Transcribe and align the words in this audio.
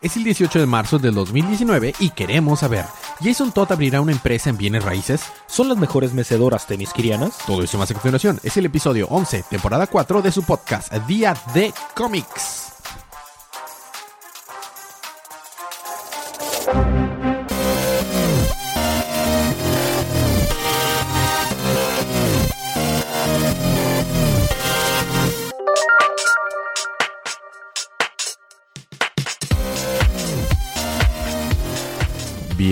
Es 0.00 0.16
el 0.16 0.22
18 0.22 0.60
de 0.60 0.66
marzo 0.66 1.00
del 1.00 1.12
2019 1.14 1.92
y 1.98 2.10
queremos 2.10 2.60
saber, 2.60 2.84
¿Jason 3.20 3.50
Todd 3.50 3.72
abrirá 3.72 4.00
una 4.00 4.12
empresa 4.12 4.48
en 4.48 4.56
bienes 4.56 4.84
raíces? 4.84 5.22
¿Son 5.48 5.68
las 5.68 5.76
mejores 5.76 6.12
mecedoras 6.12 6.68
tenisquirianas? 6.68 7.38
Todo 7.44 7.64
eso 7.64 7.78
más 7.78 7.90
a 7.90 7.94
continuación 7.94 8.38
es 8.44 8.56
el 8.56 8.66
episodio 8.66 9.08
11, 9.08 9.44
temporada 9.50 9.88
4 9.88 10.22
de 10.22 10.30
su 10.30 10.44
podcast 10.44 10.92
Día 11.08 11.34
de 11.52 11.72
Cómics. 11.96 12.77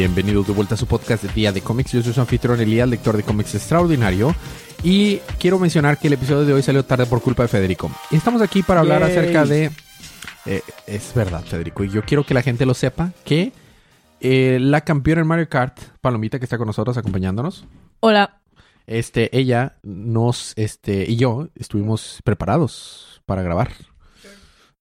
Bienvenidos 0.07 0.47
de 0.47 0.53
vuelta 0.53 0.77
a 0.77 0.79
su 0.79 0.87
podcast 0.87 1.25
de 1.25 1.33
Día 1.33 1.51
de 1.51 1.61
Cómics. 1.63 1.91
Yo 1.91 2.01
soy 2.01 2.13
su 2.13 2.21
anfitrión 2.21 2.61
Elías, 2.61 2.89
lector 2.89 3.17
de 3.17 3.25
cómics 3.25 3.57
extraordinario. 3.57 4.37
Y 4.85 5.17
quiero 5.41 5.59
mencionar 5.59 5.99
que 5.99 6.07
el 6.07 6.13
episodio 6.13 6.45
de 6.45 6.53
hoy 6.53 6.63
salió 6.63 6.85
tarde 6.85 7.07
por 7.07 7.21
culpa 7.21 7.43
de 7.43 7.49
Federico. 7.49 7.91
Y 8.13 8.17
estamos 8.17 8.41
aquí 8.41 8.63
para 8.63 8.81
hablar 8.81 9.01
Yay. 9.01 9.11
acerca 9.11 9.45
de... 9.45 9.73
eh, 10.45 10.63
es 10.87 11.13
verdad, 11.13 11.43
Federico. 11.45 11.83
Y 11.83 11.91
yo 11.91 12.03
quiero 12.05 12.25
que 12.25 12.35
la 12.35 12.43
gente 12.43 12.65
lo 12.65 12.73
sepa 12.75 13.11
que 13.25 13.53
eh, 14.21 14.59
la 14.61 14.83
campeona 14.83 15.23
en 15.23 15.27
Mario 15.27 15.49
Kart, 15.49 15.77
Palomita, 16.01 16.39
que 16.39 16.45
está 16.45 16.57
con 16.57 16.69
nosotros 16.69 16.97
acompañándonos, 16.97 17.65
Hola. 17.99 18.39
este, 18.87 19.37
ella 19.37 19.75
nos, 19.83 20.53
este, 20.55 21.05
y 21.11 21.17
yo 21.17 21.49
estuvimos 21.57 22.21
preparados 22.23 23.23
para 23.27 23.43
grabar. 23.43 23.73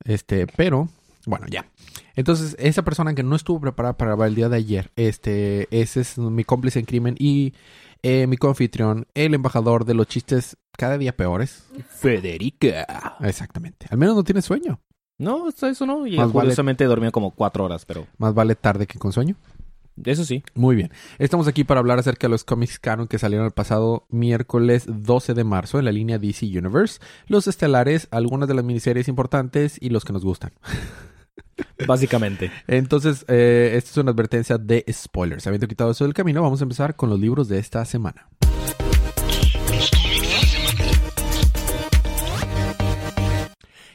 Este, 0.04 0.46
pero, 0.46 0.88
bueno, 1.26 1.48
ya. 1.50 1.66
Entonces, 2.16 2.56
esa 2.60 2.84
persona 2.84 3.14
que 3.14 3.24
no 3.24 3.36
estuvo 3.36 3.60
preparada 3.60 3.98
para 3.98 4.12
grabar 4.12 4.28
el 4.30 4.36
día 4.36 4.50
de 4.50 4.58
ayer, 4.58 4.92
este, 4.96 5.68
ese 5.72 6.02
es 6.02 6.18
mi 6.18 6.44
cómplice 6.44 6.80
en 6.80 6.86
crimen 6.86 7.16
y 7.20 7.54
eh, 8.04 8.28
mi 8.28 8.38
confitrión, 8.38 9.08
el 9.14 9.34
embajador 9.34 9.86
de 9.86 9.94
los 9.96 10.08
chistes 10.08 10.58
cada 10.78 10.98
día 10.98 11.16
peores. 11.16 11.66
Federica. 11.90 13.18
Exactamente. 13.22 13.88
Al 13.90 13.98
menos 13.98 14.16
no 14.16 14.24
tiene 14.24 14.42
sueño. 14.42 14.80
No, 15.18 15.48
eso 15.50 15.86
no. 15.86 16.06
Y 16.08 16.18
Más 16.18 16.28
vale- 16.28 16.46
curiosamente 16.48 16.84
dormía 16.86 17.12
como 17.12 17.32
cuatro 17.32 17.64
horas, 17.66 17.86
pero 17.86 18.06
Más 18.18 18.34
vale 18.34 18.56
tarde 18.56 18.86
que 18.86 19.00
con 19.00 19.12
sueño. 19.14 19.36
eso 20.04 20.26
sí. 20.26 20.44
Muy 20.54 20.76
bien. 20.76 20.92
Estamos 21.20 21.48
aquí 21.48 21.64
para 21.64 21.80
hablar 21.80 22.00
acerca 22.00 22.28
de 22.28 22.32
los 22.32 22.44
cómics 22.44 22.80
canon 22.80 23.08
que 23.08 23.18
salieron 23.18 23.46
el 23.46 23.54
pasado 23.54 24.06
miércoles 24.10 24.84
12 24.88 25.34
de 25.34 25.44
marzo 25.46 25.80
en 25.80 25.86
la 25.86 25.92
línea 25.94 26.20
DC 26.20 26.46
Universe, 26.46 27.00
los 27.28 27.48
estelares, 27.48 28.08
algunas 28.12 28.48
de 28.50 28.56
las 28.56 28.66
miniseries 28.66 29.08
importantes 29.08 29.78
y 29.82 29.90
los 29.90 30.04
que 30.04 30.14
nos 30.14 30.24
gustan. 30.26 30.52
Básicamente. 31.88 32.52
Entonces, 32.68 33.26
eh, 33.28 33.74
esta 33.76 33.90
es 33.92 33.98
una 33.98 34.12
advertencia 34.12 34.58
de 34.58 34.84
spoilers. 34.92 35.46
Habiendo 35.48 35.68
quitado 35.68 35.92
eso 35.92 36.04
del 36.04 36.14
camino, 36.14 36.42
vamos 36.42 36.62
a 36.62 36.64
empezar 36.64 36.96
con 36.96 37.10
los 37.10 37.20
libros 37.20 37.48
de 37.48 37.60
esta 37.60 37.84
semana. 37.86 38.28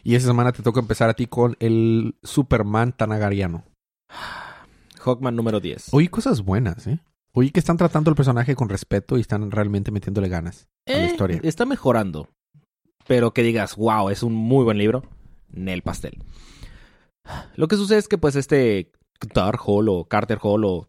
Y 0.02 0.14
esta 0.14 0.28
semana 0.28 0.52
te 0.52 0.62
toca 0.62 0.80
empezar 0.80 1.10
a 1.10 1.14
ti 1.14 1.26
con 1.26 1.56
el 1.60 2.16
Superman 2.22 2.92
Tanagariano. 2.92 3.64
Hawkman 5.00 5.36
número 5.36 5.60
10. 5.60 5.88
Oí 5.92 6.08
cosas 6.08 6.42
buenas, 6.42 6.86
¿eh? 6.86 6.98
Oí 7.32 7.50
que 7.50 7.60
están 7.60 7.76
tratando 7.76 8.10
el 8.10 8.16
personaje 8.16 8.54
con 8.56 8.68
respeto 8.68 9.16
y 9.16 9.20
están 9.20 9.50
realmente 9.50 9.90
metiéndole 9.92 10.28
ganas 10.28 10.68
a 10.86 10.92
la 10.92 11.04
Eh, 11.04 11.06
historia. 11.10 11.40
Está 11.42 11.64
mejorando. 11.64 12.28
Pero 13.06 13.32
que 13.32 13.42
digas, 13.42 13.76
wow, 13.76 14.08
es 14.10 14.22
un 14.22 14.34
muy 14.34 14.64
buen 14.64 14.78
libro. 14.78 15.04
Nel 15.48 15.82
pastel. 15.82 16.18
Lo 17.56 17.68
que 17.68 17.76
sucede 17.76 17.98
es 17.98 18.08
que 18.08 18.18
pues 18.18 18.36
este 18.36 18.92
Tar 19.32 19.56
Hall 19.64 19.88
o 19.88 20.04
Carter 20.06 20.38
Hall 20.42 20.64
o 20.64 20.88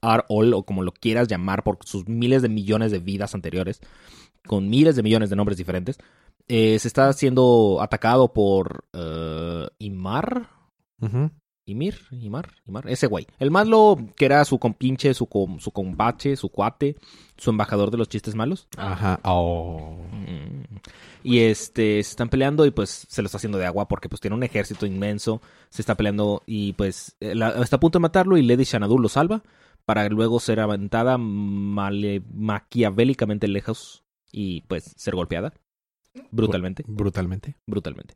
Tar 0.00 0.26
Hall 0.28 0.54
o 0.54 0.64
como 0.64 0.82
lo 0.82 0.92
quieras 0.92 1.28
llamar 1.28 1.62
por 1.62 1.78
sus 1.84 2.08
miles 2.08 2.42
de 2.42 2.48
millones 2.48 2.92
de 2.92 2.98
vidas 2.98 3.34
anteriores, 3.34 3.80
con 4.46 4.68
miles 4.68 4.96
de 4.96 5.02
millones 5.02 5.30
de 5.30 5.36
nombres 5.36 5.58
diferentes, 5.58 5.98
eh, 6.48 6.78
se 6.78 6.88
está 6.88 7.12
siendo 7.12 7.78
atacado 7.80 8.32
por 8.32 8.84
eh, 8.92 9.68
Imar. 9.78 10.48
Ujú. 11.00 11.30
Ymir, 11.72 11.98
Imar, 12.12 12.50
Imar, 12.66 12.88
ese 12.88 13.06
güey. 13.08 13.26
El 13.38 13.50
malo 13.50 13.98
que 14.16 14.24
era 14.24 14.44
su 14.44 14.58
compinche, 14.58 15.12
su, 15.14 15.26
com- 15.26 15.58
su 15.58 15.70
combache, 15.72 16.36
su 16.36 16.48
cuate, 16.48 16.96
su 17.36 17.50
embajador 17.50 17.90
de 17.90 17.98
los 17.98 18.08
chistes 18.08 18.34
malos. 18.34 18.68
Ajá. 18.76 19.18
Oh. 19.24 19.96
Mm. 20.12 20.76
Y 21.24 21.40
este, 21.40 22.02
se 22.02 22.10
están 22.10 22.28
peleando 22.28 22.64
y 22.66 22.70
pues 22.70 23.06
se 23.08 23.22
lo 23.22 23.26
está 23.26 23.36
haciendo 23.38 23.58
de 23.58 23.66
agua 23.66 23.86
porque 23.88 24.08
pues 24.08 24.20
tiene 24.20 24.36
un 24.36 24.42
ejército 24.42 24.86
inmenso. 24.86 25.40
Se 25.70 25.82
está 25.82 25.94
peleando 25.96 26.42
y 26.46 26.72
pues 26.74 27.16
eh, 27.20 27.34
la- 27.34 27.62
está 27.62 27.76
a 27.76 27.80
punto 27.80 27.98
de 27.98 28.02
matarlo 28.02 28.36
y 28.36 28.42
Lady 28.42 28.64
Shanadu 28.64 28.98
lo 28.98 29.08
salva 29.08 29.42
para 29.84 30.08
luego 30.08 30.38
ser 30.40 30.60
aventada 30.60 31.18
male- 31.18 32.22
maquiavélicamente 32.32 33.48
lejos 33.48 34.04
y 34.30 34.60
pues 34.62 34.92
ser 34.96 35.14
golpeada. 35.14 35.52
Brutalmente, 36.30 36.84
Brutalmente. 36.86 37.56
brutalmente. 37.66 38.14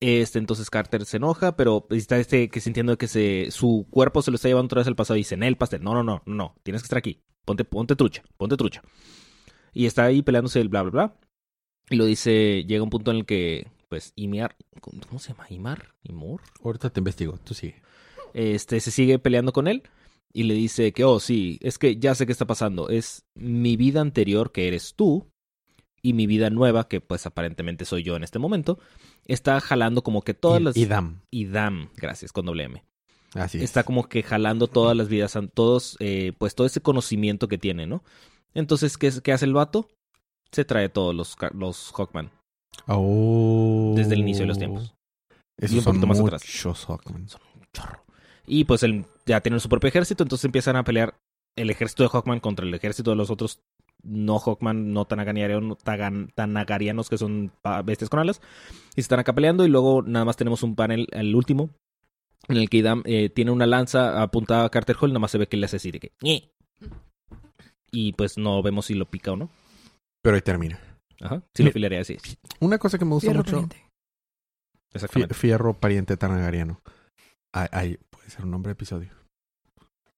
Este, 0.00 0.38
entonces 0.38 0.70
Carter 0.70 1.04
se 1.04 1.16
enoja, 1.16 1.56
pero 1.56 1.86
está 1.90 2.18
este 2.18 2.48
que 2.48 2.60
sintiendo 2.60 2.96
que 2.96 3.08
se, 3.08 3.50
su 3.50 3.86
cuerpo 3.90 4.22
se 4.22 4.30
lo 4.30 4.36
está 4.36 4.48
llevando 4.48 4.66
otra 4.66 4.80
vez 4.80 4.86
al 4.86 4.94
pasado 4.94 5.16
y 5.16 5.20
dice, 5.20 5.34
el 5.34 5.56
pastel, 5.56 5.82
no, 5.82 5.92
no, 5.92 6.04
no, 6.04 6.22
no, 6.24 6.54
tienes 6.62 6.82
que 6.82 6.86
estar 6.86 6.98
aquí, 6.98 7.20
ponte, 7.44 7.64
ponte 7.64 7.96
trucha, 7.96 8.22
ponte 8.36 8.56
trucha. 8.56 8.82
Y 9.72 9.86
está 9.86 10.04
ahí 10.04 10.22
peleándose 10.22 10.60
el 10.60 10.68
bla, 10.68 10.82
bla, 10.82 10.90
bla. 10.90 11.16
Y 11.90 11.96
lo 11.96 12.04
dice, 12.04 12.64
llega 12.64 12.82
un 12.82 12.90
punto 12.90 13.10
en 13.10 13.18
el 13.18 13.26
que, 13.26 13.68
pues, 13.88 14.12
Imar, 14.16 14.56
¿cómo 14.80 15.18
se 15.18 15.32
llama? 15.32 15.46
Imar, 15.50 15.94
Imur. 16.02 16.42
Ahorita 16.62 16.90
te 16.90 17.00
investigo. 17.00 17.38
Tú 17.44 17.54
sigue. 17.54 17.82
Este, 18.34 18.80
se 18.80 18.90
sigue 18.90 19.18
peleando 19.18 19.52
con 19.52 19.68
él 19.68 19.82
y 20.32 20.42
le 20.44 20.54
dice 20.54 20.92
que, 20.92 21.04
oh, 21.04 21.20
sí, 21.20 21.58
es 21.62 21.78
que 21.78 21.96
ya 21.96 22.14
sé 22.14 22.26
qué 22.26 22.32
está 22.32 22.46
pasando. 22.46 22.88
Es 22.88 23.24
mi 23.34 23.76
vida 23.76 24.00
anterior, 24.00 24.52
que 24.52 24.68
eres 24.68 24.94
tú, 24.94 25.30
y 26.02 26.12
mi 26.12 26.26
vida 26.26 26.50
nueva, 26.50 26.88
que 26.88 27.00
pues 27.00 27.26
aparentemente 27.26 27.84
soy 27.84 28.02
yo 28.02 28.16
en 28.16 28.24
este 28.24 28.38
momento, 28.38 28.78
está 29.26 29.60
jalando 29.60 30.02
como 30.02 30.22
que 30.22 30.34
todas 30.34 30.60
Y- 30.60 30.64
las... 30.64 30.76
Idam. 30.76 31.20
Idam, 31.30 31.90
gracias, 31.96 32.32
con 32.32 32.46
doble 32.46 32.64
M. 32.64 32.84
Así 33.34 33.58
es. 33.58 33.64
Está 33.64 33.82
como 33.84 34.08
que 34.08 34.22
jalando 34.22 34.68
todas 34.68 34.96
las 34.96 35.08
vidas, 35.08 35.36
todos, 35.54 35.96
eh, 36.00 36.32
pues 36.38 36.54
todo 36.54 36.66
ese 36.66 36.80
conocimiento 36.80 37.46
que 37.48 37.58
tiene, 37.58 37.86
¿no? 37.86 38.02
Entonces, 38.54 38.96
¿qué, 38.96 39.12
qué 39.22 39.32
hace 39.32 39.44
el 39.44 39.52
vato? 39.52 39.88
Se 40.50 40.64
trae 40.64 40.88
todos 40.88 41.14
los, 41.14 41.36
los 41.52 41.92
Hawkman 41.92 42.30
Oh. 42.86 43.92
desde 43.96 44.14
el 44.14 44.20
inicio 44.20 44.42
de 44.44 44.48
los 44.48 44.58
tiempos. 44.58 44.94
Esos 45.58 45.74
Y 45.74 45.78
un 45.78 45.84
son 45.84 45.92
poquito 46.00 46.06
más 46.06 46.20
atrás. 46.20 46.42
muchos 46.46 46.84
Hawkman. 46.86 47.26
Chorro. 47.72 48.04
Y 48.46 48.64
pues 48.64 48.82
él 48.82 49.04
ya 49.26 49.40
tiene 49.42 49.60
su 49.60 49.68
propio 49.68 49.88
ejército, 49.88 50.22
entonces 50.22 50.44
empiezan 50.46 50.76
a 50.76 50.84
pelear 50.84 51.18
el 51.56 51.68
ejército 51.70 52.04
de 52.04 52.08
Hawkman 52.08 52.40
contra 52.40 52.64
el 52.64 52.72
ejército 52.72 53.10
de 53.10 53.16
los 53.16 53.30
otros 53.30 53.60
no 54.02 54.38
Hawkman, 54.38 54.92
no 54.92 55.06
tagan- 55.06 56.32
Tanagarianos, 56.34 57.08
que 57.08 57.18
son 57.18 57.50
pa- 57.62 57.82
bestias 57.82 58.10
con 58.10 58.20
alas. 58.20 58.40
Y 58.92 58.94
se 58.96 59.00
están 59.02 59.20
acá 59.20 59.34
peleando 59.34 59.64
y 59.64 59.68
luego 59.68 60.02
nada 60.02 60.24
más 60.24 60.36
tenemos 60.36 60.62
un 60.62 60.74
panel, 60.74 61.06
el 61.12 61.34
último, 61.34 61.70
en 62.48 62.56
el 62.56 62.68
que 62.70 62.78
Idam 62.78 63.02
eh, 63.06 63.28
tiene 63.28 63.50
una 63.50 63.66
lanza 63.66 64.22
apuntada 64.22 64.64
a 64.64 64.70
Carter 64.70 64.96
Hall, 65.00 65.10
nada 65.10 65.20
más 65.20 65.30
se 65.30 65.38
ve 65.38 65.48
que 65.48 65.56
le 65.56 65.66
hace 65.66 65.76
así 65.76 65.90
de 65.90 66.00
que... 66.00 66.12
Y 67.90 68.12
pues 68.12 68.36
no 68.38 68.62
vemos 68.62 68.86
si 68.86 68.94
lo 68.94 69.06
pica 69.06 69.32
o 69.32 69.36
no. 69.36 69.50
Pero 70.22 70.36
ahí 70.36 70.42
termina. 70.42 70.78
Ajá. 71.20 71.42
Si 71.54 71.62
lo 71.62 71.70
filaría 71.72 72.00
así. 72.00 72.16
Una 72.60 72.78
cosa 72.78 72.98
que 72.98 73.04
me 73.04 73.12
gusta 73.14 73.28
Fierro 73.30 73.38
mucho. 73.44 73.52
pariente. 73.52 73.84
Exactamente. 74.92 75.34
Fierro 75.34 75.74
pariente 75.74 76.16
tanagariano. 76.16 76.80
Ay, 77.52 77.68
ay, 77.72 77.98
puede 78.10 78.30
ser 78.30 78.44
un 78.44 78.50
nombre 78.50 78.68
de 78.70 78.72
episodio. 78.74 79.10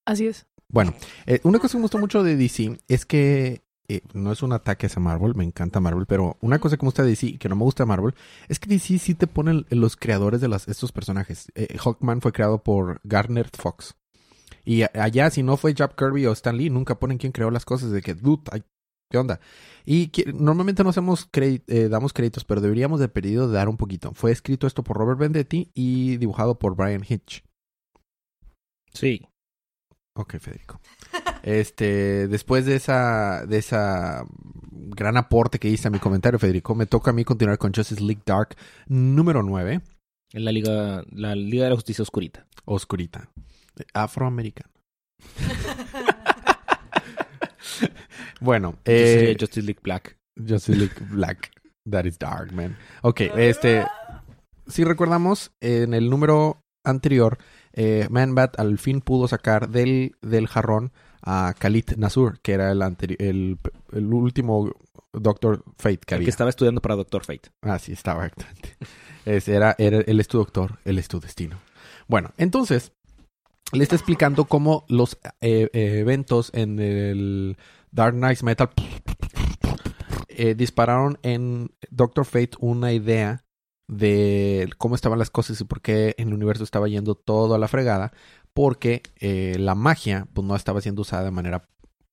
Así 0.05 0.27
es. 0.27 0.45
Bueno, 0.69 0.93
eh, 1.25 1.39
una 1.43 1.59
cosa 1.59 1.73
que 1.73 1.77
me 1.77 1.83
gustó 1.83 1.97
mucho 1.97 2.23
de 2.23 2.35
DC 2.35 2.77
es 2.87 3.05
que 3.05 3.61
eh, 3.95 4.01
no 4.13 4.31
es 4.31 4.41
un 4.43 4.53
ataque 4.53 4.87
hacia 4.87 5.01
Marvel, 5.01 5.35
me 5.35 5.43
encanta 5.43 5.79
Marvel, 5.79 6.05
pero 6.05 6.37
una 6.41 6.59
cosa 6.59 6.77
que 6.77 6.83
me 6.83 6.87
gusta 6.87 7.03
de 7.03 7.09
DC 7.09 7.25
y 7.27 7.37
que 7.37 7.49
no 7.49 7.55
me 7.55 7.63
gusta 7.63 7.83
de 7.83 7.87
Marvel 7.87 8.13
es 8.47 8.59
que 8.59 8.69
DC 8.69 8.97
sí 8.99 9.15
te 9.15 9.27
pone 9.27 9.51
el- 9.51 9.65
los 9.79 9.95
creadores 9.95 10.41
de 10.41 10.47
las, 10.47 10.67
estos 10.67 10.91
personajes. 10.91 11.51
Eh, 11.55 11.77
Hawkman 11.77 12.21
fue 12.21 12.31
creado 12.31 12.63
por 12.63 13.01
Garner 13.03 13.49
Fox. 13.51 13.95
Y 14.63 14.83
allá, 14.83 15.29
si 15.31 15.41
no 15.43 15.57
fue 15.57 15.73
Jack 15.73 15.95
Kirby 15.97 16.25
o 16.27 16.31
Stan 16.33 16.55
Lee, 16.55 16.69
nunca 16.69 16.99
ponen 16.99 17.17
quién 17.17 17.31
creó 17.31 17.49
las 17.49 17.65
cosas 17.65 17.89
de 17.91 18.01
que, 18.01 18.13
dude, 18.13 18.43
¿qué 19.09 19.17
onda? 19.17 19.39
Y 19.85 20.07
que- 20.09 20.31
normalmente 20.33 20.83
no 20.83 20.89
hacemos 20.91 21.27
eh, 21.33 21.87
damos 21.89 22.13
créditos, 22.13 22.45
pero 22.45 22.61
deberíamos 22.61 22.99
de 22.99 23.09
pedido 23.09 23.47
de 23.47 23.55
dar 23.55 23.69
un 23.69 23.77
poquito. 23.77 24.11
Fue 24.13 24.31
escrito 24.31 24.67
esto 24.67 24.83
por 24.83 24.97
Robert 24.97 25.19
Vendetti 25.19 25.71
y 25.73 26.17
dibujado 26.17 26.59
por 26.59 26.75
Brian 26.75 27.03
Hitch. 27.07 27.43
Sí. 28.93 29.27
Ok, 30.13 30.37
Federico. 30.39 30.79
Este, 31.43 32.27
después 32.27 32.65
de 32.65 32.75
esa, 32.75 33.45
de 33.45 33.57
esa 33.57 34.25
gran 34.71 35.17
aporte 35.17 35.59
que 35.59 35.69
hice 35.69 35.87
a 35.87 35.91
mi 35.91 35.99
comentario, 35.99 36.39
Federico, 36.39 36.75
me 36.75 36.85
toca 36.85 37.11
a 37.11 37.13
mí 37.13 37.23
continuar 37.23 37.57
con 37.57 37.73
Justice 37.73 38.01
League 38.01 38.21
Dark 38.25 38.55
número 38.87 39.43
9, 39.43 39.81
En 40.33 40.45
la 40.45 40.51
Liga, 40.51 41.03
la 41.11 41.35
Liga 41.35 41.63
de 41.63 41.69
la 41.69 41.75
Justicia 41.75 42.03
Oscurita. 42.03 42.45
Oscurita. 42.65 43.29
Afroamericano. 43.93 44.69
bueno, 48.41 48.75
eh, 48.85 49.35
Justice 49.39 49.65
League 49.65 49.81
Black. 49.81 50.17
Justice 50.37 50.77
League 50.77 50.95
Black. 51.09 51.51
That 51.89 52.05
is 52.05 52.19
dark, 52.19 52.53
man. 52.53 52.77
Ok, 53.01 53.21
este. 53.35 53.85
Si 54.67 54.83
recordamos, 54.83 55.51
en 55.59 55.93
el 55.93 56.09
número 56.09 56.61
anterior, 56.83 57.37
eh, 57.73 58.07
Man-Bat 58.09 58.59
al 58.59 58.77
fin 58.77 59.01
pudo 59.01 59.27
sacar 59.27 59.69
del, 59.69 60.15
del 60.21 60.47
jarrón 60.47 60.91
a 61.21 61.53
Khalid 61.57 61.95
Nasur, 61.97 62.39
que 62.41 62.53
era 62.53 62.71
el, 62.71 62.81
el, 63.19 63.57
el 63.91 64.13
último 64.13 64.71
Doctor 65.13 65.63
Fate 65.77 65.99
que 65.99 66.15
El 66.15 66.19
había. 66.19 66.25
que 66.25 66.29
estaba 66.31 66.49
estudiando 66.49 66.81
para 66.81 66.95
Doctor 66.95 67.23
Fate. 67.25 67.49
Ah, 67.61 67.77
sí, 67.79 67.91
estaba 67.91 68.25
exactamente. 68.25 68.77
Ese 69.25 69.55
era, 69.55 69.75
era, 69.77 69.99
él 69.99 70.19
es 70.19 70.27
tu 70.27 70.37
doctor, 70.37 70.79
él 70.85 70.97
es 70.97 71.07
tu 71.07 71.19
destino. 71.19 71.59
Bueno, 72.07 72.31
entonces, 72.37 72.91
le 73.71 73.83
está 73.83 73.95
explicando 73.95 74.45
cómo 74.45 74.85
los 74.87 75.17
eh, 75.41 75.69
eh, 75.73 75.99
eventos 75.99 76.49
en 76.53 76.79
el 76.79 77.57
Dark 77.91 78.15
Knight 78.15 78.41
Metal 78.41 78.69
eh, 80.29 80.55
dispararon 80.55 81.19
en 81.23 81.71
Doctor 81.89 82.25
Fate 82.25 82.51
una 82.59 82.93
idea 82.93 83.43
de 83.87 84.69
cómo 84.77 84.95
estaban 84.95 85.19
las 85.19 85.29
cosas 85.29 85.59
y 85.59 85.65
por 85.65 85.81
qué 85.81 86.15
en 86.17 86.29
el 86.29 86.33
universo 86.33 86.63
estaba 86.63 86.87
yendo 86.87 87.15
todo 87.15 87.53
a 87.55 87.59
la 87.59 87.67
fregada, 87.67 88.13
porque 88.53 89.01
eh, 89.19 89.55
la 89.59 89.75
magia 89.75 90.27
pues 90.33 90.45
no 90.45 90.55
estaba 90.55 90.81
siendo 90.81 91.01
usada 91.01 91.23
de 91.23 91.31
manera 91.31 91.67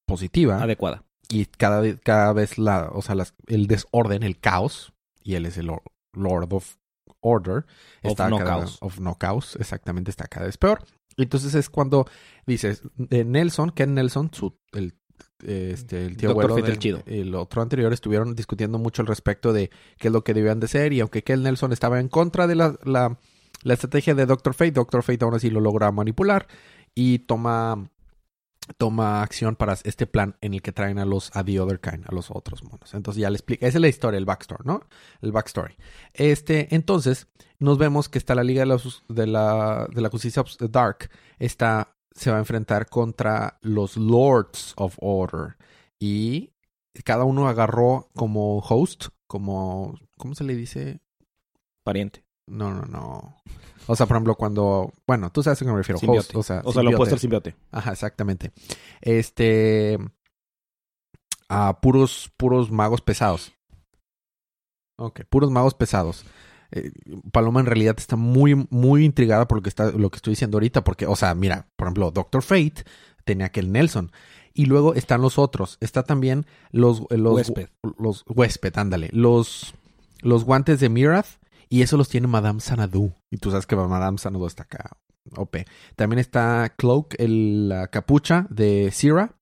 positiva 0.06 0.62
Adecuada. 0.62 1.04
y 1.28 1.44
cada, 1.46 1.82
cada 1.98 2.32
vez 2.32 2.58
la, 2.58 2.90
o 2.92 3.02
sea, 3.02 3.14
las- 3.14 3.34
el 3.46 3.66
desorden, 3.66 4.22
el 4.22 4.38
caos, 4.38 4.92
y 5.22 5.34
él 5.34 5.46
es 5.46 5.58
el 5.58 5.66
Lord- 5.66 6.52
of 6.52 6.76
Order, 7.20 7.56
Of 8.04 8.12
está 8.12 8.28
no 8.28 8.38
cada, 8.38 8.50
caos. 8.50 8.78
of 8.80 9.00
no 9.00 9.16
caos, 9.16 9.56
exactamente, 9.56 10.10
está 10.10 10.26
cada 10.28 10.46
vez 10.46 10.56
peor. 10.56 10.84
Entonces 11.16 11.54
es 11.56 11.68
cuando 11.68 12.06
dices, 12.46 12.82
de 12.96 13.24
Nelson, 13.24 13.70
Ken 13.70 13.92
Nelson, 13.94 14.30
su, 14.32 14.56
el, 14.72 14.94
eh, 15.42 15.72
este, 15.74 16.06
el 16.06 16.16
tío 16.16 16.28
Dr. 16.30 16.44
abuelo 16.50 16.66
del- 16.66 16.78
chido. 16.78 17.02
el 17.06 17.34
otro 17.34 17.60
anterior, 17.60 17.92
estuvieron 17.92 18.36
discutiendo 18.36 18.78
mucho 18.78 19.02
al 19.02 19.08
respecto 19.08 19.52
de 19.52 19.70
qué 19.98 20.08
es 20.08 20.12
lo 20.12 20.22
que 20.22 20.32
debían 20.32 20.60
de 20.60 20.68
ser, 20.68 20.92
y 20.92 21.00
aunque 21.00 21.24
Ken 21.24 21.42
Nelson 21.42 21.72
estaba 21.72 21.98
en 21.98 22.08
contra 22.08 22.46
de 22.46 22.54
la, 22.54 22.78
la, 22.84 23.18
la 23.62 23.74
estrategia 23.74 24.14
de 24.14 24.26
Doctor 24.26 24.54
Fate, 24.54 24.72
Doctor 24.72 25.02
Fate 25.02 25.24
aún 25.24 25.34
así 25.34 25.50
lo 25.50 25.60
logra 25.60 25.90
manipular 25.92 26.46
y 26.94 27.20
toma 27.20 27.90
toma 28.76 29.22
acción 29.22 29.56
para 29.56 29.76
este 29.84 30.06
plan 30.06 30.36
en 30.40 30.54
el 30.54 30.62
que 30.62 30.72
traen 30.72 30.98
a 30.98 31.04
los 31.04 31.34
a 31.34 31.42
the 31.44 31.58
other 31.58 31.80
kind, 31.80 32.04
a 32.06 32.14
los 32.14 32.30
otros 32.30 32.62
monos. 32.62 32.92
Entonces 32.94 33.20
ya 33.20 33.30
le 33.30 33.36
explica, 33.36 33.66
esa 33.66 33.78
es 33.78 33.82
la 33.82 33.88
historia, 33.88 34.18
el 34.18 34.26
backstory, 34.26 34.64
¿no? 34.64 34.82
El 35.22 35.32
backstory. 35.32 35.74
Este, 36.12 36.74
entonces, 36.74 37.28
nos 37.58 37.78
vemos 37.78 38.08
que 38.08 38.18
está 38.18 38.34
la 38.34 38.44
Liga 38.44 38.60
de 38.62 38.66
la, 38.66 38.78
de 39.08 39.26
la, 39.26 39.88
de 39.92 40.00
la 40.00 40.10
Justicia 40.10 40.44
Dark, 40.70 41.10
está, 41.38 41.96
se 42.10 42.30
va 42.30 42.36
a 42.36 42.40
enfrentar 42.40 42.88
contra 42.88 43.58
los 43.62 43.96
Lords 43.96 44.74
of 44.76 44.96
Order. 45.00 45.56
Y 45.98 46.52
cada 47.04 47.24
uno 47.24 47.48
agarró 47.48 48.10
como 48.14 48.58
host, 48.58 49.06
como, 49.26 49.98
¿cómo 50.16 50.34
se 50.34 50.44
le 50.44 50.54
dice? 50.54 51.00
Pariente. 51.82 52.27
No, 52.48 52.72
no, 52.72 52.82
no. 52.82 53.36
O 53.86 53.96
sea, 53.96 54.06
por 54.06 54.16
ejemplo, 54.16 54.34
cuando, 54.34 54.92
bueno, 55.06 55.30
tú 55.30 55.42
sabes 55.42 55.60
a 55.62 55.64
qué 55.64 55.70
me 55.70 55.78
refiero. 55.78 55.98
Host, 56.06 56.34
o 56.34 56.42
sea, 56.42 56.60
O 56.64 56.72
sea, 56.72 56.82
lo 56.82 56.90
opuesto 56.90 57.14
al 57.14 57.20
simbiote. 57.20 57.56
Ajá, 57.72 57.92
exactamente. 57.92 58.52
Este. 59.00 59.98
A 61.48 61.80
puros, 61.80 62.30
puros 62.36 62.70
magos 62.70 63.00
pesados. 63.00 63.52
Ok, 64.96 65.20
puros 65.30 65.50
magos 65.50 65.74
pesados. 65.74 66.24
Eh, 66.70 66.90
Paloma 67.32 67.60
en 67.60 67.66
realidad 67.66 67.94
está 67.96 68.16
muy, 68.16 68.66
muy 68.68 69.04
intrigada 69.06 69.48
por 69.48 69.58
lo 69.58 69.62
que, 69.62 69.70
está, 69.70 69.90
lo 69.90 70.10
que 70.10 70.16
estoy 70.16 70.32
diciendo 70.32 70.56
ahorita. 70.56 70.84
Porque, 70.84 71.06
o 71.06 71.16
sea, 71.16 71.34
mira, 71.34 71.68
por 71.76 71.86
ejemplo, 71.86 72.10
Doctor 72.10 72.42
Fate 72.42 72.84
tenía 73.24 73.46
aquel 73.46 73.72
Nelson. 73.72 74.12
Y 74.52 74.66
luego 74.66 74.94
están 74.94 75.22
los 75.22 75.38
otros. 75.38 75.78
Está 75.80 76.02
también 76.02 76.44
los. 76.72 77.00
eh, 77.10 77.16
los 77.16 77.34
Huésped. 77.34 77.68
Los 77.98 78.24
huésped, 78.26 78.76
ándale. 78.76 79.08
Los, 79.12 79.74
los 80.20 80.44
guantes 80.44 80.80
de 80.80 80.88
Mirath. 80.90 81.38
Y 81.68 81.82
eso 81.82 81.96
los 81.96 82.08
tiene 82.08 82.26
Madame 82.26 82.60
Sanadu. 82.60 83.12
Y 83.30 83.38
tú 83.38 83.50
sabes 83.50 83.66
que 83.66 83.76
Madame 83.76 84.18
Sanadu 84.18 84.46
está 84.46 84.62
acá. 84.64 84.90
OP. 85.36 85.66
También 85.96 86.18
está 86.18 86.74
Cloak, 86.76 87.14
el- 87.18 87.68
la 87.68 87.88
capucha 87.88 88.46
de 88.50 88.90
Sira. 88.92 89.34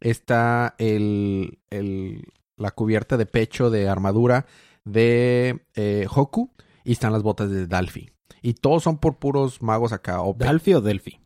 Está 0.00 0.74
el, 0.78 1.58
el- 1.70 2.24
la 2.56 2.70
cubierta 2.70 3.16
de 3.16 3.26
pecho 3.26 3.70
de 3.70 3.88
armadura 3.88 4.46
de 4.84 5.64
eh, 5.74 6.06
Hoku. 6.14 6.50
Y 6.84 6.92
están 6.92 7.12
las 7.12 7.22
botas 7.22 7.50
de 7.50 7.66
Dalfi. 7.66 8.10
Y 8.42 8.54
todos 8.54 8.82
son 8.82 8.98
por 8.98 9.18
puros 9.18 9.62
magos 9.62 9.92
acá. 9.92 10.20
OP. 10.22 10.38
¿Dalfi 10.38 10.74
o 10.74 10.80
Delphi? 10.80 11.20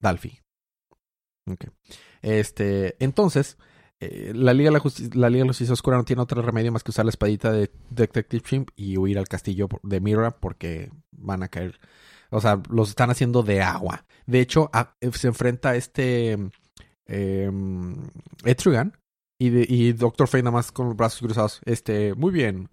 Dalfi. 0.00 0.38
Ok. 1.48 1.66
Este, 2.22 2.96
entonces, 3.02 3.56
eh, 4.00 4.32
la, 4.34 4.52
Liga 4.54 4.70
de 4.70 4.74
la, 4.74 4.80
Justi- 4.80 5.14
la 5.14 5.28
Liga 5.28 5.40
de 5.42 5.46
la 5.46 5.50
Justicia 5.50 5.72
Oscura 5.74 5.96
no 5.96 6.04
tiene 6.04 6.22
otro 6.22 6.42
remedio 6.42 6.72
más 6.72 6.82
que 6.82 6.90
usar 6.90 7.04
la 7.04 7.10
espadita 7.10 7.52
de 7.52 7.70
Detective 7.90 8.42
Chimp 8.42 8.70
y 8.76 8.96
huir 8.96 9.18
al 9.18 9.28
castillo 9.28 9.68
de 9.82 10.00
Mira 10.00 10.30
porque 10.30 10.90
van 11.12 11.42
a 11.42 11.48
caer. 11.48 11.78
O 12.30 12.40
sea, 12.40 12.62
los 12.70 12.88
están 12.90 13.10
haciendo 13.10 13.42
de 13.42 13.60
agua. 13.62 14.04
De 14.26 14.40
hecho, 14.40 14.70
a- 14.72 14.94
se 15.12 15.28
enfrenta 15.28 15.70
a 15.70 15.76
este 15.76 16.38
eh, 17.06 17.50
Etrigan 18.44 18.96
y, 19.38 19.92
Doctor 19.92 20.28
Fate 20.28 20.42
nada 20.42 20.52
más 20.56 20.70
con 20.70 20.86
los 20.88 20.96
brazos 20.96 21.20
cruzados. 21.20 21.60
Este, 21.64 22.14
muy 22.14 22.30
bien. 22.30 22.68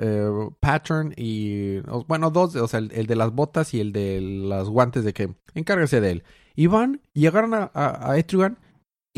Eh, 0.00 0.28
pattern 0.60 1.12
y 1.16 1.78
bueno, 2.06 2.30
dos, 2.30 2.54
o 2.54 2.68
sea, 2.68 2.78
el, 2.78 3.06
de 3.06 3.16
las 3.16 3.32
botas 3.32 3.74
y 3.74 3.80
el 3.80 3.92
de 3.92 4.20
los 4.20 4.68
guantes 4.70 5.04
de 5.04 5.12
que 5.12 5.34
encárguese 5.54 6.00
de 6.00 6.10
él. 6.12 6.24
Y 6.54 6.66
van 6.66 7.00
a, 7.52 7.70
a, 7.74 8.10
a 8.12 8.18
Etrigan 8.18 8.58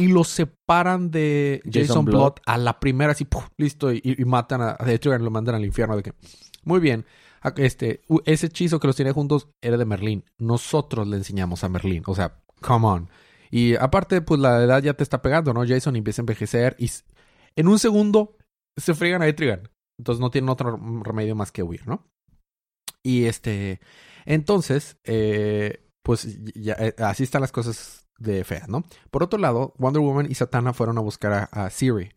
y 0.00 0.08
los 0.08 0.29
separan 0.29 1.11
de 1.11 1.61
Jason, 1.64 1.82
Jason 1.87 2.05
Blood. 2.06 2.19
Blood. 2.19 2.35
a 2.47 2.56
la 2.56 2.81
primera, 2.81 3.12
así, 3.12 3.26
¡puf! 3.26 3.49
listo, 3.58 3.93
y, 3.93 4.00
y 4.02 4.25
matan 4.25 4.62
a, 4.62 4.76
Etrigan 4.87 5.20
y 5.20 5.25
lo 5.25 5.31
mandan 5.31 5.55
al 5.56 5.64
infierno. 5.64 5.94
De 5.94 6.02
que, 6.02 6.14
muy 6.64 6.81
bien, 6.81 7.05
este, 7.56 8.00
ese 8.25 8.47
hechizo 8.47 8.81
que 8.81 8.87
los 8.87 8.97
tenía 8.97 9.12
juntos 9.12 9.49
era 9.61 9.76
de 9.76 9.85
Merlín. 9.85 10.25
Nosotros 10.38 11.06
le 11.06 11.17
enseñamos 11.17 11.64
a 11.64 11.69
Merlín, 11.69 12.02
o 12.06 12.14
sea, 12.14 12.41
come 12.62 12.87
on. 12.87 13.11
Y 13.50 13.75
aparte, 13.76 14.23
pues 14.23 14.41
la 14.41 14.62
edad 14.62 14.82
ya 14.82 14.94
te 14.94 15.02
está 15.02 15.20
pegando, 15.20 15.52
¿no? 15.52 15.67
Jason 15.67 15.97
empieza 15.97 16.23
a 16.23 16.25
envejecer 16.25 16.76
y 16.79 16.91
en 17.56 17.69
un 17.69 17.79
segundo 17.79 18.38
se 18.79 18.94
friegan 18.94 19.20
a 19.20 19.26
Etrigan. 19.26 19.69
Entonces 19.99 20.20
no 20.20 20.31
tienen 20.31 20.49
otro 20.49 20.81
remedio 21.03 21.35
más 21.35 21.53
que 21.53 21.62
huir, 21.62 21.87
¿no? 21.87 22.06
Y 23.03 23.25
este, 23.26 23.81
entonces, 24.25 24.96
eh, 25.05 25.87
pues 26.03 26.43
ya, 26.55 26.75
eh, 26.79 26.94
así 26.99 27.25
están 27.25 27.43
las 27.43 27.53
cosas 27.53 28.08
de 28.20 28.44
feas, 28.44 28.69
¿no? 28.69 28.84
Por 29.11 29.25
otro 29.25 29.40
lado, 29.40 29.75
Wonder 29.78 30.00
Woman 30.00 30.31
y 30.31 30.37
Satana 30.37 30.72
fueron 30.72 30.99
a 30.99 31.00
buscar 31.00 31.32
a, 31.32 31.44
a 31.44 31.70
Siri. 31.70 32.12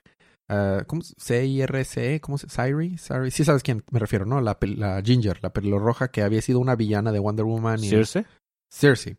Ah, 0.50 0.84
¿Cómo 0.86 1.02
C-I-R-C? 1.02 2.22
¿Cómo 2.22 2.38
se 2.38 2.48
Siri? 2.50 2.98
Siri. 2.98 3.32
Sí 3.32 3.44
sabes 3.44 3.64
quién 3.64 3.84
me 3.90 4.00
refiero, 4.00 4.26
¿no? 4.26 4.42
La, 4.42 4.58
Ginger, 5.04 5.40
la 5.42 5.52
pelirroja 5.52 6.10
que 6.10 6.22
había 6.22 6.42
sido 6.42 6.60
una 6.60 6.76
villana 6.76 7.12
de 7.12 7.20
Wonder 7.20 7.46
Woman. 7.46 7.84
Y 7.84 7.90
¿Circe? 7.90 8.26
Cersei. 8.70 9.18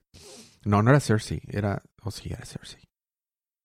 No, 0.65 0.83
no 0.83 0.91
era 0.91 1.01
Cersei. 1.01 1.41
Era... 1.49 1.83
Oh, 2.03 2.11
sí, 2.11 2.31
era 2.33 2.45
Cersei. 2.45 2.83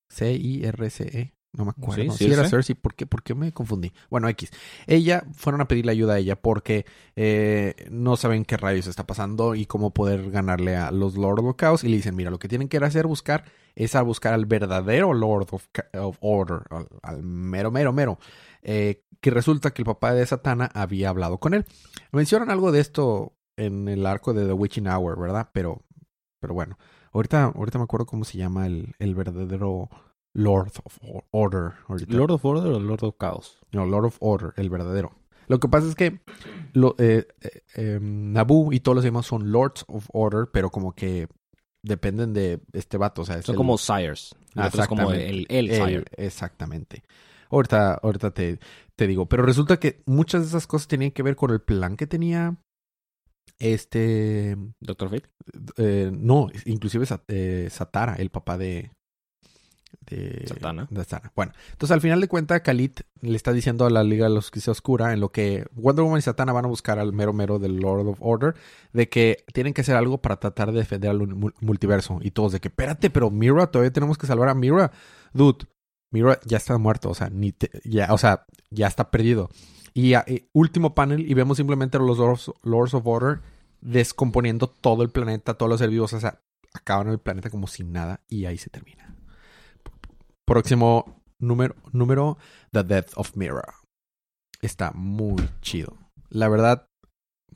C-I-R-C-E. 0.10 1.34
No 1.52 1.66
me 1.66 1.72
acuerdo. 1.72 2.12
Sí, 2.12 2.18
Sí, 2.18 2.26
era 2.26 2.44
Circe. 2.44 2.50
Cersei. 2.50 2.76
¿Por 2.76 2.94
qué? 2.94 3.08
¿Por 3.08 3.24
qué 3.24 3.34
me 3.34 3.52
confundí? 3.52 3.92
Bueno, 4.10 4.30
X. 4.30 4.52
Ella, 4.86 5.24
fueron 5.34 5.62
a 5.62 5.68
pedirle 5.68 5.92
ayuda 5.92 6.14
a 6.14 6.18
ella 6.20 6.36
porque 6.36 6.86
eh, 7.16 7.74
no 7.90 8.18
saben 8.18 8.46
qué 8.46 8.56
rayos 8.56 8.88
está 8.88 9.08
pasando 9.08 9.56
y 9.56 9.66
cómo 9.66 9.94
poder 9.94 10.30
ganarle 10.30 10.76
a 10.76 10.92
los 10.92 11.18
Lord 11.18 11.40
of 11.40 11.56
Chaos. 11.58 11.84
Y 11.84 11.90
le 11.90 11.98
dicen, 11.98 12.16
mira, 12.16 12.30
lo 12.30 12.38
que 12.40 12.48
tienen 12.48 12.68
que 12.70 12.78
hacer 12.78 13.08
buscar 13.08 13.46
es 13.76 13.96
a 13.96 14.04
buscar 14.04 14.34
al 14.34 14.46
verdadero 14.46 15.14
Lord 15.14 15.48
of, 15.52 15.68
of 15.96 16.18
Order. 16.22 16.62
Al, 16.70 16.88
al 17.02 17.24
mero, 17.24 17.72
mero, 17.72 17.94
mero. 17.94 18.20
Eh, 18.62 19.04
que 19.22 19.32
resulta 19.32 19.72
que 19.72 19.82
el 19.82 19.86
papá 19.86 20.14
de 20.14 20.26
Satana 20.26 20.70
había 20.74 21.10
hablado 21.10 21.40
con 21.40 21.54
él. 21.54 21.66
Mencionan 22.12 22.50
algo 22.52 22.72
de 22.72 22.80
esto 22.80 23.34
en 23.58 23.88
el 23.88 24.06
arco 24.06 24.34
de 24.34 24.46
The 24.46 24.54
Witching 24.54 24.88
Hour, 24.88 25.20
¿verdad? 25.20 25.50
Pero, 25.52 25.84
pero 26.40 26.54
bueno, 26.54 26.78
ahorita, 27.12 27.46
ahorita 27.56 27.78
me 27.80 27.84
acuerdo 27.84 28.06
cómo 28.06 28.24
se 28.24 28.38
llama 28.38 28.66
el, 28.68 28.94
el 29.00 29.16
verdadero 29.16 29.90
Lord 30.34 30.72
of 30.84 30.98
Or- 31.02 31.26
Order. 31.32 31.74
ahorita. 31.88 32.16
¿Lord 32.16 32.32
of 32.32 32.46
Order 32.46 32.72
o 32.74 32.80
Lord 32.80 33.04
of 33.04 33.16
Chaos? 33.20 33.58
No, 33.72 33.86
Lord 33.86 34.06
of 34.06 34.18
Order, 34.20 34.54
el 34.58 34.70
verdadero. 34.70 35.12
Lo 35.48 35.60
que 35.60 35.68
pasa 35.68 35.88
es 35.88 35.96
que 35.96 36.20
lo, 36.74 36.96
eh, 37.00 37.28
eh, 37.42 37.62
em, 37.76 38.32
Naboo 38.34 38.72
y 38.72 38.80
todos 38.82 38.96
los 38.96 39.04
demás 39.04 39.26
son 39.26 39.52
Lords 39.52 39.84
of 39.88 40.08
Order, 40.14 40.48
pero 40.54 40.70
como 40.70 40.94
que 40.94 41.28
dependen 41.84 42.34
de 42.34 42.62
este 42.74 42.98
vato. 42.98 43.24
O 43.24 43.26
sea, 43.26 43.38
es 43.40 43.46
Son 43.46 43.54
el- 43.54 43.58
como 43.58 43.78
Sires. 43.80 44.36
Ah, 44.56 44.70
como 44.88 45.12
el, 45.12 45.48
el, 45.50 45.70
el- 45.72 45.76
Sire. 45.76 46.06
exactamente. 46.18 47.04
Ahorita, 47.50 47.96
ahorita 47.96 48.32
te, 48.32 48.60
te 48.96 49.08
digo. 49.08 49.28
Pero 49.28 49.42
resulta 49.44 49.80
que 49.80 50.04
muchas 50.06 50.42
de 50.42 50.48
esas 50.50 50.68
cosas 50.68 50.88
tenían 50.88 51.10
que 51.12 51.24
ver 51.24 51.36
con 51.36 51.50
el 51.50 51.62
plan 51.62 51.98
que 51.98 52.06
tenía 52.06 52.58
este... 53.58 54.56
Doctor 54.80 55.10
Fate. 55.10 55.30
eh, 55.78 56.12
no, 56.14 56.48
inclusive 56.66 57.06
Sa- 57.06 57.24
eh, 57.28 57.68
Satara, 57.72 58.16
el 58.16 58.30
papá 58.30 58.58
de... 58.58 58.92
de 60.02 60.46
Satana. 60.48 60.88
de 60.90 61.04
Satana. 61.04 61.32
Bueno, 61.36 61.54
entonces 61.72 61.94
al 61.94 62.02
final 62.02 62.20
de 62.22 62.28
cuentas, 62.28 62.62
Khalid 62.62 62.92
le 63.22 63.36
está 63.36 63.54
diciendo 63.54 63.86
a 63.86 63.90
la 63.90 64.04
Liga 64.04 64.28
de 64.28 64.34
la 64.34 64.42
Justicia 64.42 64.72
Oscura 64.72 65.14
en 65.14 65.20
lo 65.20 65.32
que 65.32 65.66
Wonder 65.74 66.04
Woman 66.04 66.20
y 66.20 66.22
Satana 66.22 66.52
van 66.54 66.66
a 66.66 66.68
buscar 66.70 67.00
al 67.00 67.14
mero 67.14 67.34
mero 67.34 67.60
del 67.60 67.78
Lord 67.78 68.08
of 68.08 68.18
Order, 68.22 68.56
de 68.94 69.08
que 69.10 69.44
tienen 69.54 69.74
que 69.74 69.82
hacer 69.82 69.96
algo 69.96 70.20
para 70.20 70.38
tratar 70.40 70.72
de 70.72 70.80
defender 70.80 71.10
al 71.12 71.20
multiverso. 71.62 72.20
Y 72.22 72.32
todos 72.32 72.52
de 72.54 72.60
que, 72.60 72.70
espérate, 72.70 73.10
pero 73.10 73.30
Mira, 73.30 73.68
todavía 73.68 73.94
tenemos 73.94 74.18
que 74.18 74.28
salvar 74.28 74.50
a 74.50 74.54
Mira. 74.56 74.92
Dude, 75.34 75.66
Mira 76.12 76.40
ya 76.46 76.58
está 76.58 76.78
muerto, 76.78 77.10
o 77.10 77.14
sea, 77.14 77.30
ni 77.30 77.52
te- 77.52 77.70
ya, 77.84 78.12
o 78.14 78.18
sea, 78.18 78.46
ya 78.72 78.88
está 78.88 79.12
perdido. 79.12 79.50
Y 79.94 80.14
eh, 80.14 80.48
último 80.54 80.96
panel 80.96 81.30
y 81.30 81.34
vemos 81.34 81.58
simplemente 81.58 81.98
a 81.98 82.00
los 82.00 82.18
Lords, 82.18 82.52
Lords 82.64 82.94
of 82.94 83.06
Order 83.06 83.42
descomponiendo 83.82 84.68
todo 84.68 85.04
el 85.04 85.10
planeta, 85.10 85.54
todos 85.56 85.70
los 85.70 85.80
seres 85.80 85.92
vivos, 85.94 86.14
o 86.14 86.20
sea, 86.20 86.42
acaban 86.74 87.08
el 87.10 87.20
planeta 87.20 87.50
como 87.50 87.68
sin 87.68 87.92
nada 87.92 88.22
y 88.28 88.46
ahí 88.46 88.58
se 88.58 88.70
termina. 88.70 89.09
Próximo 90.50 91.22
número, 91.38 91.76
número 91.92 92.40
The 92.72 92.84
Death 92.84 93.12
of 93.18 93.36
Mira. 93.36 93.76
Está 94.64 94.92
muy 94.96 95.48
chido. 95.62 95.96
La 96.30 96.50
verdad, 96.50 96.88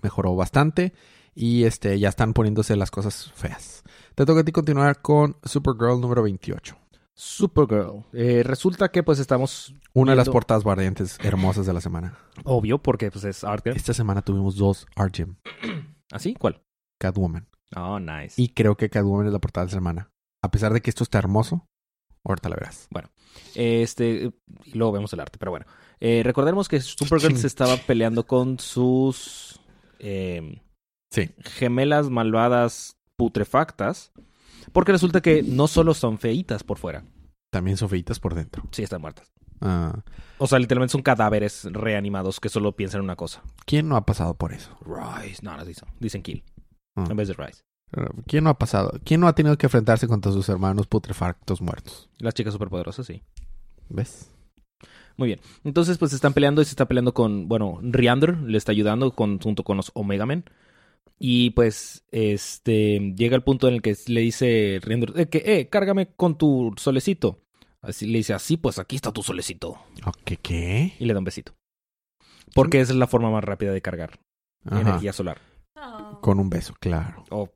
mejoró 0.04 0.36
bastante 0.36 0.94
y 1.34 1.64
este 1.64 1.98
ya 1.98 2.10
están 2.10 2.34
poniéndose 2.34 2.76
las 2.76 2.92
cosas 2.92 3.32
feas. 3.34 3.82
Te 4.14 4.28
toca 4.28 4.42
a 4.42 4.44
ti 4.44 4.52
continuar 4.52 5.02
con 5.02 5.38
Supergirl 5.44 6.00
número 6.00 6.22
28. 6.22 6.78
Supergirl. 7.16 8.06
Eh, 8.14 8.44
resulta 8.44 8.90
que 8.92 9.02
pues 9.02 9.18
estamos 9.18 9.74
Una 9.96 10.12
de 10.12 10.18
las 10.18 10.30
portadas 10.30 10.64
barrientes 10.64 11.18
hermosas 11.24 11.66
de 11.66 11.74
la 11.74 11.82
semana. 11.82 12.20
obvio 12.44 12.78
porque 12.78 13.10
pues 13.10 13.24
es 13.24 13.44
art. 13.44 13.66
Esta 13.66 13.96
semana 13.96 14.22
tuvimos 14.22 14.56
dos 14.56 14.86
Art 14.96 15.16
Gem, 15.16 15.38
¿Así? 16.12 16.36
¿Cuál? 16.36 16.62
Catwoman. 17.00 17.48
Oh, 17.76 18.00
nice. 18.00 18.40
Y 18.40 18.50
creo 18.50 18.78
que 18.78 18.92
Catwoman 18.92 19.26
es 19.26 19.34
la 19.34 19.40
portada 19.40 19.66
de 19.66 19.72
la 19.72 19.78
semana. 19.78 20.12
A 20.44 20.52
pesar 20.52 20.74
de 20.74 20.82
que 20.82 20.92
esto 20.92 21.04
está 21.04 21.18
hermoso, 21.18 21.66
ahorita 22.26 22.50
la 22.50 22.56
verás. 22.56 22.88
Este, 23.56 24.32
y 24.66 24.78
luego 24.78 24.94
vemos 24.94 25.14
el 25.14 25.20
arte, 25.20 25.38
pero 25.38 25.52
bueno. 25.52 25.66
Eh, 26.00 26.22
recordemos 26.24 26.68
que 26.68 26.82
Supergirl 26.82 27.38
se 27.38 27.48
estaba 27.48 27.78
peleando 27.78 28.26
con 28.26 28.60
sus 28.60 29.60
eh, 30.00 30.62
Sí. 31.12 31.30
gemelas 31.44 32.10
malvadas 32.10 32.98
putrefactas. 33.16 34.12
Porque 34.72 34.92
resulta 34.94 35.22
que 35.22 35.44
no 35.44 35.68
solo 35.68 35.94
son 35.94 36.18
feitas 36.18 36.64
por 36.64 36.78
fuera, 36.78 37.04
También 37.52 37.78
son 37.78 37.90
feitas 37.90 38.20
por 38.20 38.34
dentro. 38.34 38.64
sí 38.72 38.82
están 38.84 39.02
muertas. 39.02 39.32
Ah, 39.62 40.02
O 40.40 40.48
sea, 40.48 40.58
literalmente 40.60 40.92
son 40.94 41.02
cadáveres 41.04 41.66
reanimados 41.72 42.40
que 42.40 42.50
solo 42.50 42.76
piensan 42.76 43.00
en 43.00 43.06
una 43.06 43.16
cosa. 43.16 43.44
¿Quién 43.66 43.88
no 43.88 43.96
ha 43.96 44.06
pasado 44.06 44.34
por 44.36 44.54
eso? 44.54 44.76
Rise. 44.82 45.40
No, 45.44 45.56
no 45.56 45.64
dicen. 45.64 45.88
Dicen 46.00 46.22
kill. 46.24 46.44
Ah. 46.96 47.06
En 47.10 47.16
vez 47.16 47.28
de 47.28 47.34
rise. 47.36 47.62
¿Quién 48.28 48.44
no 48.44 48.50
ha 48.50 48.58
pasado? 48.58 49.00
¿Quién 49.04 49.22
no 49.22 49.28
ha 49.28 49.36
tenido 49.36 49.58
que 49.58 49.68
enfrentarse 49.68 50.08
contra 50.08 50.32
sus 50.32 50.50
hermanos 50.50 50.88
putrefactos 50.88 51.62
muertos? 51.62 52.10
Las 52.18 52.34
chicas 52.34 52.54
superpoderosas, 52.54 53.06
sí. 53.06 53.22
¿Ves? 53.90 54.32
Muy 55.18 55.28
bien. 55.28 55.40
Entonces, 55.64 55.98
pues 55.98 56.12
se 56.12 56.16
están 56.16 56.34
peleando 56.34 56.62
y 56.62 56.66
se 56.66 56.72
está 56.72 56.88
peleando 56.88 57.14
con, 57.14 57.48
bueno, 57.48 57.80
Riander 57.84 58.38
le 58.38 58.58
está 58.58 58.72
ayudando 58.72 59.12
con, 59.12 59.40
junto 59.40 59.64
con 59.64 59.78
los 59.78 59.92
Omega 59.94 60.26
Men. 60.26 60.46
Y 61.20 61.52
pues, 61.52 62.04
este, 62.12 63.14
llega 63.16 63.36
el 63.36 63.44
punto 63.44 63.68
en 63.68 63.76
el 63.76 63.82
que 63.82 63.96
le 64.08 64.22
dice 64.22 64.80
Riander, 64.82 65.14
eh, 65.16 65.28
que, 65.28 65.44
eh, 65.46 65.70
cárgame 65.70 66.08
con 66.16 66.38
tu 66.38 66.74
solecito. 66.78 67.42
Así 67.82 68.08
le 68.08 68.18
dice, 68.18 68.34
así, 68.34 68.58
pues 68.58 68.80
aquí 68.80 68.96
está 68.96 69.12
tu 69.12 69.22
solecito. 69.22 69.78
¿Qué? 70.26 70.38
¿Qué? 70.38 70.94
Y 71.00 71.06
le 71.06 71.14
da 71.14 71.20
un 71.20 71.26
besito. 71.26 71.54
Porque 72.56 72.80
esa 72.80 72.94
es 72.94 72.98
la 72.98 73.08
forma 73.08 73.30
más 73.30 73.44
rápida 73.44 73.72
de 73.72 73.82
cargar 73.82 74.20
Ajá. 74.66 74.82
energía 74.82 75.14
solar. 75.14 75.53
Con 76.22 76.40
un 76.40 76.50
beso, 76.50 76.74
claro. 76.80 77.24
O, 77.30 77.50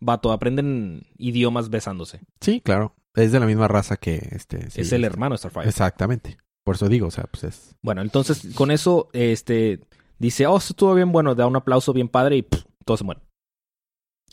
vato, 0.00 0.32
aprenden 0.32 1.06
idiomas 1.16 1.70
besándose. 1.70 2.20
Sí, 2.40 2.60
claro. 2.60 2.94
Es 3.14 3.32
de 3.32 3.40
la 3.40 3.46
misma 3.46 3.68
raza 3.68 3.96
que 3.96 4.28
este. 4.32 4.70
sí, 4.70 4.80
es 4.80 4.92
el 4.92 5.04
hermano 5.04 5.34
de 5.34 5.38
Starfire. 5.38 5.68
Exactamente. 5.68 6.36
Por 6.64 6.76
eso 6.76 6.88
digo, 6.88 7.08
o 7.08 7.10
sea, 7.10 7.24
pues 7.24 7.44
es. 7.44 7.76
Bueno, 7.82 8.00
entonces 8.02 8.54
con 8.54 8.70
eso, 8.70 9.08
este, 9.12 9.80
dice, 10.18 10.46
oh, 10.46 10.56
estuvo 10.56 10.94
bien 10.94 11.12
bueno, 11.12 11.34
da 11.34 11.46
un 11.46 11.56
aplauso 11.56 11.92
bien 11.92 12.08
padre 12.08 12.36
y 12.38 12.42
pff, 12.42 12.64
todo 12.84 12.96
se 12.96 13.04
muere. 13.04 13.20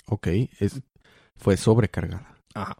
Ok. 0.07 0.27
Es, 0.59 0.81
fue 1.35 1.57
sobrecargada. 1.57 2.35
Ajá. 2.53 2.77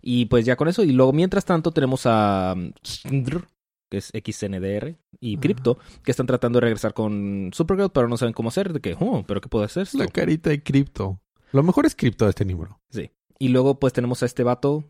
Y 0.00 0.26
pues 0.26 0.44
ya 0.44 0.56
con 0.56 0.68
eso, 0.68 0.82
y 0.82 0.92
luego 0.92 1.12
mientras 1.12 1.44
tanto 1.44 1.72
tenemos 1.72 2.02
a 2.06 2.54
Xndr, 2.82 3.46
que 3.94 3.98
es 3.98 4.36
XNDR, 4.36 4.96
y. 5.20 5.36
Crypto, 5.36 5.78
que 6.02 6.10
están 6.10 6.26
tratando 6.26 6.58
de 6.58 6.62
regresar 6.62 6.94
con 6.94 7.50
Supergirl, 7.52 7.90
pero 7.90 8.08
no 8.08 8.16
saben 8.16 8.34
cómo 8.34 8.48
hacer, 8.48 8.72
de 8.72 8.80
que, 8.80 8.96
oh, 8.98 9.24
pero 9.26 9.40
¿qué 9.40 9.48
puedo 9.48 9.64
hacer 9.64 9.84
esto? 9.84 9.98
La 9.98 10.06
carita 10.08 10.50
de 10.50 10.62
cripto. 10.62 11.20
Lo 11.52 11.62
mejor 11.62 11.86
es 11.86 11.94
cripto 11.94 12.24
de 12.24 12.30
este 12.30 12.44
libro. 12.44 12.80
Y 13.38 13.48
luego 13.48 13.78
pues 13.78 13.92
tenemos 13.92 14.22
a 14.22 14.26
este 14.26 14.42
vato, 14.42 14.84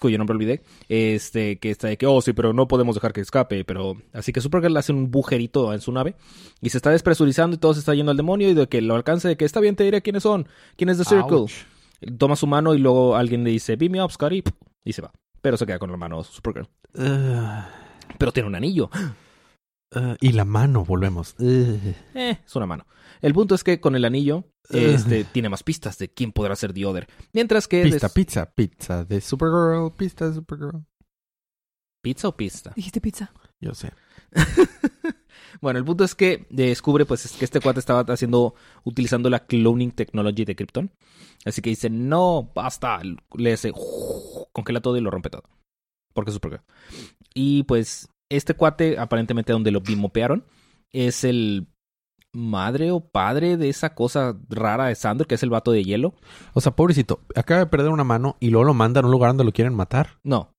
cuyo 0.00 0.18
nombre 0.18 0.34
olvidé, 0.34 0.62
este, 0.88 1.58
que 1.58 1.70
está 1.70 1.88
de 1.88 1.96
que, 1.96 2.06
oh, 2.06 2.20
sí, 2.20 2.32
pero 2.32 2.52
no 2.52 2.66
podemos 2.66 2.94
dejar 2.94 3.12
que 3.12 3.20
escape, 3.20 3.64
pero... 3.64 3.96
Así 4.12 4.32
que 4.32 4.40
Supergirl 4.40 4.76
hace 4.76 4.92
un 4.92 5.10
bujerito 5.10 5.72
en 5.72 5.80
su 5.80 5.92
nave, 5.92 6.16
y 6.60 6.70
se 6.70 6.78
está 6.78 6.90
despresurizando 6.90 7.56
y 7.56 7.58
todo 7.58 7.74
se 7.74 7.80
está 7.80 7.94
yendo 7.94 8.10
al 8.10 8.16
demonio, 8.16 8.48
y 8.48 8.54
de 8.54 8.68
que 8.68 8.80
lo 8.80 8.94
alcance, 8.94 9.28
de 9.28 9.36
que 9.36 9.44
está 9.44 9.60
bien, 9.60 9.76
te 9.76 9.84
diré 9.84 10.02
quiénes 10.02 10.24
son, 10.24 10.48
quién 10.76 10.88
es 10.88 10.98
The 10.98 11.04
Circle. 11.04 11.36
Ouch. 11.36 11.52
Toma 12.18 12.36
su 12.36 12.46
mano 12.46 12.74
y 12.74 12.78
luego 12.78 13.14
alguien 13.14 13.44
le 13.44 13.50
dice, 13.50 13.76
beam 13.76 13.92
me 13.92 14.02
up, 14.02 14.10
Scotty, 14.10 14.42
y 14.84 14.92
se 14.92 15.02
va. 15.02 15.12
Pero 15.42 15.56
se 15.56 15.66
queda 15.66 15.78
con 15.78 15.90
la 15.90 15.96
mano 15.96 16.22
Supergirl. 16.24 16.68
Ugh. 16.94 17.64
Pero 18.18 18.32
tiene 18.32 18.48
un 18.48 18.54
anillo. 18.54 18.90
Uh, 19.94 20.14
y 20.20 20.32
la 20.32 20.44
mano, 20.44 20.84
volvemos. 20.84 21.34
Eh, 21.38 21.94
es 22.14 22.56
una 22.56 22.66
mano. 22.66 22.86
El 23.20 23.34
punto 23.34 23.54
es 23.54 23.62
que 23.64 23.80
con 23.80 23.94
el 23.94 24.04
anillo, 24.04 24.44
este, 24.70 25.24
tiene 25.24 25.48
más 25.48 25.62
pistas 25.62 25.98
de 25.98 26.08
quién 26.12 26.32
podrá 26.32 26.56
ser 26.56 26.72
The 26.72 26.86
Other. 26.86 27.08
Mientras 27.32 27.68
que... 27.68 27.82
Pista, 27.82 28.06
des- 28.06 28.14
pizza, 28.14 28.50
pizza 28.54 29.04
de 29.04 29.20
Supergirl, 29.20 29.92
pista 29.96 30.28
de 30.28 30.34
Supergirl. 30.34 30.84
¿Pizza 32.02 32.28
o 32.28 32.36
pista? 32.36 32.72
Dijiste 32.74 33.00
pizza. 33.00 33.32
Yo 33.60 33.74
sé. 33.74 33.92
bueno, 35.60 35.78
el 35.78 35.84
punto 35.84 36.04
es 36.04 36.14
que 36.14 36.46
descubre 36.50 37.04
pues 37.04 37.24
es 37.24 37.32
que 37.32 37.44
este 37.44 37.60
cuate 37.60 37.80
estaba 37.80 38.00
haciendo, 38.12 38.54
utilizando 38.84 39.30
la 39.30 39.46
cloning 39.46 39.92
technology 39.92 40.44
de 40.44 40.56
Krypton. 40.56 40.90
Así 41.44 41.60
que 41.60 41.70
dice, 41.70 41.90
no, 41.90 42.50
basta. 42.54 43.00
Le 43.34 43.52
hace, 43.52 43.72
congela 44.52 44.80
todo 44.80 44.96
y 44.96 45.00
lo 45.00 45.10
rompe 45.10 45.30
todo. 45.30 45.44
Porque 46.14 46.30
es 46.30 46.34
Supergirl. 46.34 46.62
Y 47.34 47.64
pues 47.64 48.08
este 48.28 48.54
cuate, 48.54 48.98
aparentemente 48.98 49.52
donde 49.52 49.70
lo 49.70 49.80
bimopearon, 49.80 50.44
es 50.92 51.24
el 51.24 51.68
madre 52.32 52.90
o 52.90 53.00
padre 53.00 53.56
de 53.56 53.68
esa 53.68 53.94
cosa 53.94 54.38
rara 54.48 54.86
de 54.86 54.94
Sandor, 54.94 55.26
que 55.26 55.34
es 55.34 55.42
el 55.42 55.50
vato 55.50 55.72
de 55.72 55.84
hielo. 55.84 56.14
O 56.54 56.60
sea, 56.60 56.74
pobrecito, 56.74 57.20
acaba 57.34 57.60
de 57.60 57.66
perder 57.66 57.90
una 57.90 58.04
mano 58.04 58.36
y 58.40 58.50
luego 58.50 58.64
lo 58.64 58.74
mandan 58.74 59.04
a 59.04 59.08
un 59.08 59.12
lugar 59.12 59.30
donde 59.30 59.44
lo 59.44 59.52
quieren 59.52 59.74
matar. 59.74 60.18
No, 60.22 60.52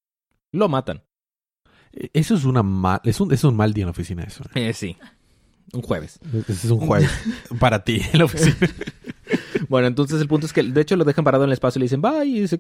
lo 0.52 0.70
matan. 0.70 1.04
Eso 2.14 2.36
es 2.36 2.46
una 2.46 2.64
mal, 2.64 3.00
es 3.04 3.20
un, 3.20 3.32
es 3.32 3.44
un 3.44 3.56
mal 3.56 3.74
día 3.74 3.84
en 3.84 3.88
la 3.88 3.92
oficina 3.92 4.24
eso. 4.24 4.44
Eh, 4.56 4.74
sí, 4.74 4.98
un 5.74 5.82
jueves. 5.82 6.20
Ese 6.48 6.68
es 6.68 6.72
un 6.72 6.80
jueves 6.80 7.12
para 7.60 7.84
ti 7.84 8.02
en 8.12 8.20
la 8.20 8.26
oficina. 8.26 8.56
Bueno, 9.70 9.88
entonces 9.88 10.22
el 10.22 10.28
punto 10.28 10.46
es 10.46 10.54
que, 10.54 10.62
de 10.62 10.82
hecho, 10.82 10.96
lo 10.96 11.06
dejan 11.06 11.24
parado 11.24 11.46
en 11.46 11.50
el 11.50 11.54
espacio 11.54 11.80
y 11.80 11.82
le 11.82 11.86
dicen 11.86 12.02
bye 12.02 12.26
y 12.26 12.42
dice. 12.42 12.58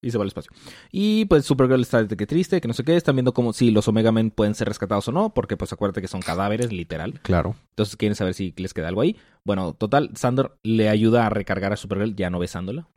Y 0.00 0.10
se 0.10 0.16
va 0.16 0.22
al 0.22 0.28
espacio. 0.28 0.50
Y 0.90 1.26
pues 1.26 1.44
Supergirl 1.44 1.82
está 1.82 2.02
de 2.04 2.16
que 2.16 2.26
triste, 2.26 2.60
que 2.60 2.68
no 2.68 2.72
sé 2.72 2.84
qué. 2.84 2.96
Están 2.96 3.16
viendo 3.16 3.34
como 3.34 3.52
si 3.52 3.70
los 3.70 3.86
Omega 3.88 4.12
Men 4.12 4.30
pueden 4.30 4.54
ser 4.54 4.68
rescatados 4.68 5.08
o 5.08 5.12
no, 5.12 5.34
porque 5.34 5.58
pues 5.58 5.72
acuérdate 5.72 6.00
que 6.00 6.08
son 6.08 6.22
cadáveres, 6.22 6.72
literal. 6.72 7.20
Claro. 7.20 7.56
Entonces 7.70 7.96
quieren 7.96 8.14
saber 8.14 8.32
si 8.32 8.54
les 8.56 8.72
queda 8.72 8.88
algo 8.88 9.02
ahí. 9.02 9.16
Bueno, 9.44 9.74
total, 9.74 10.10
Sander 10.14 10.52
le 10.62 10.88
ayuda 10.88 11.26
a 11.26 11.30
recargar 11.30 11.74
a 11.74 11.76
Supergirl, 11.76 12.16
ya 12.16 12.30
no 12.30 12.38
besándola. 12.38 12.88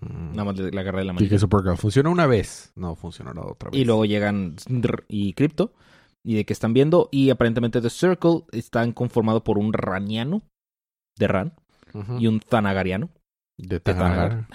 Nada 0.00 0.44
más 0.44 0.58
le 0.58 0.80
agarra 0.80 0.98
de 1.00 1.04
la 1.06 1.12
Y 1.12 1.14
mano. 1.16 1.28
que 1.28 1.38
Supergirl 1.38 1.76
funciona 1.76 2.10
una 2.10 2.26
vez. 2.26 2.72
No 2.76 2.94
funcionará 2.96 3.42
otra 3.42 3.70
vez. 3.70 3.80
Y 3.80 3.84
luego 3.84 4.04
llegan 4.04 4.56
y 5.08 5.32
Crypto. 5.34 5.72
Y 6.24 6.34
de 6.34 6.44
que 6.44 6.52
están 6.52 6.74
viendo. 6.74 7.08
Y 7.10 7.30
aparentemente 7.30 7.80
The 7.80 7.90
Circle 7.90 8.42
están 8.52 8.92
conformado 8.92 9.42
por 9.44 9.58
un 9.58 9.72
Raniano. 9.72 10.42
De 11.16 11.26
Ran. 11.28 11.52
Y 12.18 12.26
un 12.26 12.40
Zanagariano. 12.40 13.08
de 13.56 13.80
Tanagar. 13.80 14.46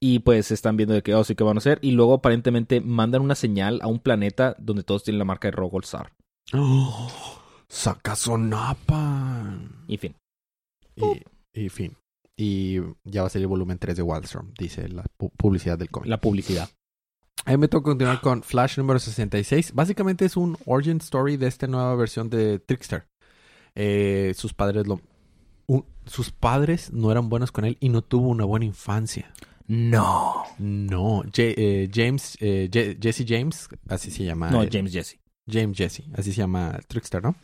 Y 0.00 0.20
pues 0.20 0.50
están 0.52 0.76
viendo 0.76 0.94
de 0.94 1.02
que, 1.02 1.14
oh, 1.14 1.24
sí, 1.24 1.34
¿qué 1.34 1.42
van 1.44 1.56
a 1.56 1.58
hacer? 1.58 1.78
Y 1.82 1.90
luego 1.90 2.14
aparentemente 2.14 2.80
mandan 2.80 3.20
una 3.22 3.34
señal 3.34 3.80
a 3.82 3.88
un 3.88 3.98
planeta 3.98 4.54
donde 4.58 4.82
todos 4.84 5.02
tienen 5.02 5.18
la 5.18 5.24
marca 5.24 5.48
de 5.48 5.52
Rogolzar. 5.52 6.12
¡Oh! 6.54 7.10
Sakazonapa. 7.68 9.58
Y 9.88 9.96
fin. 9.98 10.14
Y, 10.96 11.22
y 11.64 11.68
fin. 11.68 11.96
Y 12.40 12.76
ya 13.02 13.22
va 13.22 13.26
a 13.26 13.30
salir 13.30 13.44
el 13.44 13.48
volumen 13.48 13.78
3 13.78 13.96
de 13.96 14.02
Wildstorm, 14.02 14.52
dice 14.56 14.88
la 14.88 15.02
pu- 15.18 15.32
publicidad 15.36 15.76
del 15.76 15.90
cómic. 15.90 16.08
La 16.08 16.20
publicidad. 16.20 16.68
A 17.44 17.50
mí 17.50 17.56
me 17.56 17.66
toca 17.66 17.84
continuar 17.90 18.20
con 18.20 18.42
Flash 18.44 18.78
número 18.78 19.00
66. 19.00 19.72
Básicamente 19.74 20.24
es 20.24 20.36
un 20.36 20.56
origin 20.64 20.98
story 20.98 21.36
de 21.36 21.48
esta 21.48 21.66
nueva 21.66 21.94
versión 21.96 22.30
de 22.30 22.60
Trickster. 22.60 23.08
Eh, 23.74 24.34
sus 24.36 24.54
padres 24.54 24.86
lo... 24.86 25.00
un- 25.66 25.84
sus 26.06 26.30
padres 26.30 26.92
no 26.92 27.10
eran 27.10 27.28
buenos 27.28 27.50
con 27.50 27.64
él 27.64 27.76
y 27.80 27.88
no 27.88 28.02
tuvo 28.02 28.28
una 28.28 28.44
buena 28.44 28.66
infancia. 28.66 29.32
No. 29.66 30.44
No. 30.58 31.22
Eh, 31.36 31.90
James, 31.92 32.36
eh, 32.40 32.68
Je- 32.70 32.98
Jesse 33.02 33.24
James, 33.26 33.68
así 33.88 34.10
se 34.12 34.24
llama. 34.24 34.50
No, 34.50 34.62
James 34.70 34.92
Jesse. 34.92 35.18
James 35.50 35.76
Jesse, 35.76 36.02
así 36.14 36.32
se 36.32 36.38
llama 36.38 36.74
el 36.78 36.86
Trickster, 36.86 37.22
¿no? 37.22 37.34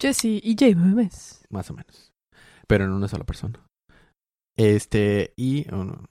Jesse 0.00 0.24
y 0.42 0.54
James. 0.58 1.40
Más 1.50 1.70
o 1.70 1.74
menos. 1.74 2.12
Pero 2.66 2.84
en 2.84 2.90
una 2.92 3.08
sola 3.08 3.24
persona. 3.24 3.58
Este, 4.56 5.32
y... 5.36 5.66
oh, 5.72 5.84
no, 5.84 6.04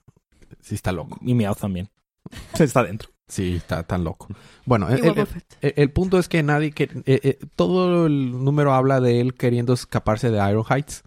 sí 0.60 0.74
está 0.74 0.92
loco. 0.92 1.18
Y 1.22 1.34
Meow 1.34 1.54
también. 1.54 1.88
Está 2.58 2.82
dentro. 2.82 3.10
Sí, 3.26 3.56
está 3.56 3.82
tan 3.84 4.04
loco. 4.04 4.28
Bueno, 4.66 4.88
el, 4.90 4.98
Igual 4.98 5.18
el- 5.18 5.24
Buffett. 5.24 5.56
el- 5.62 5.74
el 5.76 5.90
punto 5.92 6.18
es 6.18 6.28
que 6.28 6.42
nadie... 6.42 6.72
Que, 6.72 6.84
eh, 6.84 7.20
eh, 7.22 7.38
todo 7.56 8.06
el 8.06 8.44
número 8.44 8.74
habla 8.74 9.00
de 9.00 9.20
él 9.20 9.34
queriendo 9.34 9.72
escaparse 9.72 10.30
de 10.30 10.36
Iron 10.50 10.64
Heights. 10.68 11.02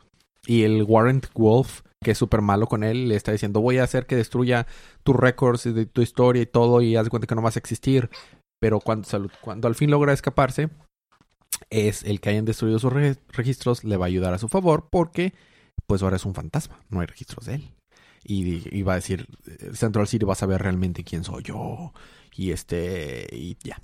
Y 0.48 0.64
el 0.64 0.82
Warrant 0.84 1.28
Wolf, 1.36 1.82
que 2.04 2.12
es 2.12 2.18
súper 2.18 2.42
malo 2.42 2.66
con 2.68 2.84
él, 2.84 3.10
le 3.10 3.16
está 3.16 3.32
diciendo, 3.32 3.62
voy 3.62 3.78
a 3.78 3.84
hacer 3.84 4.08
que 4.08 4.16
destruya 4.16 4.66
tus 5.04 5.16
récords 5.16 5.66
y 5.68 5.74
de 5.74 5.86
tu 5.86 6.02
historia 6.02 6.42
y 6.42 6.46
todo 6.48 6.82
y 6.82 6.96
haz 6.96 7.04
de 7.04 7.10
cuenta 7.12 7.28
que 7.28 7.36
no 7.36 7.42
vas 7.44 7.56
a 7.56 7.60
existir. 7.60 8.10
Pero 8.60 8.80
cuando, 8.80 9.08
cuando 9.42 9.68
al 9.68 9.76
fin 9.76 9.92
logra 9.92 10.14
escaparse, 10.14 10.70
es 11.70 12.04
el 12.04 12.20
que 12.20 12.30
hayan 12.30 12.46
destruido 12.46 12.80
sus 12.80 12.94
re- 12.94 13.18
registros 13.30 13.84
le 13.84 13.98
va 13.98 14.06
a 14.06 14.08
ayudar 14.08 14.34
a 14.34 14.40
su 14.40 14.48
favor 14.48 14.88
porque 14.92 15.34
pues 15.86 16.02
ahora 16.04 16.16
es 16.18 16.26
un 16.26 16.34
fantasma, 16.34 16.80
no 16.90 17.00
hay 17.02 17.08
registros 17.08 17.46
de 17.46 17.56
él. 17.56 17.72
Y 18.24 18.78
iba 18.78 18.94
a 18.94 18.96
decir, 18.98 19.28
eh, 19.46 19.72
Central 19.74 20.08
City 20.08 20.26
va 20.26 20.34
a 20.34 20.38
saber 20.38 20.62
realmente 20.62 21.04
quién 21.04 21.24
soy 21.24 21.44
yo. 21.44 21.94
Y 22.36 22.52
este, 22.52 23.28
y 23.32 23.58
ya. 23.64 23.82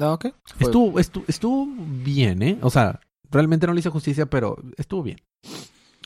Ah, 0.00 0.12
ok. 0.14 0.26
Fue- 0.56 0.66
Estuvo, 0.66 0.98
estuvo, 0.98 1.24
estuvo 1.28 1.66
bien, 2.02 2.42
¿eh? 2.42 2.58
O 2.62 2.70
sea, 2.70 2.98
realmente 3.30 3.66
no 3.66 3.72
le 3.74 3.80
hice 3.80 3.90
justicia, 3.90 4.26
pero 4.26 4.56
estuvo 4.76 5.02
bien. 5.02 5.18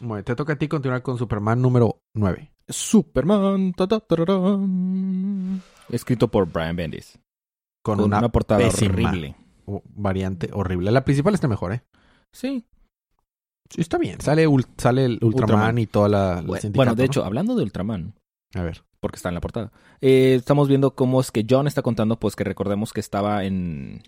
Bueno, 0.02 0.22
te 0.24 0.34
toca 0.34 0.54
a 0.54 0.56
ti 0.56 0.66
continuar 0.68 1.02
con 1.02 1.16
Superman 1.16 1.62
número 1.62 2.00
9. 2.14 2.50
Superman. 2.68 3.72
ta, 3.74 3.86
ta, 3.86 4.00
tararán. 4.00 5.62
Escrito 5.88 6.28
por 6.28 6.50
Brian 6.50 6.76
Bendis. 6.76 7.18
Con, 7.82 7.96
Con 7.98 8.06
una, 8.06 8.18
una, 8.18 8.28
portada 8.30 8.60
pésima 8.60 8.92
horrible. 9.10 9.36
o- 9.66 9.82
variante 9.94 10.50
horrible. 10.52 10.90
La 10.90 11.04
principal 11.04 11.34
está 11.34 11.48
mejor, 11.48 11.72
¿eh? 11.74 11.82
Sí. 12.32 12.66
Está 13.76 13.98
bien. 13.98 14.20
Sale, 14.20 14.42
el 14.42 14.48
Ultraman, 14.48 15.22
Ultraman. 15.22 15.78
y 15.78 15.86
toda 15.86 16.08
la, 16.08 16.42
Bueno, 16.72 16.94
de 16.94 17.02
¿no? 17.02 17.06
hecho, 17.06 17.24
hablando 17.24 17.54
de 17.56 17.62
Ultraman, 17.64 18.14
A 18.54 18.62
ver. 18.62 18.84
porque 19.00 19.16
está 19.16 19.28
en 19.30 19.34
la 19.34 19.40
portada, 19.40 19.72
eh, 20.00 20.34
estamos 20.36 20.68
viendo 20.68 20.94
cómo 20.94 21.20
es 21.20 21.30
que 21.30 21.46
John 21.48 21.66
está 21.66 21.82
contando, 21.82 22.18
pues 22.20 22.36
que 22.36 22.44
recordemos 22.44 22.92
que 22.92 23.00
estaba 23.00 23.44
en... 23.44 24.02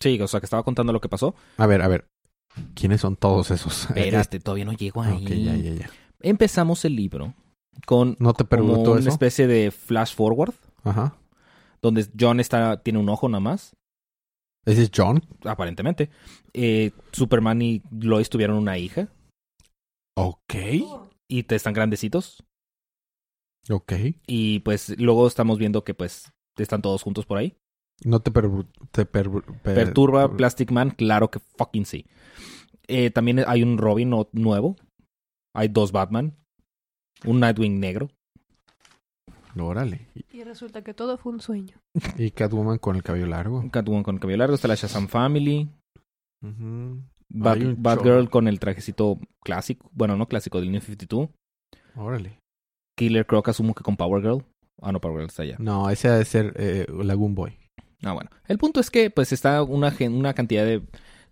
Sí, 0.00 0.20
o 0.20 0.28
sea, 0.28 0.40
que 0.40 0.46
estaba 0.46 0.62
contando 0.62 0.92
lo 0.92 1.00
que 1.00 1.08
pasó. 1.08 1.34
A 1.56 1.66
ver, 1.66 1.82
a 1.82 1.88
ver. 1.88 2.06
¿Quiénes 2.74 3.00
son 3.00 3.16
todos 3.16 3.50
esos? 3.50 3.84
Espérate, 3.90 4.40
todavía 4.40 4.64
no 4.64 4.72
llego 4.72 5.02
ahí. 5.02 5.24
Ya, 5.44 5.56
ya, 5.56 5.74
ya. 5.74 5.90
Empezamos 6.20 6.84
el 6.84 6.96
libro 6.96 7.34
con 7.86 8.16
¿No 8.18 8.32
te 8.34 8.44
como 8.44 8.74
una 8.82 9.00
eso? 9.00 9.08
especie 9.08 9.46
de 9.46 9.70
flash 9.70 10.14
forward, 10.14 10.54
Ajá. 10.84 11.16
donde 11.82 12.06
John 12.18 12.40
está, 12.40 12.82
tiene 12.82 12.98
un 12.98 13.08
ojo 13.08 13.28
nada 13.28 13.40
más, 13.40 13.76
¿Ese 14.68 14.82
es 14.82 14.90
John? 14.94 15.22
aparentemente. 15.44 16.10
Eh, 16.52 16.90
Superman 17.12 17.62
y 17.62 17.82
Lois 17.90 18.28
tuvieron 18.28 18.56
una 18.56 18.76
hija 18.78 19.08
Ok. 20.16 20.54
y 21.28 21.42
te 21.44 21.54
están 21.56 21.72
grandecitos. 21.74 22.44
Ok. 23.70 23.92
Y 24.26 24.60
pues 24.60 24.98
luego 24.98 25.26
estamos 25.26 25.58
viendo 25.58 25.84
que 25.84 25.94
pues 25.94 26.32
están 26.56 26.82
todos 26.82 27.02
juntos 27.02 27.24
por 27.26 27.38
ahí. 27.38 27.56
¿No 28.04 28.20
te, 28.20 28.30
per- 28.30 28.48
te 28.92 29.06
per- 29.06 29.30
per- 29.30 29.74
Perturba 29.74 30.36
Plastic 30.36 30.70
Man, 30.70 30.90
claro 30.90 31.30
que 31.30 31.40
fucking 31.56 31.84
sí. 31.86 32.06
Eh, 32.86 33.10
también 33.10 33.44
hay 33.46 33.62
un 33.62 33.78
Robin 33.78 34.10
nuevo. 34.32 34.76
Hay 35.54 35.68
dos 35.68 35.92
Batman. 35.92 36.36
Un 37.24 37.40
Nightwing 37.40 37.80
negro. 37.80 38.10
Órale. 39.66 40.08
Y 40.32 40.44
resulta 40.44 40.82
que 40.82 40.94
todo 40.94 41.16
fue 41.18 41.32
un 41.32 41.40
sueño. 41.40 41.76
Y 42.16 42.30
Catwoman 42.30 42.78
con 42.78 42.96
el 42.96 43.02
cabello 43.02 43.26
largo. 43.26 43.64
Catwoman 43.70 44.02
con 44.02 44.14
el 44.16 44.20
cabello 44.20 44.38
largo. 44.38 44.54
Está 44.54 44.68
la 44.68 44.74
Shazam 44.74 45.08
Family. 45.08 45.68
Hay 46.42 46.48
un 47.64 47.76
Batgirl 47.82 48.30
con 48.30 48.48
el 48.48 48.58
trajecito 48.60 49.18
clásico. 49.42 49.90
Bueno, 49.92 50.16
no 50.16 50.26
clásico, 50.26 50.60
del 50.60 50.70
New 50.72 50.80
52. 50.80 51.28
Órale. 51.96 52.38
Killer 52.96 53.26
Croc 53.26 53.48
asumo 53.48 53.74
que 53.74 53.82
con 53.84 53.96
Power 53.96 54.22
Girl. 54.22 54.44
Ah, 54.80 54.92
no, 54.92 55.00
Power 55.00 55.18
Girl 55.18 55.28
está 55.28 55.42
allá. 55.42 55.56
No, 55.58 55.90
ese 55.90 56.08
ha 56.08 56.14
de 56.14 56.24
ser 56.24 56.52
eh, 56.56 56.86
Lagoon 56.88 57.34
Boy. 57.34 57.56
Ah, 58.02 58.12
bueno. 58.12 58.30
El 58.46 58.58
punto 58.58 58.80
es 58.80 58.90
que 58.90 59.10
pues 59.10 59.32
está 59.32 59.62
una, 59.62 59.94
una 60.10 60.34
cantidad 60.34 60.64
de 60.64 60.82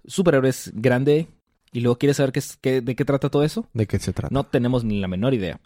superhéroes 0.04 0.72
grande. 0.74 1.28
Y 1.72 1.80
luego 1.80 1.98
quieres 1.98 2.16
saber 2.16 2.32
qué 2.32 2.38
es, 2.40 2.56
qué- 2.56 2.80
de 2.80 2.94
qué 2.96 3.04
trata 3.04 3.28
todo 3.30 3.42
eso. 3.44 3.68
¿De 3.72 3.86
qué 3.86 3.98
se 3.98 4.12
trata? 4.12 4.32
No 4.32 4.44
tenemos 4.44 4.84
ni 4.84 5.00
la 5.00 5.08
menor 5.08 5.34
idea. 5.34 5.60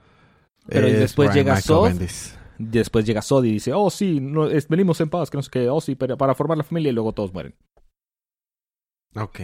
pero 0.66 0.86
Es 0.86 0.98
después 0.98 1.30
Brian 1.30 1.46
llega. 1.46 1.80
Bendis. 1.82 2.36
Después 2.62 3.06
llega 3.06 3.22
Sod 3.22 3.44
y 3.44 3.52
dice, 3.52 3.72
oh 3.72 3.88
sí, 3.88 4.20
no, 4.20 4.46
es- 4.46 4.68
venimos 4.68 5.00
en 5.00 5.08
paz, 5.08 5.30
que 5.30 5.38
no 5.38 5.42
sé 5.42 5.50
qué, 5.50 5.68
oh 5.70 5.80
sí, 5.80 5.94
pero 5.94 6.18
para 6.18 6.34
formar 6.34 6.58
la 6.58 6.64
familia 6.64 6.90
y 6.90 6.92
luego 6.92 7.12
todos 7.12 7.32
mueren. 7.32 7.54
Ok. 9.16 9.40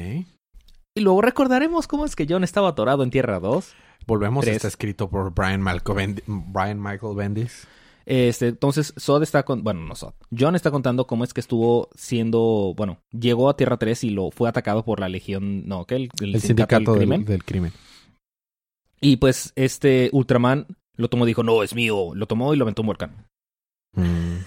Y 0.95 1.01
luego 1.01 1.23
recordaremos 1.23 1.87
cómo 1.87 2.05
es 2.05 2.15
que 2.17 2.27
John 2.29 2.45
estaba 2.45 2.69
atorado 2.69 3.03
en 3.03 3.11
Tierra 3.11 3.41
2. 3.41 3.75
Volvemos. 4.07 4.45
Tres. 4.45 4.57
Está 4.57 4.69
escrito 4.69 5.09
por 5.11 5.35
Brian, 5.35 5.65
Brian 5.65 6.83
Michael 6.83 7.17
Bendis. 7.17 7.67
Este, 8.07 8.49
entonces 8.49 8.95
Sod 8.97 9.23
está 9.25 9.43
con, 9.45 9.65
bueno, 9.65 9.81
no 9.81 9.95
Sod. 9.97 10.15
John 10.39 10.55
está 10.55 10.71
contando 10.71 11.07
cómo 11.07 11.25
es 11.25 11.35
que 11.35 11.41
estuvo 11.41 11.89
siendo, 11.97 12.73
bueno, 12.77 13.01
llegó 13.11 13.49
a 13.51 13.57
Tierra 13.57 13.79
3 13.79 14.05
y 14.05 14.11
lo 14.11 14.31
fue 14.31 14.49
atacado 14.49 14.85
por 14.85 15.01
la 15.01 15.09
Legión, 15.09 15.67
no, 15.67 15.87
¿qué? 15.87 15.97
El, 15.97 16.11
el 16.21 16.35
El 16.37 16.41
sindicato 16.41 16.93
del 16.93 17.01
del, 17.01 17.09
crimen. 17.09 17.25
del 17.25 17.45
crimen. 17.45 17.73
Y 19.01 19.17
pues 19.17 19.53
este 19.57 20.09
Ultraman 20.13 20.67
lo 20.97 21.09
tomó 21.09 21.25
y 21.25 21.29
dijo, 21.29 21.43
no, 21.43 21.63
es 21.63 21.75
mío. 21.75 22.15
Lo 22.15 22.27
tomó 22.27 22.53
y 22.55 22.57
lo 22.57 22.65
aventó 22.65 22.83
un 22.83 22.89
volcán. 22.89 23.27
Mm. 23.93 24.39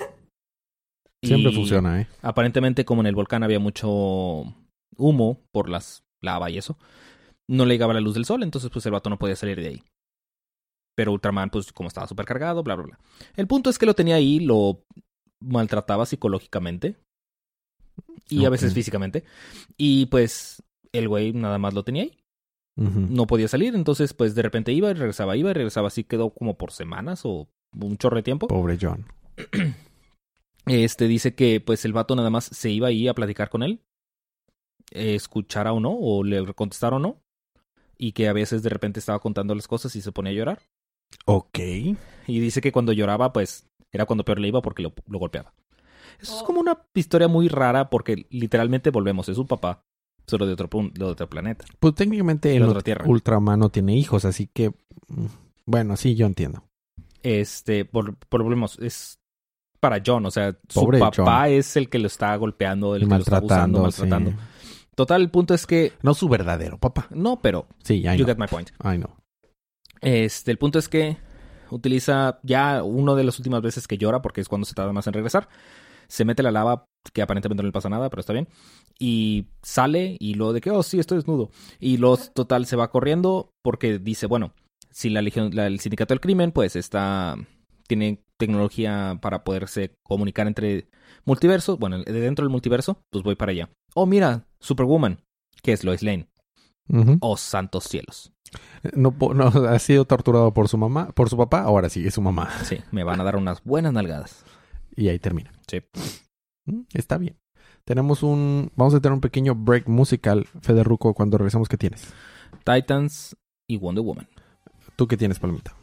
Siempre 1.24 1.52
Y 1.52 1.56
funciona, 1.56 2.02
¿eh? 2.02 2.08
Aparentemente, 2.22 2.86
como 2.86 3.02
en 3.02 3.08
el 3.08 3.16
volcán 3.16 3.44
había 3.44 3.60
mucho 3.60 4.56
humo 4.98 5.42
por 5.52 5.70
las 5.70 6.04
lava 6.22 6.50
y 6.50 6.58
eso, 6.58 6.78
no 7.50 7.66
le 7.66 7.74
llegaba 7.74 7.94
la 7.94 8.02
luz 8.02 8.14
del 8.14 8.26
sol, 8.26 8.44
entonces 8.44 8.70
pues 8.70 8.86
el 8.86 8.92
vato 8.92 9.10
no 9.10 9.18
podía 9.18 9.36
salir 9.36 9.60
de 9.60 9.68
ahí. 9.68 9.84
Pero 10.96 11.12
Ultraman, 11.14 11.50
pues 11.50 11.72
como 11.72 11.88
estaba 11.88 12.08
súper 12.08 12.26
cargado, 12.26 12.64
bla, 12.64 12.76
bla, 12.76 12.86
bla. 12.86 13.00
El 13.36 13.48
punto 13.48 13.70
es 13.70 13.78
que 13.78 13.86
lo 13.86 13.96
tenía 13.96 14.16
ahí, 14.16 14.40
lo 14.40 14.84
maltrataba 15.40 16.06
psicológicamente 16.06 16.98
y 18.28 18.46
a 18.46 18.50
veces 18.50 18.74
físicamente. 18.74 19.24
Y 19.78 20.08
pues 20.08 20.62
el 20.92 21.08
güey 21.08 21.34
nada 21.34 21.58
más 21.58 21.74
lo 21.74 21.84
tenía 21.84 22.04
ahí. 22.04 22.19
No 22.80 23.28
podía 23.28 23.48
salir, 23.50 23.76
entonces 23.76 24.14
pues 24.14 24.36
de 24.36 24.42
repente 24.42 24.72
iba 24.72 24.90
y 24.90 24.94
regresaba, 24.94 25.36
iba 25.36 25.50
y 25.50 25.54
regresaba. 25.54 25.88
Así 25.90 26.06
quedó 26.06 26.30
como 26.30 26.58
por 26.58 26.72
semanas 26.72 27.22
o 27.26 27.50
un 27.78 27.98
chorro 27.98 28.16
de 28.16 28.24
tiempo. 28.24 28.48
Pobre 28.48 28.78
John. 28.82 29.06
Este 30.66 31.08
dice 31.08 31.34
que 31.34 31.62
pues 31.62 31.84
el 31.86 31.94
vato 31.94 32.16
nada 32.16 32.30
más 32.30 32.46
se 32.46 32.70
iba 32.70 32.88
ahí 32.90 33.08
a 33.08 33.14
platicar 33.16 33.50
con 33.50 33.64
él, 33.64 33.82
escuchara 34.92 35.74
o 35.74 35.80
no, 35.80 35.92
o 36.00 36.24
le 36.24 36.54
contestara 36.54 36.98
o 36.98 37.00
no, 37.00 37.22
y 37.98 38.12
que 38.12 38.28
a 38.28 38.34
veces 38.34 38.62
de 38.62 38.70
repente 38.70 39.00
estaba 39.00 39.20
contando 39.20 39.56
las 39.56 39.68
cosas 39.68 39.96
y 39.96 40.02
se 40.02 40.12
ponía 40.12 40.32
a 40.32 40.36
llorar. 40.36 40.60
Ok. 41.26 41.58
Y 41.60 42.40
dice 42.40 42.62
que 42.62 42.72
cuando 42.72 42.94
lloraba, 42.94 43.34
pues 43.34 43.68
era 43.92 44.06
cuando 44.06 44.24
peor 44.26 44.40
le 44.40 44.48
iba 44.50 44.62
porque 44.62 44.84
lo, 44.84 44.94
lo 45.08 45.18
golpeaba. 45.20 45.54
Eso 46.20 46.36
es 46.36 46.42
Oh. 46.44 46.46
como 46.46 46.60
una 46.60 46.84
historia 46.94 47.28
muy 47.28 47.48
rara 47.48 47.90
porque 47.90 48.28
literalmente 48.30 48.92
volvemos, 48.92 49.28
es 49.30 49.38
un 49.40 49.48
papá, 49.48 49.82
solo 50.30 50.46
de 50.48 50.54
otro, 50.54 50.70
pun- 50.70 50.94
de 50.94 51.04
otro 51.06 51.30
planeta. 51.30 51.66
Pues 51.80 51.96
técnicamente 51.96 52.56
el. 52.56 52.64
Ultraman 53.06 53.60
no 53.60 53.70
tiene 53.70 53.96
hijos, 53.96 54.24
así 54.26 54.48
que... 54.48 54.70
mm, 54.70 55.26
Bueno, 55.66 55.98
sí, 55.98 56.16
yo 56.16 56.26
entiendo. 56.26 56.64
Este, 57.24 57.84
por, 57.86 58.16
por 58.16 58.44
volvemos, 58.44 58.80
es 58.80 59.20
para 59.80 60.02
John, 60.06 60.26
o 60.26 60.32
sea, 60.32 60.56
Pobre 60.74 61.00
su 61.00 61.04
papá 61.06 61.42
John. 61.44 61.50
es 61.54 61.76
el 61.78 61.90
que 61.90 62.00
lo 62.00 62.08
está 62.08 62.36
golpeando, 62.36 62.96
el 62.96 63.02
que 63.04 63.08
lo 63.08 63.16
está 63.18 63.32
Maltratando, 63.42 63.80
abusando, 63.80 64.16
maltratando. 64.18 64.32
sí. 64.62 64.88
Total, 64.96 65.22
el 65.22 65.30
punto 65.32 65.54
es 65.54 65.66
que, 65.66 65.94
No 66.02 66.14
su 66.14 66.28
verdadero 66.30 66.78
papá. 66.78 67.08
no, 67.12 67.42
pero 67.42 67.68
Sí, 67.84 67.96
I 68.00 68.18
You 68.18 68.26
know. 68.26 68.28
get 68.28 68.38
my 68.38 68.48
point. 68.48 68.70
I 68.84 68.98
know. 68.98 69.12
Este, 70.02 70.52
el 70.52 70.58
punto 70.58 70.80
es 70.80 70.90
que 70.90 71.18
utiliza 71.72 72.40
ya 72.44 72.84
uno 72.84 73.16
de 73.16 73.24
las 73.24 73.38
últimas 73.38 73.62
veces 73.62 73.88
que 73.88 73.98
llora, 73.98 74.22
porque 74.22 74.42
es 74.42 74.48
cuando 74.50 74.66
se 74.66 74.74
tarda 74.74 74.92
más 74.94 75.08
en 75.08 75.14
regresar. 75.14 75.48
Se 76.10 76.26
mete 76.26 76.44
la 76.44 76.52
lava, 76.52 76.86
que 77.14 77.22
aparentemente 77.22 77.64
no 77.64 77.68
le 77.68 77.72
pasa 77.72 77.88
nada, 77.88 78.10
pero 78.10 78.20
está 78.20 78.34
bien. 78.34 78.50
Y 79.00 79.46
sale 79.62 80.18
y 80.20 80.34
luego 80.34 80.52
de 80.52 80.60
que, 80.60 80.72
oh, 80.72 80.84
sí, 80.84 81.00
estoy 81.00 81.20
desnudo. 81.20 81.50
Y 81.80 81.96
luego, 81.98 82.18
total, 82.34 82.66
se 82.66 82.76
va 82.76 82.90
corriendo 82.92 83.52
porque 83.64 84.00
dice, 84.00 84.26
bueno, 84.26 84.54
si 84.92 85.10
la 85.10 85.22
legión, 85.22 85.52
la- 85.54 85.68
el 85.68 85.80
sindicato 85.80 86.14
del 86.14 86.20
crimen, 86.20 86.52
pues 86.52 86.76
está, 86.76 87.36
tiene 87.88 88.24
tecnología 88.38 89.18
para 89.22 89.44
poderse 89.44 89.94
comunicar 90.04 90.48
entre 90.48 90.90
multiversos, 91.26 91.78
bueno, 91.80 92.00
de 92.04 92.12
dentro 92.12 92.44
del 92.44 92.52
multiverso, 92.52 93.02
pues 93.12 93.24
voy 93.24 93.36
para 93.36 93.52
allá. 93.52 93.70
Oh, 93.94 94.06
mira, 94.06 94.48
Superwoman, 94.60 95.20
que 95.62 95.74
es 95.74 95.84
Lois 95.84 96.04
Lane. 96.04 96.28
Oh, 97.22 97.38
santos 97.38 97.84
cielos. 97.84 98.34
No, 98.96 99.12
po- 99.12 99.36
no, 99.36 99.44
ha 99.48 99.78
sido 99.78 100.06
torturado 100.06 100.54
por 100.56 100.68
su 100.68 100.78
mamá, 100.78 101.10
por 101.12 101.30
su 101.30 101.38
papá, 101.38 101.62
ahora 101.62 101.88
sí, 101.90 102.06
es 102.08 102.16
su 102.16 102.22
mamá. 102.22 102.50
Sí, 102.64 102.78
me 102.92 103.04
van 103.04 103.22
a 103.22 103.24
dar 103.24 103.36
unas 103.36 103.64
buenas 103.64 103.94
nalgadas. 103.94 104.44
Y 105.00 105.08
ahí 105.08 105.18
termina. 105.18 105.52
Sí. 105.66 105.82
Mm, 106.66 106.82
Está 106.94 107.18
bien. 107.18 107.38
Tenemos 107.86 108.22
un... 108.22 108.70
Vamos 108.76 108.94
a 108.94 109.00
tener 109.00 109.14
un 109.14 109.22
pequeño 109.22 109.56
break 109.56 109.88
musical, 109.88 110.46
Federuco, 110.62 111.14
cuando 111.14 111.38
regresemos. 111.38 111.70
¿Qué 111.70 111.78
tienes? 111.78 112.04
Titans 112.66 113.38
y 113.66 113.78
Wonder 113.78 114.04
Woman. 114.04 114.28
¿Tú 114.98 115.08
qué 115.08 115.16
tienes, 115.16 115.40
Palomita? 115.40 115.74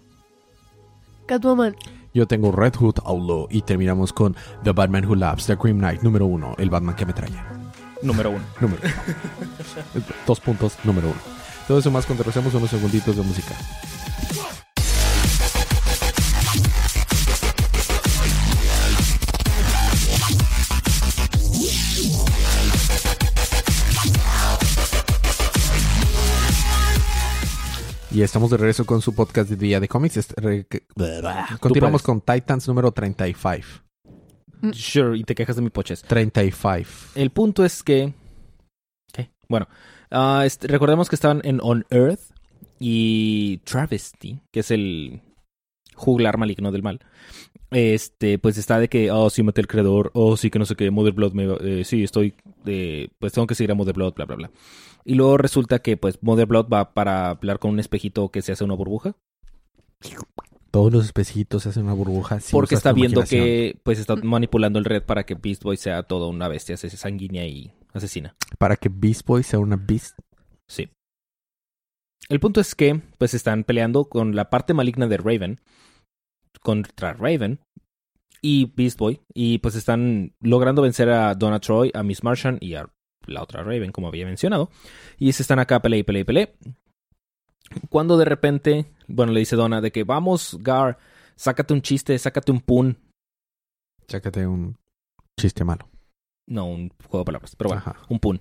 Catwoman. 1.27 1.75
Yo 2.13 2.27
tengo 2.27 2.53
Red 2.53 2.75
Hood 2.77 2.97
Outlaw 3.05 3.49
y 3.51 3.63
terminamos 3.63 4.13
con 4.13 4.37
The 4.63 4.73
Batman 4.73 5.07
Who 5.07 5.17
Laughs, 5.17 5.47
The 5.47 5.57
Cream 5.57 5.79
Knight, 5.79 6.03
número 6.03 6.27
uno, 6.27 6.55
el 6.59 6.69
Batman 6.69 6.95
que 6.95 7.05
ametralla. 7.05 7.73
Número 8.03 8.31
uno. 8.31 8.45
Número 8.61 8.83
Dos 10.27 10.41
puntos, 10.41 10.77
número 10.85 11.09
uno. 11.09 11.19
Todo 11.67 11.79
eso 11.79 11.91
más 11.91 12.05
cuando 12.05 12.23
regresemos 12.23 12.55
unos 12.55 12.71
segunditos 12.71 13.17
de 13.17 13.23
música. 13.23 13.55
Y 28.17 28.23
estamos 28.23 28.51
de 28.51 28.57
regreso 28.57 28.87
con 28.87 29.03
su 29.03 29.15
podcast 29.15 29.51
de 29.51 29.57
Día 29.57 29.79
de 29.79 29.89
Cómics. 29.89 30.17
Este- 30.17 30.67
Continuamos 31.61 32.03
con 32.03 32.23
Titans 32.23 32.67
número 32.67 32.91
35. 32.91 33.67
Sure, 34.73 35.19
y 35.19 35.23
te 35.25 35.35
quejas 35.35 35.57
de 35.57 35.61
mi 35.61 35.69
poches. 35.69 36.01
35. 36.01 36.89
El 37.15 37.29
punto 37.29 37.63
es 37.63 37.83
que... 37.83 38.15
¿Qué? 39.13 39.33
Bueno, 39.51 39.69
Ah, 40.11 40.45
este, 40.47 40.67
recordemos 40.67 41.11
que 41.11 41.15
estaban 41.15 41.43
en 41.45 41.61
On 41.63 41.85
Earth 41.91 42.21
y 42.79 43.59
Travesty, 43.65 44.41
que 44.51 44.61
es 44.61 44.71
el 44.71 45.21
juglar 45.95 46.39
maligno 46.39 46.73
del 46.73 46.83
mal. 46.83 47.01
Este, 47.77 48.39
pues 48.39 48.57
está 48.57 48.79
de 48.79 48.89
que, 48.89 49.11
oh, 49.11 49.29
sí 49.29 49.43
maté 49.43 49.61
al 49.61 49.67
creador, 49.67 50.11
oh, 50.15 50.39
sí 50.39 50.49
que 50.49 50.59
no 50.59 50.65
sé 50.65 50.77
qué, 50.77 50.91
Mother 50.91 51.13
Blood, 51.13 51.35
me, 51.35 51.45
eh, 51.61 51.85
sí, 51.85 52.03
estoy, 52.03 52.33
eh, 52.65 53.09
pues 53.19 53.35
tengo 53.35 53.47
que 53.47 53.55
seguir 53.55 53.71
a 53.71 53.75
Mother 53.75 53.95
Blood, 53.95 54.15
bla, 54.15 54.25
bla, 54.25 54.37
bla. 54.37 54.51
Y 55.05 55.15
luego 55.15 55.37
resulta 55.37 55.81
que, 55.81 55.99
pues, 55.99 56.23
Mother 56.23 56.47
Blood 56.47 56.69
va 56.73 56.95
para 56.95 57.29
hablar 57.29 57.59
con 57.59 57.73
un 57.73 57.79
espejito 57.79 58.31
que 58.31 58.41
se 58.41 58.53
hace 58.53 58.65
una 58.65 58.73
burbuja. 58.73 59.15
Todos 60.71 60.91
los 60.91 61.05
espejitos 61.05 61.65
se 61.65 61.69
hacen 61.69 61.83
una 61.83 61.93
burbuja. 61.93 62.41
sin 62.41 62.53
porque 62.53 62.77
está 62.77 62.95
viendo 62.95 63.23
que, 63.25 63.79
pues, 63.83 63.99
está 63.99 64.17
manipulando 64.17 64.79
el 64.79 64.87
red 64.87 65.03
para 65.03 65.27
que 65.27 65.35
Beast 65.35 65.63
Boy 65.63 65.77
sea 65.77 66.03
toda 66.03 66.29
una 66.29 66.49
bestia 66.49 66.79
sanguínea 66.79 67.47
y 67.47 67.75
asesina. 67.93 68.37
Para 68.57 68.77
que 68.77 68.89
Beast 68.89 69.27
Boy 69.27 69.43
sea 69.43 69.59
una 69.59 69.77
Beast. 69.77 70.19
Sí. 70.67 70.89
El 72.31 72.41
punto 72.41 72.59
es 72.59 72.75
que, 72.75 73.03
pues, 73.19 73.35
están 73.35 73.65
peleando 73.65 74.07
con 74.07 74.35
la 74.35 74.49
parte 74.49 74.73
maligna 74.73 75.09
de 75.09 75.19
Raven 75.19 75.61
contra 76.63 77.13
Raven 77.13 77.61
y 78.41 78.73
Beast 78.75 78.99
Boy. 78.99 79.21
Y 79.35 79.59
pues 79.59 79.75
están 79.75 80.35
logrando 80.41 80.83
vencer 80.83 81.11
a 81.11 81.35
Donna 81.35 81.61
Troy, 81.61 81.91
a 81.95 82.03
Miss 82.03 82.23
Martian 82.23 82.59
y 82.61 82.75
a 82.75 82.89
la 83.27 83.43
otra 83.43 83.63
Raven, 83.63 83.93
como 83.93 84.09
había 84.09 84.27
mencionado. 84.27 84.71
Y 85.19 85.33
se 85.33 85.43
están 85.43 85.59
acá 85.59 85.81
pelea 85.81 86.01
y 86.01 86.03
pelea 86.03 86.23
y 86.23 86.25
pelea. 86.25 86.49
Cuando 87.89 88.17
de 88.17 88.25
repente, 88.25 88.87
bueno, 89.09 89.33
le 89.33 89.41
dice 89.41 89.57
Donna 89.57 89.81
de 89.81 89.91
que 89.91 90.05
vamos, 90.05 90.57
Gar, 90.61 90.99
sácate 91.35 91.75
un 91.75 91.83
chiste, 91.83 92.19
sácate 92.19 92.53
un 92.53 92.61
pun. 92.61 92.97
Chácate 94.07 94.47
un 94.47 94.79
chiste 95.39 95.65
malo. 95.65 95.89
No, 96.47 96.67
un 96.67 96.91
juego 97.09 97.21
de 97.21 97.25
palabras, 97.25 97.57
pero 97.57 97.69
bueno. 97.69 97.83
Ajá. 97.85 97.97
un 98.09 98.21
pun. 98.21 98.41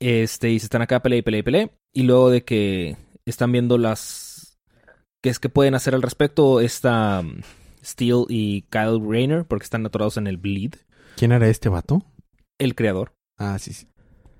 Este, 0.00 0.50
y 0.50 0.58
se 0.58 0.66
están 0.66 0.82
acá 0.82 1.00
pelea 1.00 1.20
y 1.20 1.22
pelea 1.22 1.40
y 1.40 1.42
pelea. 1.42 1.70
Y 1.92 2.02
luego 2.02 2.30
de 2.30 2.44
que 2.44 2.96
están 3.24 3.52
viendo 3.52 3.78
las. 3.78 4.58
¿Qué 5.22 5.30
es 5.30 5.38
que 5.38 5.48
pueden 5.48 5.74
hacer 5.74 5.94
al 5.94 6.02
respecto? 6.02 6.60
Esta. 6.60 7.24
Um, 7.88 7.92
Steel 7.92 8.24
y 8.28 8.62
Kyle 8.70 9.00
Rayner, 9.00 9.44
porque 9.44 9.64
están 9.64 9.84
atorados 9.86 10.16
en 10.16 10.26
el 10.26 10.36
bleed. 10.36 10.74
¿Quién 11.16 11.32
era 11.32 11.48
este 11.48 11.68
vato? 11.68 12.04
El 12.58 12.74
creador. 12.74 13.14
Ah, 13.36 13.58
sí, 13.58 13.72
sí. 13.72 13.86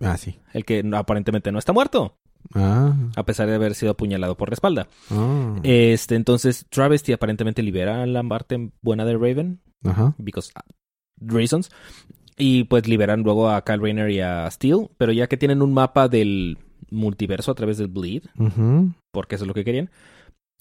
Ah, 0.00 0.16
sí. 0.16 0.38
El 0.52 0.64
que 0.64 0.84
aparentemente 0.94 1.50
no 1.52 1.58
está 1.58 1.72
muerto. 1.72 2.18
Ah. 2.54 2.94
A 3.16 3.24
pesar 3.24 3.48
de 3.48 3.54
haber 3.54 3.74
sido 3.74 3.92
apuñalado 3.92 4.37
por 4.37 4.50
la 4.50 4.54
espalda. 4.54 4.88
ah. 5.11 5.56
Este, 5.62 6.14
entonces, 6.14 6.66
Travesty 6.70 7.12
aparentemente 7.12 7.62
libera 7.62 8.02
a 8.02 8.06
la 8.06 8.22
parte 8.22 8.70
buena 8.82 9.04
de 9.04 9.14
Raven. 9.14 9.61
Ajá. 9.84 10.14
because 10.18 10.52
uh, 10.56 10.61
reasons. 11.20 11.70
Y 12.37 12.64
pues 12.64 12.87
liberan 12.87 13.22
luego 13.22 13.50
a 13.50 13.64
Kyle 13.64 13.80
Rayner 13.80 14.11
y 14.11 14.20
a 14.20 14.48
Steel. 14.50 14.88
Pero 14.96 15.12
ya 15.12 15.26
que 15.26 15.37
tienen 15.37 15.62
un 15.62 15.72
mapa 15.74 16.08
del 16.08 16.58
multiverso 16.90 17.50
a 17.50 17.54
través 17.54 17.78
del 17.78 17.88
Bleed, 17.88 18.24
porque 19.12 19.34
eso 19.34 19.44
es 19.44 19.48
lo 19.48 19.54
que 19.54 19.64
querían, 19.64 19.90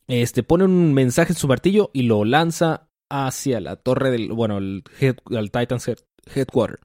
este 0.07 0.43
pone 0.43 0.63
un 0.65 0.93
mensaje 0.93 1.33
en 1.33 1.37
su 1.37 1.47
martillo 1.47 1.89
y 1.93 2.03
lo 2.03 2.23
lanza 2.25 2.89
hacia 3.09 3.59
la 3.59 3.75
torre 3.77 4.11
del, 4.11 4.31
bueno, 4.31 4.57
el 4.57 4.83
head- 4.99 5.17
Titan's 5.51 5.87
head- 5.87 6.03
headquarter. 6.35 6.79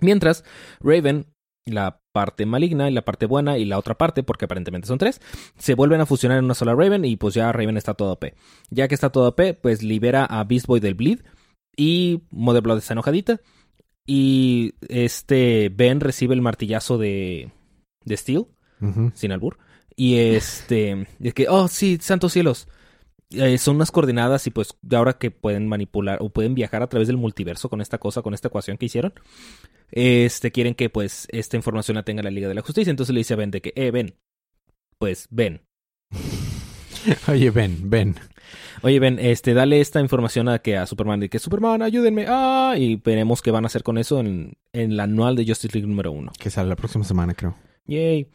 Mientras 0.00 0.44
Raven, 0.80 1.26
la 1.66 2.00
parte 2.12 2.46
maligna 2.46 2.90
y 2.90 2.92
la 2.92 3.02
parte 3.04 3.26
buena 3.26 3.58
y 3.58 3.64
la 3.64 3.78
otra 3.78 3.96
parte, 3.96 4.22
porque 4.22 4.46
aparentemente 4.46 4.88
son 4.88 4.98
tres, 4.98 5.20
se 5.58 5.74
vuelven 5.74 6.00
a 6.00 6.06
fusionar 6.06 6.38
en 6.38 6.44
una 6.46 6.54
sola 6.54 6.74
Raven 6.74 7.04
y 7.04 7.16
pues 7.16 7.34
ya 7.34 7.52
Raven 7.52 7.76
está 7.76 7.94
todo 7.94 8.12
OP. 8.12 8.34
Ya 8.70 8.88
que 8.88 8.94
está 8.94 9.10
todo 9.10 9.28
OP, 9.28 9.54
pues 9.60 9.82
libera 9.82 10.24
a 10.24 10.42
Beast 10.44 10.66
Boy 10.66 10.80
del 10.80 10.94
Bleed 10.94 11.20
y 11.76 12.22
Mother 12.30 12.62
Blood 12.62 12.78
está 12.78 12.94
enojadita. 12.94 13.40
Y 14.06 14.72
este 14.88 15.68
Ben 15.72 16.00
recibe 16.00 16.34
el 16.34 16.40
martillazo 16.42 16.98
de, 16.98 17.52
de 18.04 18.16
Steel, 18.16 18.46
sin 19.14 19.30
albur. 19.32 19.58
Y 20.00 20.16
este, 20.16 21.06
es 21.22 21.34
que, 21.34 21.46
oh 21.50 21.68
sí, 21.68 21.98
santos 22.00 22.32
cielos. 22.32 22.68
Eh, 23.32 23.58
son 23.58 23.76
unas 23.76 23.90
coordenadas 23.90 24.46
y 24.46 24.50
pues 24.50 24.74
ahora 24.92 25.18
que 25.18 25.30
pueden 25.30 25.68
manipular 25.68 26.16
o 26.22 26.30
pueden 26.30 26.54
viajar 26.54 26.82
a 26.82 26.88
través 26.88 27.06
del 27.06 27.18
multiverso 27.18 27.68
con 27.68 27.82
esta 27.82 27.98
cosa, 27.98 28.22
con 28.22 28.32
esta 28.32 28.48
ecuación 28.48 28.78
que 28.78 28.86
hicieron, 28.86 29.12
este 29.92 30.52
quieren 30.52 30.74
que 30.74 30.88
pues 30.88 31.28
esta 31.30 31.58
información 31.58 31.96
la 31.96 32.02
tenga 32.02 32.22
la 32.22 32.30
Liga 32.30 32.48
de 32.48 32.54
la 32.54 32.62
Justicia. 32.62 32.90
Entonces 32.90 33.12
le 33.12 33.20
dice 33.20 33.34
a 33.34 33.36
Ben 33.36 33.50
de 33.50 33.60
que, 33.60 33.74
eh, 33.76 33.90
Ben, 33.90 34.14
pues 34.96 35.28
Ben. 35.30 35.60
Oye, 37.28 37.50
ven, 37.50 37.90
ven. 37.90 38.14
Oye, 38.80 39.00
Ben, 39.00 39.18
este, 39.18 39.52
dale 39.52 39.82
esta 39.82 40.00
información 40.00 40.48
a 40.48 40.60
que 40.60 40.78
a 40.78 40.86
Superman 40.86 41.20
de 41.20 41.28
que 41.28 41.38
Superman, 41.38 41.82
ayúdenme, 41.82 42.24
ah, 42.26 42.74
y 42.74 42.96
veremos 42.96 43.42
qué 43.42 43.50
van 43.50 43.64
a 43.64 43.66
hacer 43.66 43.82
con 43.82 43.98
eso 43.98 44.18
en, 44.20 44.54
en 44.72 44.96
la 44.96 45.02
anual 45.02 45.36
de 45.36 45.44
Justice 45.44 45.74
League 45.74 45.86
número 45.86 46.10
uno. 46.10 46.32
Que 46.38 46.48
sale 46.48 46.70
la 46.70 46.76
próxima 46.76 47.04
semana, 47.04 47.34
creo. 47.34 47.54
Yay. 47.86 48.28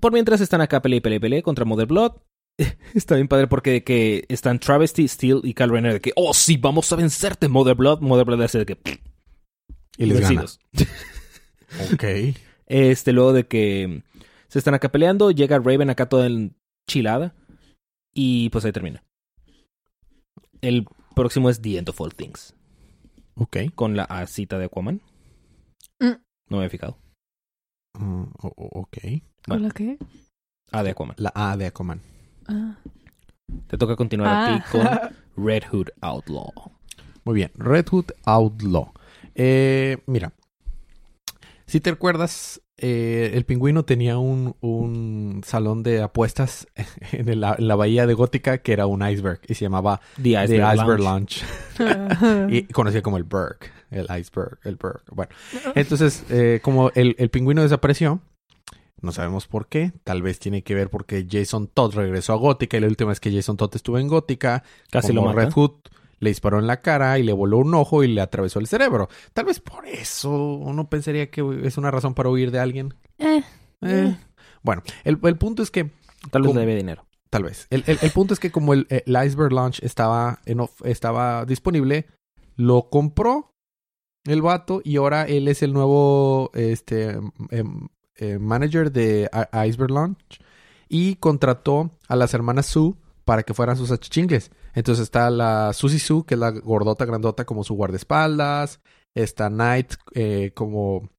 Por 0.00 0.12
mientras 0.12 0.40
están 0.40 0.60
acá 0.60 0.80
pele 0.82 0.96
y 0.96 1.00
pele 1.00 1.20
pele 1.20 1.42
contra 1.42 1.64
Mother 1.64 1.86
Blood. 1.86 2.12
Está 2.94 3.14
bien 3.16 3.28
padre 3.28 3.46
porque 3.46 3.70
de 3.70 3.84
que 3.84 4.24
están 4.28 4.58
Travesty, 4.58 5.08
Steel 5.08 5.40
y 5.44 5.54
Kyle 5.54 5.70
Rayner 5.70 5.94
de 5.94 6.00
que, 6.00 6.12
oh 6.16 6.34
sí, 6.34 6.56
vamos 6.56 6.92
a 6.92 6.96
vencerte, 6.96 7.48
Mother 7.48 7.74
Blood. 7.74 8.00
Mother 8.00 8.26
Blood 8.26 8.42
hace 8.42 8.58
de 8.58 8.66
que, 8.66 8.78
Y 9.96 10.06
les 10.06 10.20
gana. 10.20 10.28
vencidos. 10.28 10.60
Ok. 11.94 12.04
Este, 12.66 13.12
luego 13.12 13.32
de 13.32 13.46
que 13.46 14.02
se 14.48 14.58
están 14.58 14.74
acá 14.74 14.92
peleando, 14.92 15.30
llega 15.30 15.58
Raven 15.58 15.88
acá 15.88 16.08
toda 16.08 16.26
enchilada. 16.26 17.34
Y 18.14 18.50
pues 18.50 18.66
ahí 18.66 18.72
termina. 18.72 19.02
El 20.60 20.86
próximo 21.14 21.48
es 21.48 21.62
The 21.62 21.78
End 21.78 21.88
of 21.88 21.98
All 22.00 22.14
Things. 22.14 22.54
Ok. 23.36 23.56
Con 23.74 23.96
la 23.96 24.26
cita 24.26 24.58
de 24.58 24.66
Aquaman. 24.66 25.00
Mm. 25.98 26.08
No 26.08 26.18
me 26.50 26.56
había 26.58 26.68
fijado. 26.68 26.98
Ah, 27.94 28.26
o- 28.42 28.80
ok. 28.80 28.96
¿Con 29.46 29.62
la 29.62 29.70
qué? 29.70 29.98
A 30.70 30.82
de 30.82 30.90
Aquaman. 30.90 31.16
La 31.18 31.32
A 31.34 31.56
de 31.56 31.66
Aquaman. 31.66 32.00
Ah. 32.46 32.76
Te 33.66 33.76
toca 33.76 33.96
continuar 33.96 34.28
Ah. 34.30 34.54
aquí 34.56 34.64
con 34.72 34.86
Red 35.46 35.64
Hood 35.70 35.88
Outlaw. 36.00 36.52
Muy 37.24 37.34
bien. 37.34 37.50
Red 37.56 37.86
Hood 37.90 38.06
Outlaw. 38.24 38.92
Eh, 39.34 39.98
mira. 40.06 40.32
Si 41.66 41.80
te 41.80 41.90
recuerdas, 41.90 42.60
eh, 42.76 43.30
el 43.34 43.44
pingüino 43.46 43.84
tenía 43.84 44.18
un, 44.18 44.56
un 44.60 45.42
salón 45.44 45.82
de 45.82 46.02
apuestas 46.02 46.66
en, 47.12 47.28
el- 47.28 47.44
en 47.44 47.68
la 47.68 47.76
bahía 47.76 48.06
de 48.06 48.14
Gótica 48.14 48.58
que 48.58 48.72
era 48.72 48.86
un 48.86 49.06
iceberg 49.06 49.40
y 49.48 49.54
se 49.54 49.64
llamaba 49.64 50.00
The 50.16 50.22
The 50.22 50.44
Iceberg, 50.44 50.74
Iceberg 50.74 51.00
Lounge. 51.00 51.42
Lounge. 51.78 52.46
y 52.54 52.62
conocía 52.72 53.02
como 53.02 53.16
el 53.16 53.24
Berg, 53.24 53.58
el 53.92 54.04
iceberg, 54.18 54.58
el 54.64 54.76
Berg. 54.76 55.02
Bueno, 55.12 55.30
entonces, 55.74 56.24
eh, 56.30 56.60
como 56.62 56.90
el, 56.94 57.14
el 57.18 57.30
pingüino 57.30 57.62
desapareció, 57.62 58.20
no 59.00 59.12
sabemos 59.12 59.46
por 59.48 59.66
qué. 59.66 59.92
Tal 60.04 60.22
vez 60.22 60.38
tiene 60.38 60.62
que 60.62 60.74
ver 60.74 60.88
porque 60.90 61.26
Jason 61.30 61.66
Todd 61.68 61.94
regresó 61.94 62.32
a 62.32 62.36
Gótica 62.36 62.76
y 62.76 62.80
la 62.80 62.86
última 62.86 63.10
vez 63.10 63.20
que 63.20 63.32
Jason 63.32 63.56
Todd 63.56 63.74
estuvo 63.74 63.98
en 63.98 64.08
Gótica, 64.08 64.62
Casi 64.90 65.12
lo 65.12 65.22
mata. 65.22 65.40
Red 65.40 65.52
Hood 65.52 65.72
le 66.20 66.30
disparó 66.30 66.60
en 66.60 66.68
la 66.68 66.80
cara 66.82 67.18
y 67.18 67.24
le 67.24 67.32
voló 67.32 67.58
un 67.58 67.74
ojo 67.74 68.04
y 68.04 68.08
le 68.08 68.20
atravesó 68.20 68.60
el 68.60 68.68
cerebro. 68.68 69.08
Tal 69.32 69.44
vez 69.46 69.58
por 69.58 69.86
eso 69.86 70.30
uno 70.54 70.88
pensaría 70.88 71.30
que 71.32 71.42
es 71.64 71.76
una 71.78 71.90
razón 71.90 72.14
para 72.14 72.28
huir 72.30 72.50
de 72.52 72.60
alguien. 72.60 72.94
Eh, 73.18 73.42
Eh, 73.80 74.16
Bueno, 74.62 74.84
el, 75.02 75.18
el 75.24 75.36
punto 75.36 75.64
es 75.64 75.72
que 75.72 75.90
Tal 76.30 76.42
vez 76.42 76.54
le 76.54 76.60
debe 76.60 76.76
dinero. 76.76 77.04
Tal 77.28 77.42
vez. 77.42 77.66
El, 77.70 77.82
el- 77.88 77.98
el 78.02 78.10
punto 78.12 78.34
es 78.34 78.38
que 78.38 78.52
como 78.52 78.72
el, 78.72 78.86
el 78.88 79.26
Iceberg 79.26 79.52
Launch 79.52 79.82
estaba, 79.82 80.38
en 80.46 80.60
of- 80.60 80.84
estaba 80.86 81.44
disponible, 81.44 82.06
lo 82.54 82.88
compró 82.88 83.51
el 84.24 84.42
vato 84.42 84.80
y 84.84 84.96
ahora 84.96 85.24
él 85.24 85.48
es 85.48 85.62
el 85.62 85.72
nuevo 85.72 86.50
este, 86.54 87.18
em, 87.50 87.88
eh, 88.16 88.38
manager 88.38 88.92
de 88.92 89.28
Iceberg 89.66 89.90
Launch 89.90 90.40
y 90.88 91.16
contrató 91.16 91.90
a 92.08 92.16
las 92.16 92.34
hermanas 92.34 92.66
Sue 92.66 92.94
para 93.24 93.42
que 93.42 93.54
fueran 93.54 93.76
sus 93.76 93.90
achichingles. 93.90 94.50
Entonces 94.74 95.04
está 95.04 95.30
la 95.30 95.72
Susie 95.72 95.98
Sue, 95.98 96.24
que 96.26 96.34
es 96.34 96.40
la 96.40 96.50
gordota 96.50 97.04
grandota 97.04 97.44
como 97.44 97.64
su 97.64 97.74
guardaespaldas. 97.74 98.80
Está 99.14 99.48
Knight 99.48 99.94
eh, 100.14 100.52
como 100.54 101.10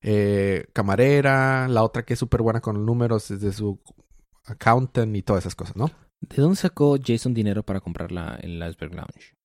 eh, 0.00 0.66
camarera. 0.72 1.68
La 1.68 1.82
otra 1.82 2.04
que 2.04 2.14
es 2.14 2.18
súper 2.18 2.42
buena 2.42 2.60
con 2.60 2.84
números 2.84 3.30
es 3.30 3.40
de 3.40 3.52
su 3.52 3.80
accountant 4.46 5.14
y 5.16 5.22
todas 5.22 5.42
esas 5.44 5.54
cosas, 5.54 5.76
¿no? 5.76 5.90
¿De 6.20 6.36
dónde 6.36 6.56
sacó 6.56 6.96
Jason 7.02 7.34
dinero 7.34 7.64
para 7.64 7.80
comprar 7.80 8.12
la, 8.12 8.38
Iceberg 8.42 8.94
Lounge? 8.94 9.36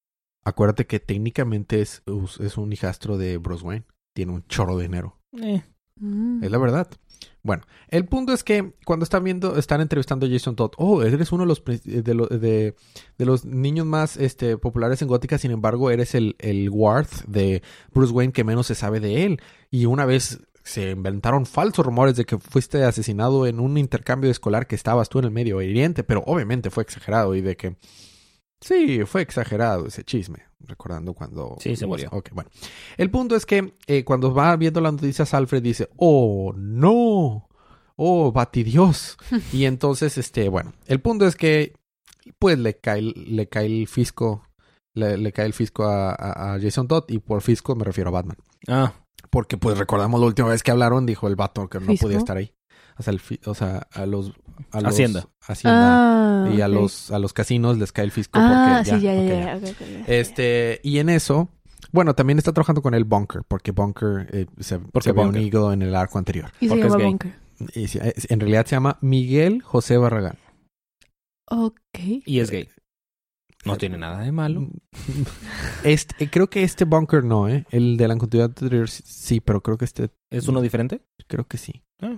Acuérdate 0.48 0.86
que 0.88 1.02
técnicamente 1.02 1.82
es, 1.82 2.04
es 2.40 2.58
un 2.58 2.72
hijastro 2.72 3.18
de 3.18 3.36
Bruce 3.38 3.66
Wayne. 3.66 3.84
Tiene 4.14 4.32
un 4.32 4.48
chorro 4.48 4.78
de 4.78 4.84
dinero. 4.84 5.18
Eh, 5.34 5.62
mm. 5.98 6.42
Es 6.42 6.50
la 6.50 6.58
verdad. 6.58 6.88
Bueno, 7.44 7.64
el 7.90 8.06
punto 8.06 8.32
es 8.32 8.46
que 8.46 8.74
cuando 8.86 9.04
están 9.04 9.26
viendo, 9.26 9.58
están 9.58 9.82
entrevistando 9.82 10.26
a 10.26 10.30
Jason 10.30 10.56
Todd, 10.56 10.72
oh, 10.78 11.04
eres 11.04 11.34
uno 11.34 11.44
de 11.44 11.48
los 11.48 11.60
pri- 11.60 11.82
de, 11.84 12.14
lo- 12.14 12.28
de, 12.28 12.76
de 13.18 13.26
los 13.26 13.44
niños 13.44 13.86
más 13.86 14.16
este, 14.16 14.58
populares 14.58 15.02
en 15.02 15.10
Gótica, 15.10 15.38
sin 15.38 15.52
embargo, 15.52 15.92
eres 15.92 16.16
el, 16.16 16.38
el 16.40 16.70
ward 16.70 17.08
de 17.28 17.62
Bruce 17.94 18.14
Wayne 18.14 18.32
que 18.32 18.46
menos 18.46 18.68
se 18.68 18.76
sabe 18.76 19.02
de 19.02 19.26
él. 19.26 19.42
Y 19.70 19.86
una 19.86 20.06
vez 20.06 20.40
se 20.64 20.92
inventaron 20.92 21.46
falsos 21.46 21.86
rumores 21.86 22.16
de 22.16 22.24
que 22.24 22.38
fuiste 22.38 22.86
asesinado 22.86 23.46
en 23.48 23.60
un 23.60 23.78
intercambio 23.78 24.32
escolar 24.32 24.66
que 24.66 24.76
estabas 24.76 25.10
tú 25.10 25.20
en 25.20 25.26
el 25.26 25.32
Medio 25.32 25.58
Oriente, 25.58 26.06
pero 26.06 26.24
obviamente 26.26 26.70
fue 26.70 26.84
exagerado 26.84 27.36
y 27.36 27.42
de 27.42 27.58
que 27.58 27.76
sí, 28.62 29.04
fue 29.06 29.22
exagerado 29.22 29.88
ese 29.88 30.04
chisme, 30.04 30.40
recordando 30.60 31.14
cuando 31.14 31.58
Sí, 31.60 31.76
se 31.76 31.86
murió. 31.86 32.10
Ok, 32.12 32.30
bueno. 32.34 32.50
El 32.98 33.10
punto 33.12 33.36
es 33.36 33.46
que 33.46 33.74
eh, 33.88 34.04
cuando 34.04 34.34
va 34.34 34.56
viendo 34.56 34.82
las 34.82 34.94
noticias, 34.94 35.34
Alfred 35.34 35.62
dice, 35.62 35.90
oh, 35.98 36.54
no, 36.56 37.48
oh, 37.96 38.32
Batidios. 38.32 39.18
y 39.54 39.66
entonces, 39.66 40.18
este, 40.18 40.50
bueno, 40.50 40.74
el 40.88 41.00
punto 41.02 41.26
es 41.28 41.36
que, 41.36 41.74
pues 42.40 42.58
le 42.60 42.78
cae, 42.78 43.02
le 43.02 43.48
cae 43.48 43.66
el 43.68 43.88
fisco, 43.88 44.44
le, 44.94 45.18
le 45.18 45.32
cae 45.32 45.46
el 45.46 45.54
fisco 45.54 45.84
a, 45.86 46.12
a- 46.12 46.56
a 46.56 46.60
Jason 46.60 46.88
Todd 46.88 47.06
y 47.10 47.20
por 47.20 47.42
fisco 47.42 47.76
me 47.76 47.84
refiero 47.86 48.10
a 48.10 48.14
Batman. 48.14 48.38
Ah, 48.68 48.94
Porque 49.30 49.58
pues 49.58 49.78
recordamos 49.78 50.20
la 50.20 50.26
última 50.28 50.50
vez 50.50 50.64
que 50.64 50.72
hablaron, 50.72 51.06
dijo 51.06 51.28
el 51.28 51.36
vato 51.36 51.70
que 51.70 51.80
no 51.80 51.86
¿Fisco? 51.88 52.06
podía 52.08 52.18
estar 52.18 52.36
ahí. 52.38 52.52
O 53.00 53.04
sea, 53.04 53.14
el 53.14 53.20
fi- 53.20 53.40
o 53.46 53.54
sea 53.54 53.88
a 53.92 54.06
los... 54.06 54.34
A 54.72 54.82
los 54.82 54.94
Hacienda. 54.94 55.28
Hacienda. 55.42 56.46
Ah, 56.46 56.50
y 56.52 56.62
a 56.62 56.68
los, 56.68 57.12
a 57.12 57.20
los 57.20 57.32
casinos 57.34 57.78
les 57.78 57.92
cae 57.92 58.06
el 58.06 58.12
fisco 58.12 58.40
Ah, 58.42 58.82
porque 58.84 58.98
sí, 58.98 59.02
ya, 59.06 59.14
ya, 59.14 59.56
ok, 59.58 59.64
ya. 59.64 60.04
Este, 60.08 60.80
y 60.84 60.98
en 60.98 61.10
eso, 61.10 61.50
bueno, 61.92 62.16
también 62.16 62.40
está 62.40 62.54
trabajando 62.54 62.82
con 62.82 62.96
el 62.96 63.04
Bunker, 63.04 63.44
porque 63.48 63.72
Bunker 63.72 64.28
eh, 64.34 64.46
se, 64.60 64.80
¿Por 64.80 65.04
se 65.04 65.08
qué 65.08 65.12
había 65.12 65.26
Bunker? 65.26 65.42
unido 65.42 65.72
en 65.74 65.84
el 65.84 65.96
arco 65.96 66.18
anterior. 66.18 66.50
Y 66.60 66.68
se 66.68 66.70
porque 66.70 66.88
es 66.88 66.92
llama 66.92 66.98
gay. 66.98 67.08
Bunker. 67.12 67.34
Y 67.76 67.88
se- 67.88 68.14
es- 68.18 68.32
en 68.32 68.40
realidad 68.40 68.66
se 68.66 68.76
llama 68.76 68.98
Miguel 69.02 69.62
José 69.62 69.98
Barragán. 69.98 70.38
Ok. 71.50 72.00
y 72.26 72.40
es 72.40 72.50
gay. 72.52 72.68
No 73.66 73.78
tiene 73.78 73.98
nada 73.98 74.20
de 74.24 74.32
malo. 74.32 74.68
Este, 75.84 76.24
eh, 76.24 76.30
creo 76.32 76.50
que 76.50 76.64
este 76.64 76.86
Bunker 76.86 77.24
no, 77.24 77.48
¿eh? 77.48 77.66
El 77.70 77.98
de 77.98 78.08
la 78.08 78.18
continuidad 78.18 78.50
anterior 78.50 78.90
sí- 78.90 79.04
sí, 79.06 79.40
pero 79.40 79.62
creo 79.62 79.78
que 79.78 79.86
este, 79.86 80.10
¿Es 80.32 80.48
uno 80.48 80.62
diferente? 80.62 81.02
creo 81.28 81.46
que 81.46 81.58
sí. 81.58 81.84
Ah. 82.02 82.18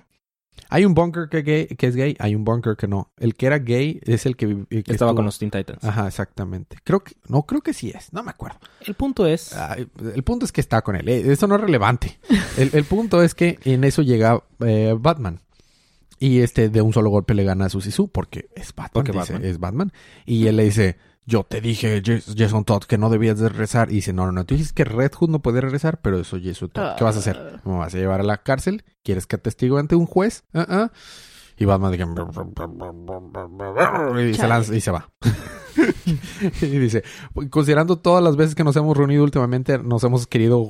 Hay 0.70 0.86
un 0.86 0.94
Bunker 0.94 1.30
que, 1.30 1.42
gay- 1.44 1.68
que 1.68 1.88
es 1.88 1.96
gay, 1.96 2.16
hay 2.20 2.36
un 2.36 2.44
Bunker 2.44 2.76
que 2.76 2.88
no. 2.88 3.12
El 3.18 3.36
que 3.36 3.46
era 3.46 3.60
gay 3.60 4.00
es 4.04 4.26
el 4.26 4.36
que, 4.36 4.46
eh, 4.46 4.66
que 4.70 4.78
Estaba 4.80 5.12
estuvo- 5.12 5.16
con 5.16 5.26
los 5.26 5.40
Teen 5.40 5.52
Titans. 5.52 5.84
Ajá, 5.84 6.08
exactamente. 6.08 6.78
Creo 6.84 7.04
que, 7.04 7.14
no, 7.28 7.44
creo 7.44 7.62
que 7.62 7.74
sí 7.74 7.92
es, 7.96 8.12
no 8.14 8.24
me 8.24 8.32
acuerdo. 8.32 8.58
El 8.86 8.96
punto 8.96 9.26
es... 9.26 9.56
El 10.16 10.24
punto 10.24 10.46
es 10.46 10.52
que 10.52 10.62
está 10.62 10.82
con 10.82 10.96
él. 10.96 11.08
eh, 11.10 11.32
Eso 11.32 11.48
no 11.48 11.56
es 11.56 11.62
relevante. 11.62 12.20
El, 12.58 12.70
el 12.74 12.84
punto 12.84 13.22
es 13.24 13.34
que 13.36 13.58
en 13.64 13.84
eso 13.84 14.02
llega 14.02 14.44
eh, 14.66 14.96
Batman. 15.00 15.40
Y 16.22 16.40
este 16.42 16.68
de 16.70 16.82
un 16.82 16.92
solo 16.92 17.10
golpe 17.10 17.34
le 17.34 17.46
gana 17.46 17.66
a 17.66 17.70
Susisu 17.70 18.10
porque 18.10 18.50
es 18.56 18.76
Batman. 18.76 18.90
Porque 18.92 19.12
dice, 19.14 19.34
Batman. 19.34 19.50
Es 19.50 19.60
Batman. 19.60 19.94
Y 20.26 20.48
él 20.48 20.58
le 20.58 20.64
dice, 20.66 20.98
yo 21.30 21.44
te 21.44 21.62
dije, 21.62 22.02
Jas- 22.04 22.34
Jason 22.36 22.66
Todd, 22.66 22.84
que 22.84 22.98
no 22.98 23.10
debías 23.10 23.40
de 23.40 23.50
regresar. 23.50 23.92
Y 23.92 23.96
dice, 23.96 24.12
no, 24.14 24.26
no, 24.26 24.32
no. 24.32 24.46
Tú 24.46 24.56
dices 24.56 24.74
que 24.74 24.84
Red 24.84 25.12
Hood 25.14 25.30
no 25.30 25.40
puede 25.40 25.62
regresar, 25.62 26.02
pero 26.02 26.20
eso 26.20 26.38
Jason 26.44 26.70
Todd. 26.70 26.96
¿Qué 26.98 27.04
vas 27.04 27.16
a 27.16 27.20
hacer? 27.20 27.62
¿Me 27.64 27.78
vas 27.78 27.94
a 27.94 27.98
llevar 27.98 28.20
a 28.20 28.24
la 28.24 28.38
cárcel? 28.38 28.84
¿Quieres 29.04 29.28
que 29.28 29.38
testigo 29.38 29.78
ante 29.78 29.96
un 29.96 30.06
juez? 30.08 30.44
Ah, 30.54 30.66
ah. 30.68 30.92
Y 31.58 31.66
Batman 31.66 31.92
dice, 31.92 32.06
y 34.30 34.34
se 34.34 34.48
lanza 34.48 34.76
y 34.76 34.82
se 34.82 34.92
va. 34.92 35.10
y 36.62 36.66
dice, 36.66 37.04
considerando 37.50 37.98
todas 38.00 38.24
las 38.24 38.36
veces 38.36 38.56
que 38.56 38.64
nos 38.64 38.76
hemos 38.76 38.96
reunido 38.96 39.24
últimamente, 39.24 39.78
nos 39.78 40.04
hemos 40.04 40.26
querido 40.26 40.66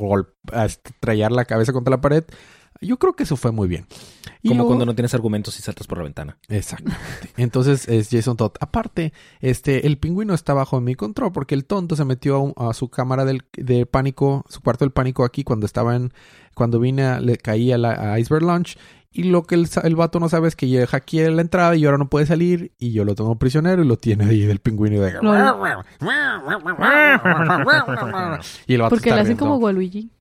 estrellar 0.52 1.32
la 1.32 1.46
cabeza 1.46 1.74
contra 1.74 1.92
la 1.92 2.02
pared. 2.02 2.24
Yo 2.82 2.98
creo 2.98 3.14
que 3.14 3.24
eso 3.24 3.36
fue 3.36 3.52
muy 3.52 3.68
bien. 3.68 3.86
Y 4.42 4.48
Como 4.50 4.60
luego- 4.60 4.68
cuando 4.70 4.86
no 4.86 4.96
tienes 4.96 5.14
argumentos 5.14 5.60
y 5.60 5.62
saltas 5.62 5.86
por 5.86 5.98
la 5.98 6.06
ventana. 6.06 6.38
Exactamente. 6.48 7.04
Entonces 7.38 7.88
es 7.90 8.08
Jason 8.10 8.38
Todd. 8.38 8.54
Aparte, 8.62 9.12
este, 9.42 9.86
el 9.86 9.98
pingüino 9.98 10.34
está 10.34 10.54
bajo 10.54 10.80
mi 10.80 10.96
control 10.96 11.34
porque 11.34 11.56
el 11.56 11.66
tonto 11.66 11.98
se 11.98 12.06
metió 12.06 12.36
a, 12.36 12.40
un- 12.40 12.54
a 12.56 12.74
su 12.74 12.90
cámara 12.90 13.26
del, 13.26 13.44
de 13.54 13.86
pánico, 13.86 14.46
su 14.48 14.62
cuarto 14.62 14.86
del 14.86 14.94
pánico 14.94 15.26
aquí 15.26 15.44
cuando 15.44 15.66
estaba 15.66 15.96
en, 15.96 16.14
cuando 16.56 16.80
vine, 16.80 17.04
a- 17.04 17.20
le 17.20 17.36
caí 17.38 17.72
a 17.74 17.78
la 17.78 18.14
a 18.14 18.20
Iceberg 18.20 18.44
Launch. 18.46 18.78
Y 19.12 19.24
lo 19.24 19.44
que 19.44 19.56
el, 19.56 19.68
sa- 19.68 19.82
el 19.82 19.96
vato 19.96 20.20
no 20.22 20.30
sabe 20.30 20.48
es 20.48 20.56
que 20.56 20.70
yo 20.70 20.86
hackeé 20.88 21.30
la 21.32 21.42
entrada 21.42 21.76
y 21.76 21.84
ahora 21.84 21.98
no 21.98 22.10
puede 22.10 22.28
salir. 22.28 22.72
Y 22.78 22.94
yo 22.94 23.04
lo 23.04 23.16
tengo 23.16 23.36
prisionero 23.38 23.82
y 23.84 23.88
lo 23.88 23.98
tiene 23.98 24.24
ahí 24.26 24.42
del 24.42 24.60
pingüino 24.60 25.02
de... 25.02 25.14
y 28.68 28.76
el 28.76 28.82
vato 28.82 28.96
Porque 28.96 29.10
le 29.10 29.20
hacen 29.22 29.36
como 29.36 29.58
Waluigi. 29.58 30.12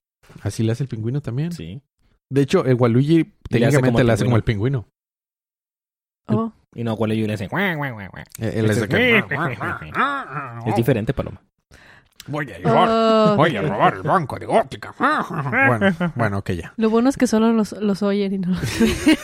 Así 0.41 0.63
le 0.63 0.73
hace 0.73 0.83
el 0.83 0.89
pingüino 0.89 1.21
también. 1.21 1.51
Sí. 1.53 1.81
De 2.29 2.41
hecho, 2.41 2.65
el 2.65 2.75
Waluigi 2.75 3.33
técnicamente 3.49 4.03
le 4.03 4.13
hace 4.13 4.23
como 4.25 4.37
el 4.37 4.43
pingüino. 4.43 4.87
Oh. 6.27 6.51
Y 6.75 6.83
no, 6.83 6.95
¿cuál 6.95 7.09
le 7.09 7.33
hace? 7.33 7.49
Es 10.65 10.75
diferente, 10.75 11.13
Paloma. 11.13 11.41
Voy 12.27 12.51
a 12.51 12.57
Oh, 12.63 13.35
Voy 13.35 13.55
a 13.55 13.61
robar 13.63 13.95
el 13.95 14.03
banco 14.03 14.37
de 14.37 14.45
Gótica. 14.45 14.93
bueno, 14.99 15.95
bueno, 16.15 16.37
ok, 16.39 16.51
ya. 16.51 16.73
Lo 16.77 16.91
bueno 16.91 17.09
es 17.09 17.17
que 17.17 17.25
solo 17.25 17.51
los, 17.51 17.71
los 17.71 18.03
oyen 18.03 18.33
y 18.33 18.37
no 18.37 18.49
los 18.49 18.79
ven. 18.79 19.17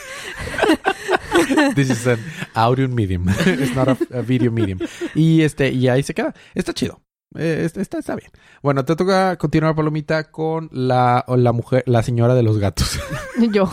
This 1.75 1.91
is 1.91 2.07
an 2.07 2.19
audio 2.55 2.87
medium. 2.87 3.27
It's 3.45 3.75
not 3.75 3.89
a, 3.89 3.97
a 4.17 4.21
video 4.21 4.51
medium. 4.51 4.79
Y 5.13 5.41
este, 5.43 5.69
y 5.69 5.87
ahí 5.87 6.01
se 6.01 6.15
queda. 6.15 6.33
Está 6.55 6.73
chido. 6.73 7.01
Eh, 7.37 7.63
está, 7.65 7.81
está, 7.81 7.99
está 7.99 8.15
bien. 8.15 8.31
Bueno, 8.61 8.85
te 8.85 8.95
toca 8.95 9.35
continuar, 9.37 9.75
Palomita, 9.75 10.31
con 10.31 10.69
la, 10.71 11.23
la 11.27 11.51
mujer, 11.51 11.83
la 11.85 12.01
señora 12.03 12.35
de 12.35 12.43
los 12.43 12.57
gatos. 12.57 12.99
Yo, 13.53 13.69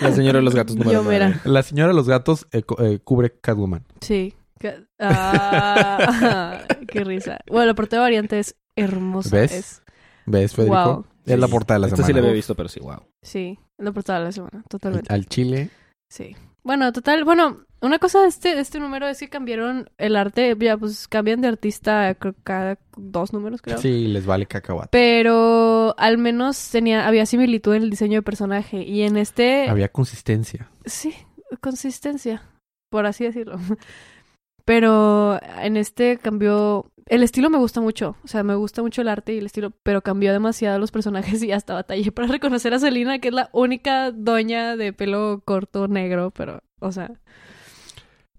La 0.00 0.12
señora 0.12 0.38
de 0.38 0.44
los 0.44 0.54
gatos 0.54 0.76
número 0.76 0.92
Yo, 0.92 1.02
nueve. 1.02 1.26
mira. 1.26 1.40
la 1.44 1.62
señora 1.62 1.88
de 1.88 1.94
los 1.94 2.08
gatos 2.08 2.46
eh, 2.52 2.62
eh, 2.78 2.98
cubre 3.02 3.32
Catwoman. 3.40 3.84
sí. 4.00 4.34
Que- 4.58 4.84
Ah, 5.00 6.62
qué 6.88 7.02
risa. 7.04 7.38
Bueno, 7.48 7.66
la 7.66 7.74
portada 7.74 8.02
variante 8.02 8.38
es 8.38 8.54
hermosa. 8.76 9.34
¿Ves? 9.36 9.52
Es, 9.52 9.82
¿Ves, 10.26 10.54
Federico? 10.54 10.76
Wow. 10.94 11.06
Es 11.26 11.38
la 11.38 11.48
portada 11.48 11.76
de 11.76 11.80
la 11.80 11.86
Esta 11.88 11.96
semana. 11.96 12.06
sí 12.06 12.12
la 12.12 12.18
había 12.20 12.32
visto, 12.32 12.54
pero 12.54 12.68
sí, 12.68 12.80
wow. 12.80 13.00
sí, 13.22 13.58
la 13.78 13.92
portada 13.92 14.20
de 14.20 14.24
la 14.26 14.32
semana, 14.32 14.62
totalmente. 14.68 15.12
Al 15.12 15.26
chile. 15.26 15.70
Sí. 16.08 16.36
Bueno, 16.62 16.92
total, 16.92 17.24
bueno, 17.24 17.64
una 17.82 17.98
cosa 17.98 18.22
de 18.22 18.28
este, 18.28 18.54
de 18.54 18.60
este 18.60 18.78
número 18.78 19.08
es 19.08 19.18
que 19.18 19.28
cambiaron 19.28 19.90
el 19.98 20.14
arte, 20.14 20.56
ya 20.58 20.76
pues 20.76 21.08
cambian 21.08 21.40
de 21.40 21.48
artista 21.48 22.16
cada 22.44 22.78
dos 22.96 23.32
números, 23.32 23.60
creo. 23.60 23.76
Sí, 23.78 24.06
les 24.06 24.24
vale 24.24 24.46
cacahuate. 24.46 24.90
Pero 24.92 25.94
al 25.98 26.16
menos 26.16 26.70
tenía, 26.70 27.08
había 27.08 27.26
similitud 27.26 27.74
en 27.74 27.82
el 27.82 27.90
diseño 27.90 28.18
de 28.18 28.22
personaje. 28.22 28.84
Y 28.84 29.02
en 29.02 29.16
este. 29.16 29.68
Había 29.68 29.88
consistencia. 29.88 30.70
Sí, 30.84 31.12
consistencia, 31.60 32.42
por 32.88 33.04
así 33.04 33.24
decirlo. 33.24 33.58
Pero 34.64 35.40
en 35.60 35.76
este 35.76 36.18
cambió. 36.18 36.86
El 37.06 37.24
estilo 37.24 37.50
me 37.50 37.58
gusta 37.58 37.80
mucho. 37.80 38.14
O 38.22 38.28
sea, 38.28 38.44
me 38.44 38.54
gusta 38.54 38.80
mucho 38.80 39.02
el 39.02 39.08
arte 39.08 39.34
y 39.34 39.38
el 39.38 39.46
estilo, 39.46 39.72
pero 39.82 40.02
cambió 40.02 40.32
demasiado 40.32 40.78
los 40.78 40.92
personajes 40.92 41.42
y 41.42 41.50
hasta 41.50 41.74
batallé 41.74 42.12
para 42.12 42.28
reconocer 42.28 42.72
a 42.74 42.78
Selina, 42.78 43.18
que 43.18 43.28
es 43.28 43.34
la 43.34 43.50
única 43.52 44.12
doña 44.12 44.76
de 44.76 44.92
pelo 44.92 45.42
corto 45.44 45.88
negro, 45.88 46.30
pero, 46.30 46.62
o 46.78 46.92
sea. 46.92 47.10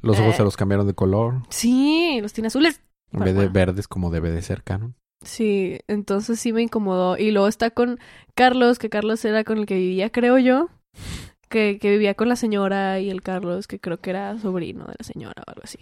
Los 0.03 0.19
ojos 0.19 0.35
Eh. 0.35 0.37
se 0.37 0.43
los 0.43 0.55
cambiaron 0.57 0.85
de 0.85 0.93
color. 0.93 1.41
Sí, 1.49 2.19
los 2.21 2.31
tiene 2.33 2.47
azules. 2.49 2.79
En 3.11 3.21
vez 3.21 3.33
de 3.35 3.47
verdes 3.47 3.87
como 3.87 4.11
debe 4.11 4.29
de 4.29 4.41
ser 4.43 4.61
canon. 4.63 4.95
Sí, 5.23 5.79
entonces 5.87 6.39
sí 6.39 6.53
me 6.53 6.61
incomodó. 6.61 7.17
Y 7.17 7.31
luego 7.31 7.47
está 7.47 7.71
con 7.71 7.99
Carlos, 8.35 8.77
que 8.77 8.89
Carlos 8.89 9.23
era 9.25 9.43
con 9.43 9.57
el 9.57 9.65
que 9.65 9.75
vivía, 9.75 10.11
creo 10.11 10.37
yo. 10.37 10.69
Que, 11.49 11.77
que 11.79 11.91
vivía 11.91 12.15
con 12.15 12.27
la 12.29 12.35
señora 12.35 12.99
y 12.99 13.09
el 13.09 13.21
Carlos, 13.21 13.67
que 13.67 13.79
creo 13.79 13.99
que 14.01 14.09
era 14.09 14.37
sobrino 14.39 14.85
de 14.85 14.95
la 14.99 15.03
señora 15.05 15.43
o 15.47 15.49
algo 15.49 15.61
así. 15.63 15.77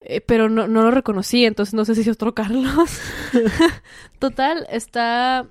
Eh, 0.00 0.20
pero 0.20 0.48
no, 0.48 0.68
no 0.68 0.82
lo 0.82 0.90
reconocí, 0.90 1.44
entonces 1.44 1.74
no 1.74 1.84
sé 1.84 1.94
si 1.94 2.02
es 2.02 2.08
otro 2.08 2.34
Carlos. 2.34 3.00
Total, 4.18 4.66
está. 4.70 5.46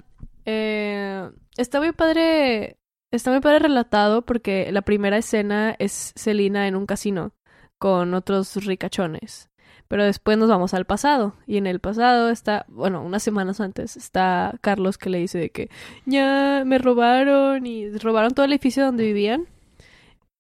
eh, 0.46 1.30
está 1.58 1.80
muy 1.80 1.92
padre. 1.92 2.77
Está 3.12 3.32
muy 3.32 3.40
padre 3.40 3.60
relatado 3.60 4.26
porque 4.26 4.70
la 4.72 4.82
primera 4.82 5.18
escena 5.18 5.76
es 5.80 6.14
Celina 6.18 6.68
en 6.68 6.76
un 6.76 6.86
casino 6.86 7.34
con 7.78 8.14
otros 8.14 8.56
ricachones. 8.66 9.50
Pero 9.88 10.04
después 10.04 10.38
nos 10.38 10.50
vamos 10.50 10.74
al 10.74 10.86
pasado. 10.86 11.36
Y 11.46 11.58
en 11.58 11.68
el 11.68 11.80
pasado 11.80 12.30
está, 12.30 12.66
bueno, 12.68 13.02
unas 13.02 13.24
semanas 13.24 13.62
antes, 13.62 13.96
está 13.96 14.56
Carlos 14.62 14.98
que 14.98 15.10
le 15.10 15.20
dice 15.20 15.38
de 15.40 15.50
que 15.52 15.70
ya 16.06 16.64
me 16.66 16.78
robaron 16.78 17.66
y 17.66 17.90
robaron 17.98 18.34
todo 18.34 18.46
el 18.46 18.52
edificio 18.52 18.84
donde 18.84 19.06
vivían. 19.06 19.48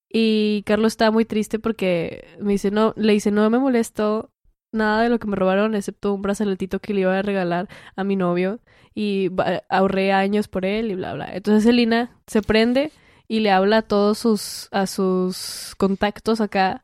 Y 0.09 0.63
Carlos 0.65 0.93
está 0.93 1.11
muy 1.11 1.25
triste 1.25 1.59
porque 1.59 2.27
me 2.39 2.53
dice, 2.53 2.71
no, 2.71 2.93
le 2.97 3.13
dice, 3.13 3.31
no 3.31 3.49
me 3.49 3.59
molesto 3.59 4.31
nada 4.77 5.01
de 5.01 5.09
lo 5.09 5.19
que 5.19 5.27
me 5.27 5.35
robaron 5.35 5.75
excepto 5.75 6.13
un 6.13 6.21
braceletito 6.21 6.79
que 6.79 6.93
le 6.93 7.01
iba 7.01 7.17
a 7.17 7.21
regalar 7.21 7.67
a 7.95 8.03
mi 8.03 8.15
novio. 8.15 8.59
Y 8.95 9.29
ahorré 9.69 10.11
años 10.13 10.47
por 10.47 10.65
él 10.65 10.89
y 10.91 10.95
bla, 10.95 11.13
bla. 11.13 11.29
Entonces 11.35 11.65
Elina 11.69 12.09
se 12.25 12.41
prende 12.41 12.91
y 13.27 13.41
le 13.41 13.51
habla 13.51 13.77
a 13.77 13.81
todos 13.83 14.17
sus, 14.17 14.69
a 14.71 14.87
sus 14.87 15.75
contactos 15.77 16.41
acá 16.41 16.83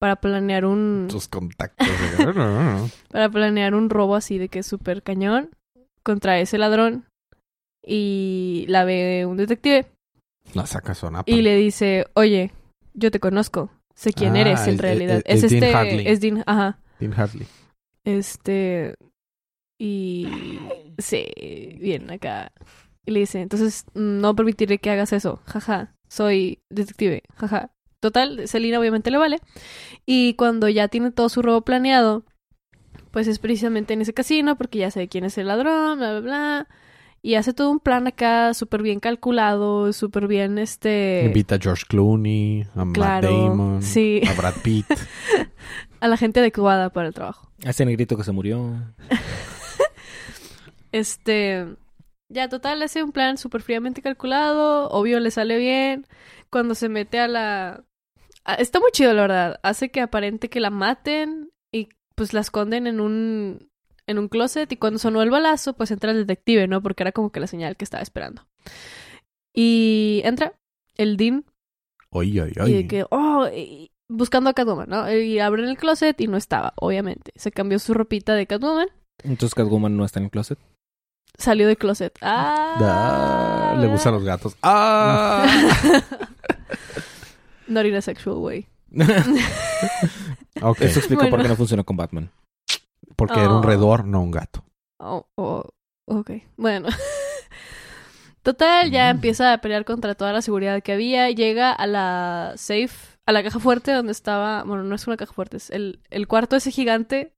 para 0.00 0.16
planear 0.16 0.64
un 0.64 1.06
Tus 1.08 1.28
contactos. 1.28 1.86
para 3.12 3.28
planear 3.30 3.74
un 3.74 3.90
robo 3.90 4.16
así 4.16 4.38
de 4.38 4.48
que 4.48 4.58
es 4.60 4.66
súper 4.66 5.02
cañón 5.04 5.50
contra 6.02 6.40
ese 6.40 6.58
ladrón 6.58 7.04
y 7.86 8.64
la 8.68 8.84
ve 8.84 9.24
un 9.26 9.36
detective 9.36 9.86
La 10.54 10.66
saca 10.66 10.94
sonapa. 10.94 11.30
y 11.30 11.42
le 11.42 11.56
dice, 11.56 12.06
oye, 12.14 12.50
yo 12.94 13.10
te 13.10 13.20
conozco, 13.20 13.70
sé 13.94 14.12
quién 14.12 14.34
Ah, 14.36 14.40
eres 14.40 14.66
en 14.66 14.74
es- 14.74 14.80
realidad. 14.80 15.22
es- 15.24 15.44
Es, 15.44 15.44
es 15.44 15.50
Dean 15.52 15.62
este, 15.64 15.76
Hartley. 15.76 16.06
es 16.08 16.20
Dean, 16.20 16.42
ajá, 16.46 16.78
Dean 17.02 17.18
Hartley. 17.18 17.46
este, 18.04 18.94
y 19.78 20.28
sí, 20.98 21.26
bien 21.80 22.10
acá. 22.10 22.52
Y 23.04 23.10
le 23.10 23.20
dice, 23.20 23.40
entonces 23.40 23.84
no 23.94 24.36
permitiré 24.36 24.78
que 24.78 24.90
hagas 24.90 25.12
eso, 25.12 25.40
jaja, 25.44 25.96
soy 26.08 26.60
detective, 26.70 27.22
jaja. 27.34 27.72
Total, 27.98 28.48
Selina 28.48 28.80
obviamente 28.80 29.10
le 29.10 29.18
vale. 29.18 29.38
Y 30.06 30.34
cuando 30.34 30.68
ya 30.68 30.88
tiene 30.88 31.12
todo 31.12 31.28
su 31.28 31.40
robo 31.40 31.62
planeado, 31.62 32.24
pues 33.12 33.28
es 33.28 33.38
precisamente 33.38 33.94
en 33.94 34.02
ese 34.02 34.12
casino, 34.12 34.56
porque 34.56 34.78
ya 34.78 34.90
sabe 34.90 35.08
quién 35.08 35.24
es 35.24 35.38
el 35.38 35.46
ladrón, 35.48 35.98
bla, 35.98 36.12
bla, 36.12 36.20
bla. 36.20 36.68
Y 37.24 37.36
hace 37.36 37.52
todo 37.52 37.70
un 37.70 37.78
plan 37.78 38.08
acá 38.08 38.52
súper 38.54 38.82
bien 38.82 38.98
calculado, 38.98 39.92
súper 39.92 40.26
bien 40.26 40.58
este... 40.58 41.22
Invita 41.26 41.54
a 41.54 41.58
George 41.60 41.84
Clooney, 41.88 42.66
a 42.74 42.84
Matt 42.84 43.22
Damon, 43.22 43.80
sí. 43.80 44.20
a 44.28 44.32
Brad 44.34 44.54
Pitt. 44.62 44.86
a 46.02 46.08
la 46.08 46.16
gente 46.16 46.40
adecuada 46.40 46.90
para 46.90 47.06
el 47.06 47.14
trabajo. 47.14 47.48
A 47.64 47.70
ese 47.70 47.84
negrito 47.84 48.16
que 48.16 48.24
se 48.24 48.32
murió. 48.32 48.74
Este, 50.90 51.66
ya 52.28 52.48
total, 52.48 52.82
hace 52.82 53.02
un 53.02 53.12
plan 53.12 53.38
súper 53.38 53.62
fríamente 53.62 54.02
calculado, 54.02 54.90
obvio 54.90 55.20
le 55.20 55.30
sale 55.30 55.56
bien. 55.56 56.06
Cuando 56.50 56.74
se 56.74 56.88
mete 56.88 57.18
a 57.18 57.28
la... 57.28 57.84
Está 58.58 58.80
muy 58.80 58.90
chido, 58.90 59.14
la 59.14 59.22
verdad. 59.22 59.60
Hace 59.62 59.90
que 59.90 60.00
aparente 60.02 60.50
que 60.50 60.60
la 60.60 60.70
maten 60.70 61.50
y 61.72 61.88
pues 62.14 62.34
la 62.34 62.40
esconden 62.40 62.86
en 62.86 63.00
un, 63.00 63.70
en 64.06 64.18
un 64.18 64.28
closet 64.28 64.70
y 64.70 64.76
cuando 64.76 64.98
sonó 64.98 65.22
el 65.22 65.30
balazo, 65.30 65.72
pues 65.74 65.90
entra 65.92 66.10
el 66.10 66.26
detective, 66.26 66.66
¿no? 66.66 66.82
Porque 66.82 67.04
era 67.04 67.12
como 67.12 67.30
que 67.30 67.40
la 67.40 67.46
señal 67.46 67.76
que 67.76 67.84
estaba 67.84 68.02
esperando. 68.02 68.46
Y 69.54 70.20
entra 70.24 70.52
el 70.96 71.16
Dean 71.16 71.46
Oy, 72.10 72.38
oy, 72.38 72.52
y 72.66 72.72
de 72.74 72.86
que, 72.86 73.06
oh, 73.08 73.48
y- 73.48 73.91
buscando 74.12 74.50
a 74.50 74.54
Catwoman, 74.54 74.88
¿no? 74.88 75.12
Y 75.12 75.38
abren 75.40 75.66
el 75.68 75.76
closet 75.76 76.20
y 76.20 76.26
no 76.28 76.36
estaba, 76.36 76.72
obviamente. 76.76 77.32
Se 77.36 77.50
cambió 77.52 77.78
su 77.78 77.94
ropita 77.94 78.34
de 78.34 78.46
Catwoman, 78.46 78.88
Entonces 79.24 79.54
Catwoman 79.54 79.96
no 79.96 80.04
está 80.04 80.20
en 80.20 80.24
el 80.26 80.30
closet. 80.30 80.58
salió 81.38 81.66
del 81.66 81.78
closet. 81.78 82.16
Ah, 82.20 82.76
Ah, 82.78 83.76
le 83.80 83.86
gustan 83.88 84.12
los 84.14 84.22
gatos. 84.24 84.56
¡Ah! 84.62 85.46
Not 87.68 87.86
in 87.86 87.94
a 87.94 88.02
sexual 88.02 88.36
way. 88.38 88.66
ok, 90.62 90.80
Eso 90.82 90.98
explica 90.98 91.28
por 91.30 91.40
qué 91.42 91.48
no 91.48 91.56
funcionó 91.56 91.84
con 91.84 91.96
Batman. 91.96 92.30
porque 93.16 93.38
era 93.40 93.50
un 93.50 93.58
Oh. 93.58 93.62
redor, 93.62 94.04
no 94.04 94.20
un 94.22 94.30
gato. 94.30 94.64
Oh, 94.98 95.26
oh, 95.36 95.64
ok. 96.06 96.30
Bueno. 96.56 96.88
Total, 98.42 98.90
ya 98.90 99.06
Mm. 99.12 99.16
empieza 99.16 99.52
a 99.52 99.58
pelear 99.58 99.84
contra 99.84 100.14
toda 100.14 100.32
la 100.32 100.42
seguridad 100.42 100.82
que 100.82 100.92
había. 100.92 101.30
Llega 101.30 101.72
a 101.72 101.86
la 101.86 102.54
safe, 102.56 103.11
a 103.26 103.32
la 103.32 103.42
caja 103.42 103.58
fuerte 103.58 103.92
donde 103.92 104.12
estaba. 104.12 104.64
Bueno, 104.64 104.82
no 104.84 104.94
es 104.94 105.06
una 105.06 105.16
caja 105.16 105.32
fuerte, 105.32 105.56
es 105.58 105.70
el, 105.70 106.00
el 106.10 106.26
cuarto 106.28 106.56
ese 106.56 106.70
gigante 106.70 107.34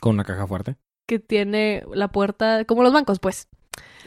Con 0.00 0.14
una 0.14 0.24
caja 0.24 0.46
fuerte. 0.46 0.76
que 1.08 1.18
tiene 1.18 1.84
la 1.92 2.08
puerta, 2.08 2.64
como 2.64 2.82
los 2.82 2.92
bancos, 2.92 3.18
pues. 3.18 3.48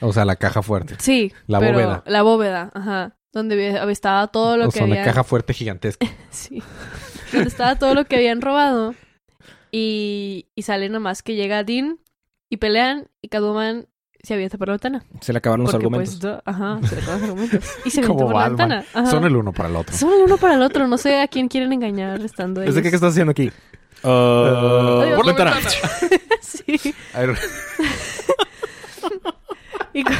O 0.01 0.13
sea, 0.13 0.25
la 0.25 0.35
caja 0.37 0.61
fuerte. 0.61 0.95
Sí. 0.99 1.31
La 1.47 1.59
pero- 1.59 1.73
bóveda. 1.73 2.03
La 2.05 2.21
bóveda, 2.21 2.71
ajá. 2.73 3.15
Donde 3.31 3.79
estaba 3.91 4.27
todo 4.27 4.57
lo 4.57 4.65
o 4.67 4.71
que 4.71 4.79
sea, 4.79 4.85
una 4.87 5.03
caja 5.03 5.23
fuerte 5.23 5.53
gigantesca. 5.53 6.07
Sí. 6.31 6.63
Donde 7.31 7.47
estaba 7.49 7.75
todo 7.77 7.93
lo 7.93 8.05
que 8.05 8.15
habían 8.15 8.41
robado. 8.41 8.95
Y, 9.71 10.47
y 10.55 10.63
sale 10.63 10.89
nomás 10.89 11.21
que 11.21 11.35
llega 11.35 11.63
Dean 11.63 11.99
y 12.49 12.57
pelean 12.57 13.07
y 13.21 13.27
Catwoman 13.29 13.87
se 14.21 14.33
avienta 14.33 14.57
por 14.57 14.67
la 14.67 14.73
ventana. 14.73 15.03
Se 15.21 15.31
le 15.33 15.37
acabaron 15.39 15.63
los 15.65 15.71
Porque, 15.71 15.85
argumentos. 15.85 16.19
pues, 16.19 16.41
ajá, 16.45 16.79
se 16.87 16.95
le 16.95 17.01
acaban 17.01 17.21
los 17.21 17.29
argumentos. 17.29 17.69
Y 17.85 17.89
se 17.89 17.99
avienta 18.01 18.07
Como 18.07 18.19
por 18.31 18.35
la 18.41 18.49
Batman. 18.49 18.69
ventana. 18.69 18.85
Ajá. 18.93 19.11
Son 19.11 19.23
el 19.25 19.35
uno 19.35 19.51
para 19.53 19.69
el 19.69 19.75
otro. 19.75 19.95
Son 19.95 20.13
el 20.13 20.21
uno 20.21 20.37
para 20.37 20.53
el 20.55 20.61
otro. 20.61 20.87
No 20.87 20.97
sé 20.97 21.19
a 21.21 21.27
quién 21.27 21.47
quieren 21.47 21.71
engañar 21.73 22.19
estando. 22.21 22.61
¿Desde 22.61 22.81
qué, 22.81 22.89
qué 22.89 22.95
estás 22.95 23.11
haciendo 23.11 23.31
aquí? 23.31 23.51
Uh, 24.03 24.07
Adiós. 24.07 25.15
por 25.15 25.25
la 25.25 25.33
ventana. 25.33 25.53
Sí. 26.41 26.93
A 27.13 27.19
ver, 27.21 27.37
Y 29.93 30.03
cu- 30.03 30.11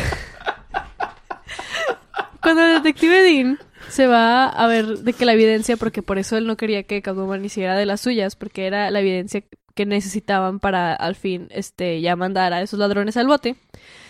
cuando 2.41 2.63
el 2.65 2.73
detective 2.81 3.21
Dean 3.21 3.59
se 3.89 4.07
va 4.07 4.45
a 4.47 4.67
ver 4.67 4.85
de 4.99 5.13
que 5.13 5.25
la 5.25 5.33
evidencia, 5.33 5.77
porque 5.77 6.01
por 6.01 6.17
eso 6.17 6.37
él 6.37 6.45
no 6.47 6.57
quería 6.57 6.83
que 6.83 7.01
Catwoman 7.01 7.43
hiciera 7.43 7.75
de 7.75 7.85
las 7.85 8.01
suyas, 8.01 8.35
porque 8.35 8.65
era 8.67 8.89
la 8.91 8.99
evidencia 8.99 9.43
que 9.79 9.85
necesitaban 9.85 10.59
para 10.59 10.93
al 10.93 11.15
fin 11.15 11.47
este 11.51 12.01
ya 12.01 12.17
mandar 12.17 12.51
a 12.51 12.61
esos 12.61 12.77
ladrones 12.77 13.15
al 13.15 13.27
bote, 13.27 13.55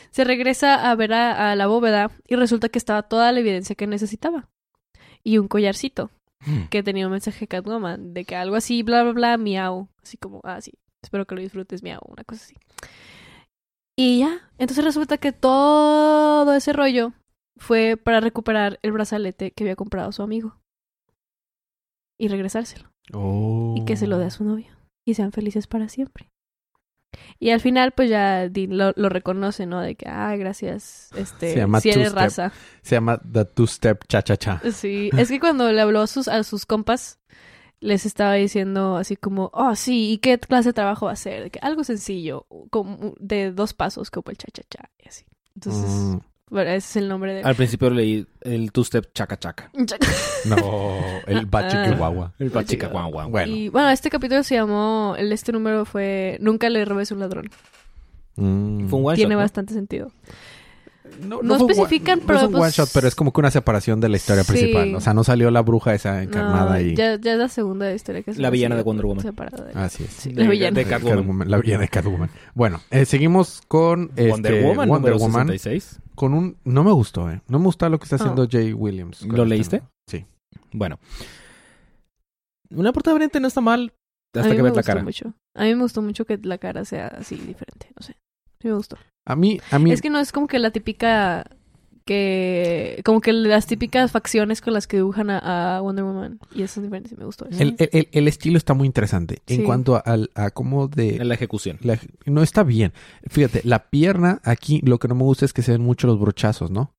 se 0.09 0.23
regresa 0.23 0.89
a 0.89 0.95
ver 0.95 1.13
a, 1.13 1.51
a 1.51 1.55
la 1.55 1.67
bóveda 1.67 2.09
y 2.27 2.37
resulta 2.37 2.69
que 2.69 2.79
estaba 2.79 3.03
toda 3.03 3.31
la 3.31 3.39
evidencia 3.39 3.75
que 3.75 3.85
necesitaba. 3.85 4.49
Y 5.23 5.37
un 5.37 5.47
collarcito 5.47 6.09
que 6.71 6.81
tenía 6.81 7.05
un 7.05 7.11
mensaje 7.11 7.41
de 7.41 7.47
Catwoman 7.47 8.15
de 8.15 8.25
que 8.25 8.35
algo 8.35 8.55
así, 8.55 8.81
bla, 8.81 9.03
bla, 9.03 9.11
bla, 9.11 9.37
miau. 9.37 9.89
Así 10.01 10.17
como, 10.17 10.41
ah, 10.43 10.59
sí, 10.59 10.73
espero 11.03 11.27
que 11.27 11.35
lo 11.35 11.41
disfrutes, 11.41 11.83
miau, 11.83 12.01
una 12.07 12.23
cosa 12.23 12.45
así. 12.45 12.55
Y 13.95 14.21
ya, 14.21 14.49
entonces 14.57 14.83
resulta 14.83 15.19
que 15.19 15.33
todo 15.33 16.51
ese 16.55 16.73
rollo 16.73 17.13
fue 17.57 17.95
para 17.95 18.21
recuperar 18.21 18.79
el 18.81 18.91
brazalete 18.91 19.51
que 19.51 19.65
había 19.65 19.75
comprado 19.75 20.11
su 20.13 20.23
amigo. 20.23 20.57
Y 22.17 22.27
regresárselo. 22.27 22.89
Oh. 23.13 23.75
Y 23.77 23.85
que 23.85 23.97
se 23.97 24.07
lo 24.07 24.17
dé 24.17 24.25
a 24.25 24.31
su 24.31 24.43
novio. 24.43 24.78
Y 25.09 25.13
sean 25.15 25.31
felices 25.31 25.65
para 25.67 25.89
siempre. 25.89 26.29
Y 27.39 27.49
al 27.49 27.59
final, 27.59 27.91
pues 27.93 28.09
ya 28.09 28.47
Dean 28.49 28.77
lo, 28.77 28.93
lo 28.95 29.09
reconoce, 29.09 29.65
¿no? 29.65 29.81
De 29.81 29.95
que, 29.95 30.07
ah, 30.07 30.35
gracias, 30.35 31.09
este, 31.15 31.53
Se 31.53 31.59
llama 31.59 31.81
si 31.81 31.89
eres 31.89 32.13
raza. 32.13 32.51
Se 32.81 32.95
llama 32.95 33.19
The 33.19 33.45
Two 33.45 33.65
Step 33.65 34.05
Cha 34.07 34.21
Cha 34.21 34.37
Cha. 34.37 34.61
Sí, 34.71 35.09
es 35.17 35.29
que 35.29 35.39
cuando 35.39 35.71
le 35.71 35.81
habló 35.81 36.01
a 36.01 36.07
sus, 36.07 36.27
a 36.27 36.43
sus 36.43 36.65
compas, 36.65 37.19
les 37.79 38.05
estaba 38.05 38.33
diciendo 38.33 38.97
así 38.97 39.15
como, 39.15 39.49
oh, 39.53 39.75
sí, 39.75 40.11
¿y 40.11 40.17
qué 40.19 40.37
clase 40.37 40.69
de 40.69 40.73
trabajo 40.73 41.07
va 41.07 41.13
a 41.13 41.15
ser? 41.15 41.43
De 41.43 41.49
que 41.49 41.59
algo 41.63 41.83
sencillo, 41.83 42.45
como 42.69 43.15
de 43.19 43.51
dos 43.53 43.73
pasos, 43.73 44.11
como 44.11 44.29
el 44.29 44.37
cha-cha-cha, 44.37 44.91
y 45.03 45.07
así. 45.07 45.25
Entonces, 45.55 45.89
Mm, 45.89 46.17
bueno, 46.49 46.69
ese 46.71 46.77
es 46.77 46.95
el 46.97 47.09
nombre 47.09 47.35
de... 47.35 47.41
Al 47.43 47.55
principio 47.55 47.89
leí 47.89 48.25
el 48.41 48.71
two-step 48.71 49.13
chaca 49.13 49.37
chaca. 49.37 49.71
no, 50.45 50.99
el 51.27 51.45
bache 51.45 51.77
Ah. 51.79 51.85
El 51.85 51.95
guau. 53.11 53.29
Bueno. 53.29 53.53
Y 53.53 53.69
bueno, 53.69 53.89
este 53.89 54.09
capítulo 54.09 54.43
se 54.43 54.55
llamó, 54.55 55.15
el 55.17 55.31
este 55.31 55.51
número 55.51 55.85
fue 55.85 56.37
Nunca 56.41 56.69
le 56.69 56.85
robes 56.85 57.11
un 57.11 57.19
ladrón. 57.19 57.49
Mm. 58.35 58.87
Fue 58.87 58.99
un 58.99 59.05
one 59.05 59.15
Tiene 59.15 59.31
shot, 59.31 59.37
¿no? 59.37 59.43
bastante 59.43 59.73
sentido. 59.73 60.11
No, 61.21 61.55
especifican, 61.57 62.21
pero 62.25 62.33
No 62.33 62.39
es 62.39 62.45
un 62.47 62.51
pues- 62.53 62.63
one 62.63 62.71
shot, 62.71 62.89
pero 62.93 63.07
es 63.07 63.15
como 63.15 63.33
que 63.33 63.39
una 63.41 63.51
separación 63.51 63.99
de 63.99 64.09
la 64.09 64.17
historia 64.17 64.43
Sí. 64.43 64.51
principal. 64.51 64.95
O 64.95 65.01
sea, 65.01 65.13
no 65.13 65.23
salió 65.23 65.51
la 65.51 65.61
bruja 65.61 65.93
esa 65.93 66.23
encarnada 66.23 66.75
No, 66.79 66.81
y... 66.81 66.95
ya, 66.95 67.19
ya 67.19 67.33
es 67.33 67.37
la 67.39 67.49
segunda 67.49 67.93
historia 67.93 68.23
que 68.23 68.33
se 68.33 68.41
La 68.41 68.49
villana 68.49 68.75
de 68.75 68.83
Wonder 68.83 69.05
Woman. 69.05 69.23
separada 69.23 69.65
de- 69.65 69.73
Así 69.79 70.03
es. 70.03 70.09
Sí, 70.11 70.31
De- 70.33 70.43
la 70.43 70.49
villana. 70.49 70.75
de 70.75 70.85
Catwoman. 70.85 71.49
La 71.49 71.57
villana 71.57 71.81
de 71.81 71.87
Catwoman. 71.89 72.29
Bueno, 72.53 72.81
eh, 72.91 73.05
seguimos 73.05 73.61
con 73.67 74.11
este, 74.15 74.29
Wonder 74.29 74.63
Woman, 74.63 74.89
Wonder 74.89 75.13
Woman 75.15 75.47
66. 75.47 75.99
con 76.15 76.33
un... 76.33 76.57
No 76.63 76.83
me 76.83 76.91
gustó, 76.91 77.29
¿eh? 77.29 77.41
No 77.47 77.59
me 77.59 77.65
gusta 77.65 77.89
lo 77.89 77.99
que 77.99 78.03
está 78.05 78.15
haciendo 78.17 78.43
Oh. 78.43 78.47
Jay 78.49 78.73
Williams. 78.73 79.21
¿Lo 79.23 79.43
este- 79.43 79.45
leíste? 79.45 79.81
Sí. 80.09 80.25
Bueno. 80.71 80.99
Una 82.71 82.93
portada 82.93 83.13
variante 83.15 83.39
no 83.39 83.47
está 83.47 83.61
mal 83.61 83.93
a 84.35 84.39
hasta 84.39 84.49
mí 84.51 84.55
que 84.57 84.63
me 84.63 84.69
ves 84.69 84.75
la 84.77 84.83
cara. 84.83 85.03
mucho. 85.03 85.33
A 85.55 85.63
mí 85.63 85.73
me 85.75 85.81
gustó 85.81 86.01
mucho 86.01 86.25
que 86.25 86.37
la 86.43 86.57
cara 86.59 86.85
sea 86.85 87.07
así 87.07 87.35
diferente, 87.35 87.91
no 87.99 88.05
sé. 88.05 88.13
Sí 88.61 88.67
me 88.67 88.73
gustó. 88.75 88.97
A 89.29 89.35
mí... 89.35 89.59
A 89.71 89.79
mí... 89.79 89.91
Es 89.91 90.01
que 90.01 90.09
no 90.09 90.19
es 90.19 90.31
como 90.31 90.47
que 90.47 90.59
la 90.59 90.71
típica 90.71 91.45
que 92.05 93.01
como 93.05 93.21
que 93.21 93.31
las 93.33 93.67
típicas 93.67 94.11
facciones 94.11 94.61
con 94.61 94.73
las 94.73 94.87
que 94.87 94.97
dibujan 94.97 95.29
a, 95.29 95.77
a 95.77 95.81
Wonder 95.81 96.03
Woman 96.05 96.39
y 96.55 96.63
eso 96.63 96.79
es 96.79 96.83
diferente, 96.85 97.15
me 97.15 97.25
gustó 97.25 97.47
eso. 97.47 97.61
el, 97.61 97.75
el- 97.77 97.89
el- 97.91 98.07
el 98.11 98.27
estilo 98.27 98.57
está 98.57 98.73
muy 98.73 98.87
interesante. 98.87 99.43
En 99.45 99.63
cuanto 99.63 99.95
a, 99.95 99.99
al- 99.99 100.31
a 100.33 100.49
cómo 100.49 100.87
de... 100.87 101.17
En 101.17 101.27
la 101.27 101.35
ejecución. 101.35 101.77
la- 101.81 101.99
no 102.25 102.41
está 102.41 102.63
bien. 102.63 102.93
Fíjate, 103.27 103.61
la 103.63 103.89
pierna 103.89 104.41
aquí 104.43 104.81
lo 104.83 104.97
que 104.97 105.07
no 105.07 105.13
me 105.15 105.23
gusta 105.23 105.45
es 105.45 105.53
que 105.53 105.61
se 105.61 105.71
ven 105.73 105.81
mucho 105.81 106.07
los 106.07 106.19
brochazos, 106.19 106.71
¿no? 106.71 106.95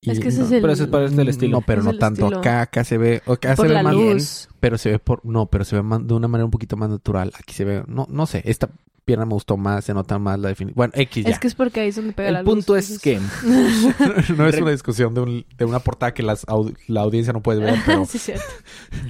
Y 0.00 0.10
Es 0.12 0.20
que 0.20 0.28
ese 0.28 0.38
no- 0.38 0.46
es 0.46 0.52
el 0.52 0.60
Pero 0.62 0.72
ese 0.72 0.84
es 0.84 0.88
para 0.88 1.04
este 1.04 1.20
el 1.20 1.28
estilo. 1.28 1.58
No, 1.58 1.66
pero 1.66 1.80
Es 1.80 1.84
no 1.84 1.98
tanto. 1.98 2.22
estilo. 2.24 2.40
Acá, 2.40 2.62
acá 2.62 2.84
se 2.84 2.96
ve, 2.96 3.20
acá 3.26 3.54
por 3.54 3.66
se 3.66 3.68
ve 3.68 3.74
la 3.74 3.82
más 3.82 3.94
luz. 3.94 4.48
pero 4.58 4.78
se 4.78 4.90
ve 4.92 4.98
por, 4.98 5.22
no, 5.26 5.46
pero 5.50 5.64
se 5.66 5.76
ve 5.76 5.82
más- 5.82 6.06
de 6.06 6.14
una 6.14 6.28
manera 6.28 6.46
un 6.46 6.50
poquito 6.50 6.78
más 6.78 6.88
natural. 6.88 7.30
Aquí 7.38 7.52
se 7.52 7.66
ve, 7.66 7.82
no, 7.86 8.06
no 8.08 8.24
sé, 8.24 8.40
esta 8.46 8.70
pierna 9.04 9.24
me 9.26 9.32
gustó 9.34 9.56
más, 9.56 9.84
se 9.84 9.94
nota 9.94 10.18
más 10.18 10.38
la 10.38 10.48
definición. 10.48 10.76
Bueno, 10.76 10.92
X 10.96 11.24
ya. 11.24 11.30
Es 11.30 11.38
que 11.38 11.46
es 11.48 11.54
porque 11.54 11.80
ahí 11.80 11.88
es 11.88 11.96
donde 11.96 12.12
pega 12.12 12.30
la 12.30 12.40
El 12.40 12.44
luz. 12.44 12.54
punto 12.54 12.76
es 12.76 12.98
que 12.98 13.18
no 14.36 14.46
es 14.48 14.58
una 14.60 14.70
discusión 14.70 15.14
de, 15.14 15.20
un- 15.20 15.46
de 15.56 15.64
una 15.64 15.80
portada 15.80 16.12
que 16.14 16.22
las 16.22 16.44
la 16.86 17.00
audiencia 17.00 17.32
no 17.32 17.42
puede 17.42 17.60
ver, 17.60 17.78
pero 17.86 18.04
sí, 18.04 18.18
cierto. 18.18 18.44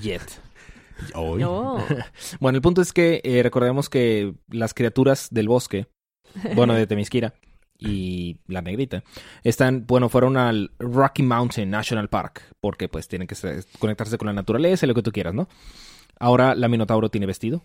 Jet. 0.01 0.23
Hoy. 1.15 1.41
No. 1.41 1.79
Bueno, 2.41 2.57
el 2.57 2.63
punto 2.63 2.83
es 2.83 2.93
que 2.93 3.21
eh, 3.25 3.43
recordemos 3.43 3.89
que 3.89 4.35
las 4.49 4.75
criaturas 4.75 5.29
del 5.31 5.49
bosque, 5.49 5.87
bueno, 6.55 6.75
de 6.75 6.87
Temisquira 6.87 7.33
y 7.79 8.39
la 8.47 8.61
negrita, 8.61 9.03
están, 9.43 9.87
bueno, 9.87 10.11
fueron 10.11 10.37
al 10.37 10.71
Rocky 10.79 11.23
Mountain 11.23 11.71
National 11.71 12.09
Park, 12.11 12.43
porque 12.61 12.89
pues 12.89 13.09
tienen 13.09 13.27
que 13.27 13.35
ser- 13.35 13.65
conectarse 13.79 14.19
con 14.19 14.27
la 14.27 14.33
naturaleza 14.35 14.85
y 14.85 14.89
lo 14.89 14.95
que 14.95 15.03
tú 15.03 15.13
quieras, 15.13 15.33
¿no? 15.35 15.49
Ahora 16.19 16.55
la 16.55 16.69
Minotauro 16.69 17.09
tiene 17.09 17.27
vestido, 17.27 17.65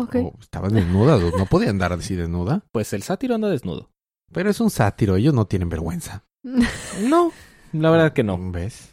Ok. 0.00 0.16
Oh, 0.16 0.34
estaba 0.40 0.68
desnuda, 0.68 1.18
no 1.18 1.46
podía 1.46 1.70
andar 1.70 1.92
así 1.92 2.14
desnuda. 2.14 2.62
pues 2.72 2.92
el 2.92 3.02
sátiro 3.02 3.34
anda 3.34 3.48
desnudo. 3.48 3.90
Pero 4.32 4.50
es 4.50 4.60
un 4.60 4.70
sátiro, 4.70 5.16
ellos 5.16 5.34
no 5.34 5.46
tienen 5.46 5.68
vergüenza. 5.68 6.24
No, 7.02 7.32
la 7.72 7.90
verdad 7.90 8.12
que 8.12 8.22
no. 8.22 8.38
¿Ves? 8.52 8.90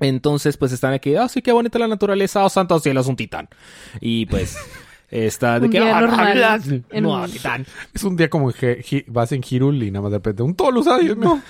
Entonces, 0.00 0.56
pues 0.56 0.72
están 0.72 0.92
aquí, 0.92 1.14
ah, 1.16 1.28
sí, 1.28 1.40
qué 1.40 1.52
bonita 1.52 1.78
la 1.78 1.86
naturaleza, 1.88 2.44
oh, 2.44 2.48
santo 2.48 2.78
cielo, 2.80 3.00
es 3.00 3.06
un 3.06 3.16
titán. 3.16 3.48
Y 4.00 4.26
pues, 4.26 4.56
está 5.10 5.60
de 5.60 5.66
Un 5.66 5.72
que, 5.72 5.80
día 5.80 5.96
ah, 5.98 6.00
no, 7.00 7.22
un- 7.22 7.30
titán. 7.30 7.64
Es 7.94 8.02
un 8.04 8.16
día 8.16 8.28
como 8.28 8.52
vas 9.06 9.32
en 9.32 9.42
Hirul 9.48 9.82
y 9.82 9.90
nada 9.90 10.02
más 10.02 10.10
de 10.12 10.18
repente 10.18 10.42
un 10.42 10.54
Tolus, 10.54 10.86
ay, 10.88 11.14
no. 11.16 11.40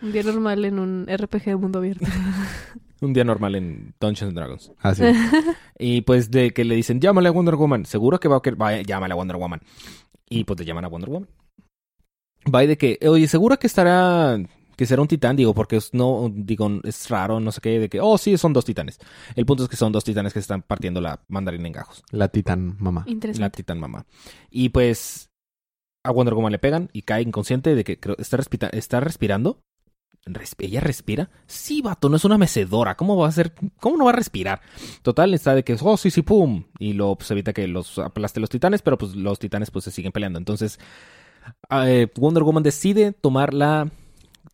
Un 0.00 0.12
día 0.12 0.22
normal 0.22 0.64
en 0.64 0.78
un 0.78 1.06
RPG 1.10 1.44
de 1.46 1.56
mundo 1.56 1.78
abierto. 1.80 2.06
Un 3.00 3.12
día 3.12 3.24
normal 3.24 3.54
en 3.54 3.94
Dungeons 4.00 4.30
and 4.30 4.36
Dragons. 4.36 4.72
Así. 4.80 5.02
Y 5.78 6.00
pues 6.02 6.30
de 6.32 6.50
que 6.52 6.64
le 6.64 6.74
dicen, 6.74 7.00
llámale 7.00 7.28
a 7.28 7.32
Wonder 7.32 7.54
Woman. 7.54 7.86
Seguro 7.86 8.18
que 8.18 8.26
va 8.28 8.38
a 8.38 8.42
querer, 8.42 8.56
vaya, 8.58 8.82
llámale 8.82 9.12
a 9.12 9.16
Wonder 9.16 9.36
Woman. 9.36 9.60
Y 10.28 10.42
pues 10.44 10.58
le 10.58 10.66
llaman 10.66 10.84
a 10.84 10.88
Wonder 10.88 11.08
Woman. 11.10 11.28
va 12.52 12.60
de 12.62 12.76
que, 12.76 12.98
oye, 13.08 13.28
¿segura 13.28 13.56
que 13.58 13.68
estará, 13.68 14.36
que 14.76 14.86
será 14.86 15.02
un 15.02 15.08
titán? 15.08 15.36
Digo, 15.36 15.54
porque 15.54 15.76
es, 15.76 15.94
no, 15.94 16.28
digo, 16.34 16.68
es 16.82 17.08
raro, 17.08 17.38
no 17.38 17.52
sé 17.52 17.60
qué, 17.60 17.78
de 17.78 17.88
que, 17.88 18.00
oh, 18.00 18.18
sí, 18.18 18.36
son 18.36 18.52
dos 18.52 18.64
titanes. 18.64 18.98
El 19.36 19.46
punto 19.46 19.62
es 19.62 19.68
que 19.68 19.76
son 19.76 19.92
dos 19.92 20.02
titanes 20.04 20.32
que 20.32 20.40
están 20.40 20.62
partiendo 20.62 21.00
la 21.00 21.20
mandarina 21.28 21.66
en 21.68 21.72
gajos. 21.74 22.02
La 22.10 22.26
titán 22.28 22.76
mamá. 22.80 23.04
La 23.06 23.12
Interesante. 23.12 23.56
titán 23.58 23.78
mamá. 23.78 24.04
Y 24.50 24.70
pues 24.70 25.30
a 26.04 26.10
Wonder 26.10 26.34
Woman 26.34 26.52
le 26.52 26.58
pegan 26.58 26.90
y 26.92 27.02
cae 27.02 27.22
inconsciente 27.22 27.74
de 27.76 27.84
que 27.84 28.00
creo- 28.00 28.16
está, 28.18 28.36
respira- 28.38 28.70
está 28.72 28.98
respirando. 29.00 29.60
¿Ella 30.58 30.80
respira? 30.80 31.30
Sí, 31.46 31.82
vato, 31.82 32.08
no 32.08 32.16
es 32.16 32.24
una 32.24 32.38
mecedora. 32.38 32.96
¿Cómo 32.96 33.16
va 33.16 33.28
a 33.28 33.32
ser? 33.32 33.52
¿Cómo 33.80 33.96
no 33.96 34.04
va 34.04 34.10
a 34.10 34.16
respirar? 34.16 34.60
Total, 35.02 35.32
está 35.34 35.54
de 35.54 35.64
que, 35.64 35.76
oh, 35.80 35.96
sí, 35.96 36.10
sí, 36.10 36.22
pum. 36.22 36.64
Y 36.78 36.92
luego 36.92 37.16
pues, 37.16 37.30
evita 37.30 37.52
que 37.52 37.66
los 37.68 37.98
aplaste 37.98 38.40
los 38.40 38.50
titanes, 38.50 38.82
pero 38.82 38.98
pues 38.98 39.14
los 39.14 39.38
titanes 39.38 39.70
pues 39.70 39.84
se 39.84 39.90
siguen 39.90 40.12
peleando. 40.12 40.38
Entonces, 40.38 40.78
eh, 41.70 42.08
Wonder 42.16 42.42
Woman 42.42 42.62
decide 42.62 43.12
tomar 43.12 43.54
la 43.54 43.90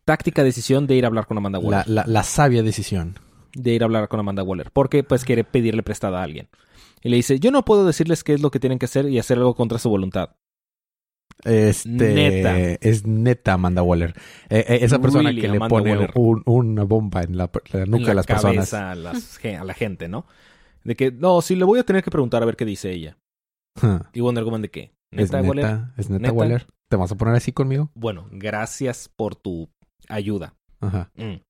táctica 0.05 0.43
decisión 0.43 0.87
de 0.87 0.95
ir 0.95 1.05
a 1.05 1.07
hablar 1.07 1.27
con 1.27 1.37
Amanda 1.37 1.59
Waller. 1.59 1.87
La, 1.87 2.03
la, 2.03 2.07
la 2.07 2.23
sabia 2.23 2.63
decisión. 2.63 3.19
De 3.53 3.73
ir 3.73 3.83
a 3.83 3.85
hablar 3.85 4.07
con 4.07 4.19
Amanda 4.19 4.43
Waller. 4.43 4.71
Porque 4.71 5.03
pues 5.03 5.23
quiere 5.23 5.43
pedirle 5.43 5.83
prestada 5.83 6.19
a 6.19 6.23
alguien. 6.23 6.49
Y 7.01 7.09
le 7.09 7.17
dice, 7.17 7.39
yo 7.39 7.51
no 7.51 7.63
puedo 7.63 7.85
decirles 7.85 8.23
qué 8.23 8.33
es 8.33 8.41
lo 8.41 8.49
que 8.51 8.59
tienen 8.59 8.79
que 8.79 8.85
hacer 8.85 9.09
y 9.09 9.19
hacer 9.19 9.37
algo 9.37 9.55
contra 9.55 9.77
su 9.77 9.89
voluntad. 9.89 10.31
Este, 11.43 11.89
Neta. 11.89 12.57
Es 12.81 13.05
neta 13.05 13.53
Amanda 13.53 13.83
Waller. 13.83 14.13
Eh, 14.49 14.65
eh, 14.67 14.79
esa 14.81 14.99
persona 14.99 15.29
Really, 15.29 15.41
que 15.41 15.47
le 15.49 15.59
pone 15.59 16.07
un- 16.15 16.41
una 16.45 16.83
bomba 16.83 17.21
en 17.23 17.37
la, 17.37 17.51
la 17.71 17.85
nuca 17.85 17.99
de 18.03 18.07
la 18.07 18.13
las 18.15 18.25
personas. 18.25 18.55
cabeza 18.71 18.91
A, 18.91 18.95
las 18.95 19.37
ge- 19.37 19.57
a 19.57 19.63
la 19.63 19.73
gente, 19.73 20.07
¿no? 20.07 20.25
De 20.83 20.95
que, 20.95 21.11
no, 21.11 21.41
sí, 21.41 21.55
le 21.55 21.65
voy 21.65 21.79
a 21.79 21.83
tener 21.83 22.03
que 22.03 22.11
preguntar 22.11 22.41
a 22.41 22.45
ver 22.45 22.55
qué 22.55 22.65
dice 22.65 22.91
ella. 22.91 23.17
Y 24.13 24.21
Wonder 24.21 24.43
Woman, 24.43 24.61
¿de 24.61 24.69
qué? 24.71 24.91
Es 25.11 25.31
¿Neta, 25.31 25.41
neta, 25.41 25.47
Waller? 25.49 25.65
es 25.97 26.09
neta, 26.09 26.21
¿Neta? 26.21 26.33
Waller. 26.33 26.67
¿Te 26.89 26.95
vas 26.95 27.11
a 27.11 27.15
poner 27.15 27.35
así 27.35 27.51
conmigo? 27.51 27.89
Bueno, 27.95 28.27
gracias 28.31 29.09
por 29.15 29.35
tu 29.35 29.69
ayuda. 30.07 30.53
Ajá. 30.79 31.11
Mm. 31.15 31.41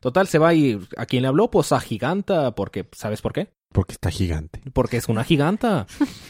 Total, 0.00 0.26
se 0.28 0.38
va 0.38 0.54
y 0.54 0.78
a 0.96 1.06
quien 1.06 1.22
le 1.22 1.28
habló, 1.28 1.50
pues 1.50 1.72
a 1.72 1.80
Giganta, 1.80 2.54
porque, 2.54 2.88
¿sabes 2.92 3.20
por 3.22 3.32
qué? 3.32 3.48
Porque 3.74 3.92
está 3.94 4.08
gigante. 4.10 4.60
Porque 4.72 4.96
es 4.98 5.08
una 5.08 5.24
giganta. 5.24 5.88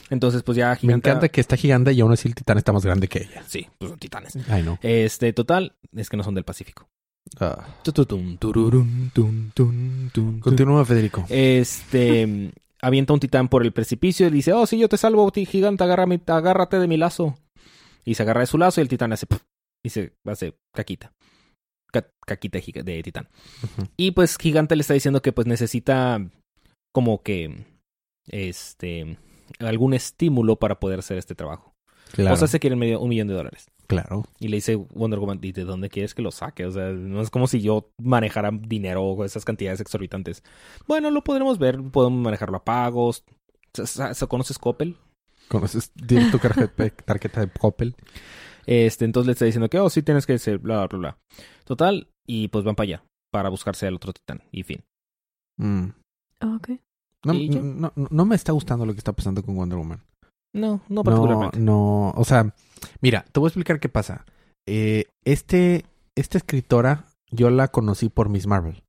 Entonces, 0.08 0.42
pues 0.42 0.56
ya 0.56 0.70
Me 0.70 0.76
Giganta... 0.76 1.10
encanta 1.10 1.28
que 1.28 1.42
está 1.42 1.56
gigante 1.58 1.92
y 1.92 2.00
aún 2.00 2.10
así 2.10 2.26
el 2.26 2.34
titán 2.34 2.56
está 2.56 2.72
más 2.72 2.86
grande 2.86 3.06
que 3.06 3.18
ella. 3.18 3.44
Sí, 3.46 3.66
pues 3.78 3.90
son 3.90 3.98
titanes. 3.98 4.38
Ay, 4.48 4.62
no. 4.62 4.78
Este, 4.80 5.32
total, 5.34 5.74
es 5.94 6.08
que 6.08 6.16
no 6.16 6.22
son 6.24 6.34
del 6.34 6.44
Pacífico. 6.44 6.88
Ah. 7.38 7.66
Continúa, 10.40 10.84
Federico. 10.84 11.24
Este 11.28 12.52
avienta 12.82 13.12
un 13.12 13.20
titán 13.20 13.48
por 13.48 13.62
el 13.62 13.72
precipicio 13.72 14.26
y 14.26 14.30
dice, 14.30 14.52
oh, 14.52 14.66
sí, 14.66 14.78
yo 14.78 14.88
te 14.88 14.96
salvo, 14.96 15.30
gigante, 15.30 15.84
agárrame- 15.84 16.22
agárrate 16.26 16.78
de 16.78 16.88
mi 16.88 16.96
lazo. 16.96 17.36
Y 18.04 18.14
se 18.14 18.22
agarra 18.22 18.40
de 18.40 18.46
su 18.46 18.58
lazo 18.58 18.80
y 18.80 18.82
el 18.82 18.88
titán 18.88 19.12
hace... 19.12 19.26
y 19.84 19.90
se 19.90 20.14
hace 20.26 20.54
caquita. 20.74 21.12
Ca- 21.92 22.10
caquita 22.26 22.58
de 22.58 23.02
titán. 23.02 23.28
Y 23.96 24.10
pues 24.10 24.36
Gigante 24.36 24.76
le 24.76 24.80
está 24.82 24.94
diciendo 24.94 25.22
que 25.22 25.32
pues 25.32 25.46
necesita 25.46 26.20
como 26.94 27.22
que 27.22 27.66
este 28.28 29.18
algún 29.58 29.92
estímulo 29.94 30.56
para 30.56 30.80
poder 30.80 31.00
hacer 31.00 31.18
este 31.18 31.34
trabajo. 31.34 31.72
Claro, 32.12 32.34
O 32.34 32.36
sea, 32.36 32.48
se 32.48 32.60
quiere 32.60 32.76
medio- 32.76 33.00
un 33.00 33.08
millón 33.08 33.26
de 33.28 33.34
dólares. 33.34 33.66
claro. 33.88 34.24
Y 34.38 34.48
le 34.48 34.56
dice 34.58 34.76
Wonder 34.76 35.18
Woman, 35.18 35.40
¿y 35.42 35.52
de 35.52 35.64
dónde 35.64 35.88
quieres 35.90 36.14
que 36.14 36.22
lo 36.22 36.30
saque? 36.30 36.64
O 36.64 36.70
sea, 36.70 36.90
no 36.90 37.20
es 37.20 37.28
como 37.30 37.46
si 37.48 37.60
yo 37.60 37.90
manejara 38.00 38.50
dinero 38.52 39.02
o 39.02 39.24
esas 39.24 39.44
cantidades 39.44 39.80
exorbitantes. 39.80 40.42
Bueno, 40.86 41.10
lo 41.10 41.22
podremos 41.24 41.58
ver, 41.58 41.78
podemos 41.90 42.20
manejarlo 42.22 42.56
a 42.58 42.64
pagos. 42.64 43.24
¿Se- 43.74 43.86
se- 43.86 44.14
se- 44.14 44.26
¿Conoces 44.28 44.58
Coppel? 44.58 44.96
¿Conoces? 45.48 45.92
¿Tienes 46.06 46.30
tu 46.30 46.38
tarjeta, 46.38 46.88
tarjeta 47.04 47.40
de 47.40 47.50
Coppel? 47.52 47.96
Este, 48.66 49.04
entonces 49.04 49.26
le 49.26 49.32
está 49.32 49.44
diciendo 49.44 49.68
que, 49.68 49.78
oh, 49.80 49.90
sí 49.90 50.02
tienes 50.02 50.24
que 50.24 50.38
ser, 50.38 50.58
bla, 50.58 50.86
bla, 50.86 50.98
bla. 50.98 51.18
Total, 51.64 52.08
y 52.26 52.48
pues 52.48 52.64
van 52.64 52.76
para 52.76 52.84
allá, 52.84 53.04
para 53.30 53.48
buscarse 53.50 53.86
al 53.86 53.94
otro 53.96 54.12
titán, 54.14 54.42
y 54.52 54.62
fin. 54.62 54.84
Mm. 55.58 55.88
Ah, 56.40 56.56
ok. 56.56 56.70
No, 57.24 57.32
no, 57.34 57.92
no, 57.94 58.08
no 58.10 58.24
me 58.24 58.34
está 58.34 58.52
gustando 58.52 58.86
lo 58.86 58.92
que 58.92 58.98
está 58.98 59.12
pasando 59.12 59.42
con 59.42 59.56
Wonder 59.56 59.78
Woman. 59.78 60.02
No, 60.54 60.76
no 60.76 60.82
No, 60.88 61.04
particularmente. 61.04 61.58
no, 61.58 62.10
o 62.10 62.24
sea, 62.24 62.54
mira, 63.00 63.24
te 63.32 63.40
voy 63.40 63.48
a 63.48 63.50
explicar 63.50 63.80
qué 63.80 63.88
pasa. 63.88 64.24
Eh, 64.66 65.06
este, 65.24 65.84
esta 66.14 66.38
escritora, 66.38 67.06
yo 67.30 67.50
la 67.50 67.68
conocí 67.68 68.08
por 68.08 68.28
Miss 68.28 68.46
Marvel. 68.46 68.82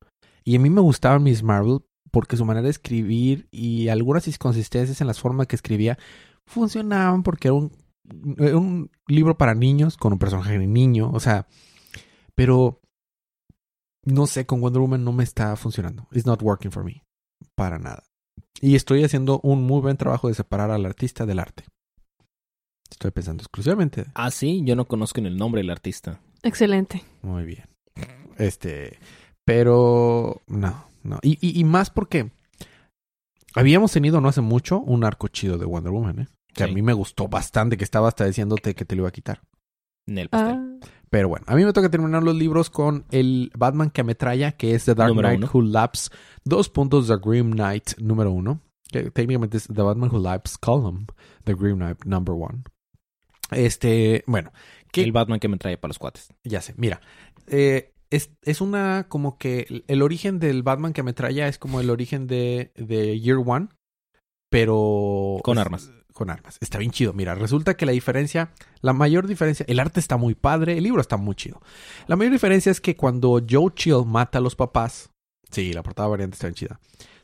Y 0.43 0.55
a 0.55 0.59
mí 0.59 0.69
me 0.69 0.81
gustaba 0.81 1.17
Miss 1.19 1.43
Marvel 1.43 1.79
porque 2.11 2.37
su 2.37 2.45
manera 2.45 2.65
de 2.65 2.69
escribir 2.69 3.47
y 3.51 3.89
algunas 3.89 4.27
inconsistencias 4.27 5.01
en 5.01 5.07
la 5.07 5.13
forma 5.13 5.47
que 5.47 5.55
escribía 5.55 5.97
funcionaban 6.45 7.23
porque 7.23 7.47
era 7.47 7.55
un, 7.55 7.71
era 8.37 8.57
un 8.57 8.91
libro 9.07 9.37
para 9.37 9.55
niños 9.55 9.97
con 9.97 10.13
un 10.13 10.19
personaje 10.19 10.57
de 10.57 10.67
niño, 10.67 11.09
o 11.11 11.19
sea, 11.19 11.47
pero 12.35 12.79
no 14.05 14.27
sé, 14.27 14.45
con 14.45 14.61
Wonder 14.61 14.81
Woman 14.81 15.03
no 15.03 15.11
me 15.11 15.23
está 15.23 15.55
funcionando. 15.55 16.07
It's 16.11 16.27
not 16.27 16.41
working 16.41 16.71
for 16.71 16.83
me. 16.83 17.03
Para 17.55 17.79
nada. 17.79 18.03
Y 18.61 18.75
estoy 18.75 19.03
haciendo 19.03 19.39
un 19.43 19.63
muy 19.63 19.81
buen 19.81 19.97
trabajo 19.97 20.27
de 20.27 20.33
separar 20.33 20.71
al 20.71 20.85
artista 20.85 21.25
del 21.25 21.39
arte. 21.39 21.65
Estoy 22.89 23.11
pensando 23.11 23.41
exclusivamente. 23.41 24.05
Ah, 24.13 24.31
sí, 24.31 24.61
yo 24.63 24.75
no 24.75 24.85
conozco 24.85 25.21
ni 25.21 25.27
el 25.27 25.37
nombre 25.37 25.61
del 25.61 25.69
artista. 25.69 26.21
Excelente. 26.43 27.03
Muy 27.21 27.43
bien. 27.43 27.65
Este, 28.37 28.99
pero 29.43 30.41
no, 30.47 30.87
no. 31.03 31.19
Y, 31.21 31.37
y, 31.41 31.59
y 31.59 31.63
más 31.63 31.89
porque 31.89 32.31
habíamos 33.53 33.91
tenido 33.91 34.21
no 34.21 34.29
hace 34.29 34.41
mucho 34.41 34.79
un 34.79 35.03
arco 35.03 35.27
chido 35.27 35.57
de 35.57 35.65
Wonder 35.65 35.91
Woman, 35.91 36.19
¿eh? 36.19 36.27
Que 36.53 36.63
a 36.63 36.67
mí 36.67 36.81
me 36.81 36.93
gustó 36.93 37.27
bastante, 37.27 37.75
que 37.75 37.83
estaba 37.83 38.07
hasta 38.07 38.25
diciéndote 38.25 38.75
que 38.75 38.85
te 38.85 38.95
lo 38.95 39.01
iba 39.01 39.09
a 39.09 39.11
quitar. 39.11 39.41
En 40.07 40.17
el 40.17 40.29
pastel. 40.29 40.79
Ah, 40.83 40.87
Pero 41.09 41.29
bueno, 41.29 41.45
a 41.47 41.55
mí 41.55 41.63
me 41.65 41.73
toca 41.73 41.89
terminar 41.89 42.21
los 42.23 42.35
libros 42.35 42.69
con 42.69 43.05
el 43.11 43.51
Batman 43.57 43.89
que 43.89 44.01
ametralla, 44.01 44.51
que 44.53 44.75
es 44.75 44.85
The 44.85 44.93
Dark 44.95 45.09
Número 45.09 45.29
Knight 45.29 45.39
uno. 45.43 45.49
Who 45.53 45.61
Laps. 45.63 46.11
Dos 46.43 46.69
puntos, 46.69 47.07
The 47.07 47.15
Grim 47.23 47.51
Knight 47.51 47.97
número 47.99 48.31
uno. 48.31 48.61
Que 48.91 49.09
técnicamente 49.11 49.57
es 49.57 49.67
The 49.67 49.81
Batman 49.81 50.09
Who 50.11 50.19
Laps 50.19 50.57
Column, 50.59 51.07
The 51.43 51.53
Grim 51.55 51.77
Knight 51.77 52.05
number 52.05 52.35
one. 52.37 52.63
Este, 53.51 54.23
bueno, 54.27 54.51
¿qué- 54.91 55.03
El 55.03 55.11
Batman 55.11 55.39
que 55.39 55.47
me 55.47 55.57
trae 55.57 55.77
para 55.77 55.89
los 55.89 55.99
cuates. 55.99 56.29
ya 56.43 56.61
sé, 56.61 56.73
mira, 56.77 57.01
eh, 57.47 57.93
es, 58.09 58.31
es 58.43 58.61
una 58.61 59.05
como 59.09 59.37
que 59.37 59.65
el- 59.69 59.83
el 59.87 60.01
origen 60.01 60.39
del 60.39 60.63
Batman 60.63 60.93
que 60.93 61.01
ametralla 61.01 61.47
es 61.47 61.57
como 61.57 61.79
el 61.79 61.89
origen 61.89 62.27
de, 62.27 62.71
de 62.75 63.19
Year 63.19 63.39
One, 63.45 63.67
pero... 64.59 65.37
Con 65.43 65.57
es- 65.57 65.61
armas. 65.65 65.91
Con 66.13 66.29
armas. 66.29 66.57
Está 66.61 66.77
bien 66.77 66.91
chido. 66.91 67.11
Mira, 67.11 67.35
resulta 67.35 67.75
que 67.75 67.85
la 67.85 67.91
diferencia, 67.91 68.51
la 68.79 68.93
mayor 68.93 69.27
diferencia, 69.27 69.65
el 69.67 69.81
arte 69.81 69.99
está 69.99 70.15
muy 70.15 70.33
padre, 70.33 70.77
el 70.77 70.83
libro 70.85 71.01
está 71.01 71.17
muy 71.17 71.35
chido. 71.35 71.59
La 72.07 72.15
mayor 72.15 72.31
diferencia 72.31 72.71
es 72.71 72.79
que 72.79 72.95
cuando 72.95 73.41
Joe 73.49 73.71
Chill 73.75 74.05
mata 74.05 74.37
a 74.37 74.41
los 74.41 74.55
papás, 74.55 75.09
sí, 75.51 75.73
la 75.73 75.83
portada 75.83 76.07
variante 76.07 76.35
está 76.35 76.47
bien 76.47 76.55
chida. 76.55 76.79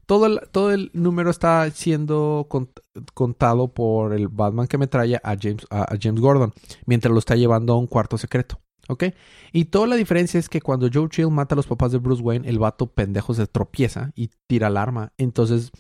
Todo 0.06 0.26
el, 0.26 0.42
todo 0.52 0.74
el 0.74 0.92
número 0.94 1.30
está 1.30 1.72
siendo 1.72 2.48
cont- 2.50 2.82
contado 3.14 3.70
por 3.74 4.14
el 4.14 4.28
Batman 4.28 4.68
que 4.68 4.78
metralla 4.78 5.22
a 5.24 5.38
James, 5.40 5.66
a, 5.70 5.84
a 5.84 5.98
James 5.98 6.20
Gordon, 6.20 6.52
mientras 6.86 7.14
lo 7.14 7.20
está 7.20 7.38
llevando 7.38 7.72
a 7.72 7.78
un 7.78 7.88
cuarto 7.88 8.18
secreto. 8.18 8.60
¿Ok? 8.90 9.06
Y 9.54 9.66
toda 9.66 9.88
la 9.88 9.96
diferencia 9.96 10.38
es 10.38 10.50
que 10.50 10.60
cuando 10.60 10.90
Joe 10.94 11.08
Chill 11.08 11.30
mata 11.30 11.56
a 11.56 11.58
los 11.58 11.68
papás 11.68 11.94
de 11.94 12.00
Bruce 12.00 12.22
Wayne, 12.22 12.50
el 12.50 12.60
vato 12.60 12.88
pendejo 12.88 13.34
se 13.34 13.48
tropieza 13.48 14.12
y 14.16 14.32
tira 14.50 14.68
el 14.68 14.76
arma. 14.76 15.14
Entonces 15.18 15.72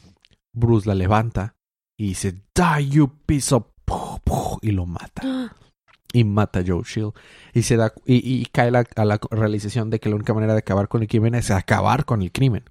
Bruce 0.53 0.87
la 0.87 0.95
levanta 0.95 1.55
y 1.97 2.09
dice, 2.09 2.33
Die, 2.55 2.89
you 2.89 3.09
piece 3.25 3.53
of... 3.53 3.65
Y 4.61 4.71
lo 4.71 4.85
mata. 4.85 5.21
Y 6.13 6.25
mata 6.25 6.59
a 6.59 6.63
Joe 6.67 6.83
Chill. 6.83 7.11
Y, 7.53 7.61
se 7.61 7.77
da, 7.77 7.93
y, 8.05 8.15
y 8.41 8.45
cae 8.47 8.69
la- 8.69 8.85
a 8.97 9.05
la 9.05 9.17
realización 9.31 9.89
de 9.89 10.01
que 10.01 10.09
la 10.09 10.15
única 10.15 10.33
manera 10.33 10.51
de 10.51 10.59
acabar 10.59 10.89
con 10.89 11.01
el 11.01 11.07
crimen 11.07 11.35
es 11.35 11.51
acabar 11.51 12.03
con 12.03 12.21
el 12.21 12.33
crimen. 12.33 12.65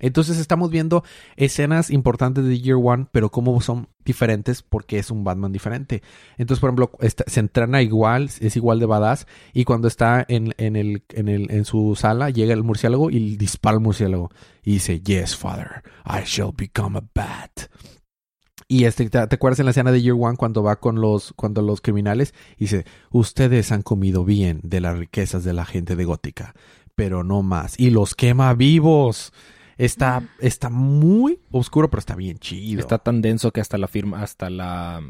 Entonces 0.00 0.38
estamos 0.38 0.70
viendo 0.70 1.02
escenas 1.36 1.88
importantes 1.88 2.44
de 2.44 2.60
Year 2.60 2.76
One, 2.78 3.06
pero 3.10 3.30
cómo 3.30 3.58
son 3.62 3.88
diferentes 4.04 4.62
porque 4.62 4.98
es 4.98 5.10
un 5.10 5.24
Batman 5.24 5.52
diferente. 5.52 6.02
Entonces, 6.38 6.60
por 6.60 6.68
ejemplo, 6.70 6.90
está- 7.00 7.24
se 7.26 7.40
entrena 7.40 7.82
igual, 7.82 8.30
es 8.40 8.56
igual 8.56 8.78
de 8.78 8.86
badass, 8.86 9.26
y 9.52 9.64
cuando 9.64 9.88
está 9.88 10.24
en, 10.28 10.54
en, 10.58 10.76
el, 10.76 11.02
en, 11.10 11.28
el, 11.28 11.50
en 11.50 11.64
su 11.64 11.94
sala, 11.96 12.30
llega 12.30 12.54
el 12.54 12.62
murciélago 12.64 13.10
y 13.10 13.36
dispara 13.36 13.76
al 13.76 13.82
murciélago. 13.82 14.30
Y 14.62 14.72
dice, 14.74 15.00
Yes, 15.00 15.36
father, 15.36 15.82
I 16.06 16.24
shall 16.24 16.52
become 16.56 16.98
a 16.98 17.02
bat. 17.14 17.68
Y 18.66 18.84
este, 18.84 19.08
¿te, 19.10 19.18
acuerdas 19.18 19.58
en 19.60 19.66
la 19.66 19.72
escena 19.72 19.92
de 19.92 20.00
Year 20.00 20.16
One 20.18 20.36
cuando 20.36 20.62
va 20.62 20.76
con 20.76 21.00
los, 21.00 21.32
cuando 21.34 21.60
los 21.62 21.80
criminales? 21.80 22.34
Dice, 22.58 22.86
ustedes 23.10 23.72
han 23.72 23.82
comido 23.82 24.24
bien 24.24 24.60
de 24.62 24.80
las 24.80 24.98
riquezas 24.98 25.44
de 25.44 25.52
la 25.52 25.64
gente 25.64 25.96
de 25.96 26.04
Gótica, 26.04 26.54
pero 26.94 27.24
no 27.24 27.42
más. 27.42 27.78
Y 27.78 27.90
los 27.90 28.14
quema 28.14 28.54
vivos. 28.54 29.32
Está, 29.76 30.22
está 30.38 30.70
muy 30.70 31.40
oscuro, 31.50 31.90
pero 31.90 31.98
está 32.00 32.14
bien 32.14 32.38
chido. 32.38 32.80
Está 32.80 32.98
tan 32.98 33.22
denso 33.22 33.52
que 33.52 33.60
hasta 33.60 33.78
la 33.78 33.88
firma, 33.88 34.22
hasta 34.22 34.50
la, 34.50 35.02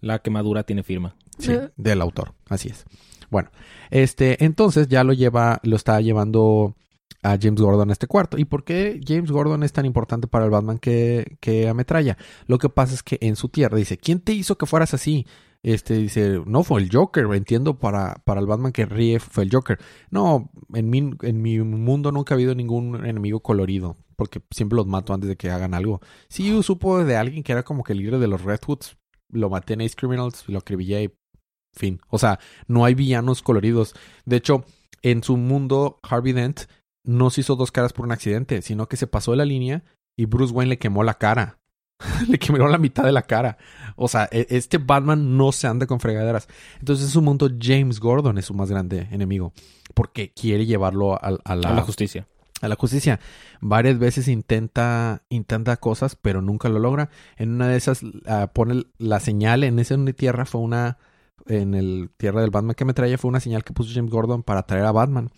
la 0.00 0.18
quemadura 0.20 0.64
tiene 0.64 0.82
firma. 0.82 1.16
Sí, 1.38 1.54
del 1.76 2.00
autor, 2.00 2.34
así 2.48 2.68
es. 2.68 2.84
Bueno, 3.30 3.50
este, 3.90 4.44
entonces 4.44 4.88
ya 4.88 5.02
lo 5.04 5.14
lleva, 5.14 5.60
lo 5.62 5.76
está 5.76 6.00
llevando 6.00 6.76
a 7.22 7.38
James 7.40 7.60
Gordon 7.60 7.88
a 7.88 7.92
este 7.92 8.06
cuarto. 8.06 8.36
¿Y 8.36 8.44
por 8.44 8.64
qué 8.64 9.00
James 9.06 9.30
Gordon 9.30 9.62
es 9.62 9.72
tan 9.72 9.86
importante 9.86 10.26
para 10.26 10.44
el 10.44 10.50
Batman 10.50 10.78
que, 10.78 11.38
que 11.40 11.68
ametralla? 11.68 12.18
Lo 12.46 12.58
que 12.58 12.68
pasa 12.68 12.94
es 12.94 13.02
que 13.02 13.18
en 13.22 13.36
su 13.36 13.48
tierra 13.48 13.78
dice, 13.78 13.96
¿quién 13.96 14.20
te 14.20 14.34
hizo 14.34 14.58
que 14.58 14.66
fueras 14.66 14.92
así? 14.92 15.26
Este 15.62 15.94
dice, 15.94 16.42
no 16.44 16.64
fue 16.64 16.80
el 16.80 16.90
Joker, 16.92 17.26
entiendo, 17.34 17.78
para, 17.78 18.16
para 18.24 18.40
el 18.40 18.46
Batman 18.46 18.72
que 18.72 18.84
ríe 18.84 19.20
fue 19.20 19.44
el 19.44 19.50
Joker. 19.52 19.78
No, 20.10 20.50
en 20.74 20.90
mi, 20.90 21.10
en 21.22 21.42
mi 21.42 21.60
mundo 21.60 22.10
nunca 22.10 22.34
ha 22.34 22.36
habido 22.36 22.54
ningún 22.54 23.06
enemigo 23.06 23.40
colorido, 23.40 23.96
porque 24.16 24.42
siempre 24.50 24.76
los 24.76 24.88
mato 24.88 25.14
antes 25.14 25.28
de 25.28 25.36
que 25.36 25.50
hagan 25.50 25.74
algo. 25.74 26.00
Sí, 26.28 26.62
supo 26.64 27.04
de 27.04 27.16
alguien 27.16 27.44
que 27.44 27.52
era 27.52 27.62
como 27.62 27.84
que 27.84 27.92
el 27.92 28.00
líder 28.00 28.18
de 28.18 28.26
los 28.26 28.42
Redwoods, 28.42 28.96
lo 29.30 29.50
maté 29.50 29.74
en 29.74 29.82
Ace 29.82 29.94
Criminals, 29.96 30.48
lo 30.48 30.58
acribillé 30.58 31.04
y 31.04 31.12
fin. 31.72 32.00
O 32.08 32.18
sea, 32.18 32.38
no 32.66 32.84
hay 32.84 32.94
villanos 32.94 33.42
coloridos. 33.42 33.94
De 34.24 34.36
hecho, 34.36 34.64
en 35.02 35.22
su 35.22 35.36
mundo, 35.36 36.00
Harvey 36.02 36.32
Dent 36.32 36.62
no 37.04 37.30
se 37.30 37.40
hizo 37.40 37.56
dos 37.56 37.72
caras 37.72 37.92
por 37.92 38.04
un 38.04 38.12
accidente, 38.12 38.62
sino 38.62 38.88
que 38.88 38.96
se 38.96 39.06
pasó 39.06 39.32
de 39.32 39.38
la 39.38 39.44
línea 39.44 39.84
y 40.16 40.26
Bruce 40.26 40.52
Wayne 40.52 40.70
le 40.70 40.78
quemó 40.78 41.02
la 41.02 41.14
cara. 41.14 41.58
le 42.28 42.38
quemó 42.38 42.66
la 42.68 42.78
mitad 42.78 43.04
de 43.04 43.12
la 43.12 43.22
cara. 43.22 43.56
O 43.96 44.08
sea, 44.08 44.28
e, 44.30 44.46
este 44.50 44.78
Batman 44.78 45.36
no 45.36 45.52
se 45.52 45.66
anda 45.66 45.86
con 45.86 46.00
fregaderas. 46.00 46.48
Entonces, 46.78 47.06
en 47.06 47.10
su 47.10 47.22
mundo, 47.22 47.50
James 47.60 48.00
Gordon 48.00 48.38
es 48.38 48.46
su 48.46 48.54
más 48.54 48.70
grande 48.70 49.08
enemigo. 49.10 49.52
Porque 49.94 50.32
quiere 50.32 50.66
llevarlo 50.66 51.18
a, 51.22 51.30
la, 51.30 51.82
justicia. 51.82 52.26
A 52.60 52.68
la 52.68 52.76
justicia. 52.76 53.20
Varias 53.60 53.98
veces 53.98 54.28
intenta, 54.28 55.22
intenta 55.28 55.76
cosas, 55.76 56.16
pero 56.16 56.40
nunca 56.40 56.68
lo 56.68 56.78
logra. 56.78 57.10
En 57.36 57.50
una 57.50 57.68
de 57.68 57.76
esas 57.76 58.00
ah, 58.26 58.50
pone 58.52 58.84
la 58.98 59.20
señal 59.20 59.64
en 59.64 59.78
esa 59.78 59.96
tierra. 60.16 60.46
Fue 60.46 60.60
una. 60.60 60.98
En 61.46 61.74
el 61.74 62.10
tierra 62.16 62.40
del 62.40 62.50
Batman 62.50 62.76
que 62.76 62.84
me 62.84 62.94
traía, 62.94 63.18
fue 63.18 63.28
una 63.28 63.40
señal 63.40 63.64
que 63.64 63.72
puso 63.72 63.90
James 63.92 64.12
Gordon 64.12 64.44
para 64.44 64.62
traer 64.62 64.84
a 64.84 64.92
Batman. 64.92 65.30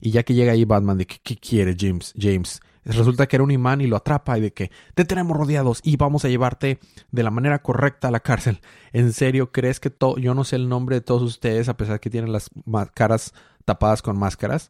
Y 0.00 0.10
ya 0.10 0.22
que 0.22 0.34
llega 0.34 0.52
ahí 0.52 0.66
Batman, 0.66 0.98
de 0.98 1.06
¿qué 1.06 1.36
quiere 1.36 1.74
James? 1.78 2.12
James 2.18 2.60
Resulta 2.86 3.26
que 3.26 3.34
era 3.34 3.42
un 3.42 3.50
imán 3.50 3.80
y 3.80 3.88
lo 3.88 3.96
atrapa 3.96 4.38
y 4.38 4.40
de 4.40 4.52
que 4.52 4.70
te 4.94 5.04
tenemos 5.04 5.36
rodeados 5.36 5.80
y 5.82 5.96
vamos 5.96 6.24
a 6.24 6.28
llevarte 6.28 6.78
de 7.10 7.22
la 7.24 7.32
manera 7.32 7.60
correcta 7.60 8.08
a 8.08 8.10
la 8.12 8.20
cárcel. 8.20 8.60
¿En 8.92 9.12
serio 9.12 9.50
crees 9.50 9.80
que 9.80 9.90
todo, 9.90 10.18
yo 10.18 10.34
no 10.34 10.44
sé 10.44 10.54
el 10.54 10.68
nombre 10.68 10.94
de 10.96 11.00
todos 11.00 11.22
ustedes 11.22 11.68
a 11.68 11.76
pesar 11.76 11.98
que 11.98 12.10
tienen 12.10 12.30
las 12.30 12.48
caras 12.94 13.34
tapadas 13.64 14.02
con 14.02 14.16
máscaras? 14.16 14.68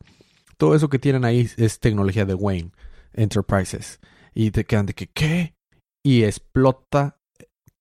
Todo 0.56 0.74
eso 0.74 0.88
que 0.88 0.98
tienen 0.98 1.26
ahí 1.26 1.50
es 1.58 1.78
tecnología 1.78 2.24
de 2.24 2.32
Wayne 2.32 2.70
Enterprises. 3.12 4.00
Y 4.34 4.50
te 4.50 4.64
quedan 4.64 4.86
de 4.86 4.94
que, 4.94 5.08
¿qué? 5.08 5.54
Y 6.02 6.24
explota 6.24 7.18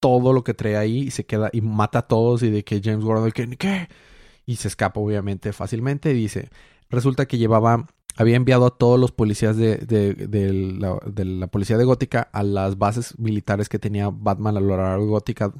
todo 0.02 0.34
lo 0.34 0.44
que 0.44 0.54
trae 0.54 0.76
ahí 0.76 1.00
y 1.04 1.12
se 1.12 1.26
queda 1.26 1.50
y 1.54 1.62
mata 1.62 2.00
a 2.00 2.08
todos 2.08 2.44
y 2.44 2.50
de 2.50 2.66
que 2.66 2.82
James 2.84 3.06
Gordon, 3.06 3.32
que, 3.32 3.48
¿qué? 3.56 3.88
Y 4.46 4.58
se 4.58 4.68
escapa 4.68 5.00
obviamente 5.00 5.54
fácilmente 5.54 6.12
y 6.12 6.14
dice, 6.14 6.50
resulta 6.90 7.26
que 7.26 7.38
llevaba 7.38 7.88
había 8.16 8.36
enviado 8.36 8.66
a 8.66 8.78
todos 8.78 9.00
los 9.00 9.12
policías 9.12 9.58
de, 9.58 10.78
la, 10.80 11.48
policía 11.48 11.78
de 11.78 11.86
Gótica 11.86 12.30
a 12.32 12.44
las 12.44 12.78
bases 12.78 13.18
militares 13.20 13.70
que 13.70 13.80
tenía 13.80 14.10
Batman 14.10 14.58
a 14.58 14.60
lo 14.60 14.78
largo 14.78 15.04
de 15.04 15.10
Gótica 15.10 15.54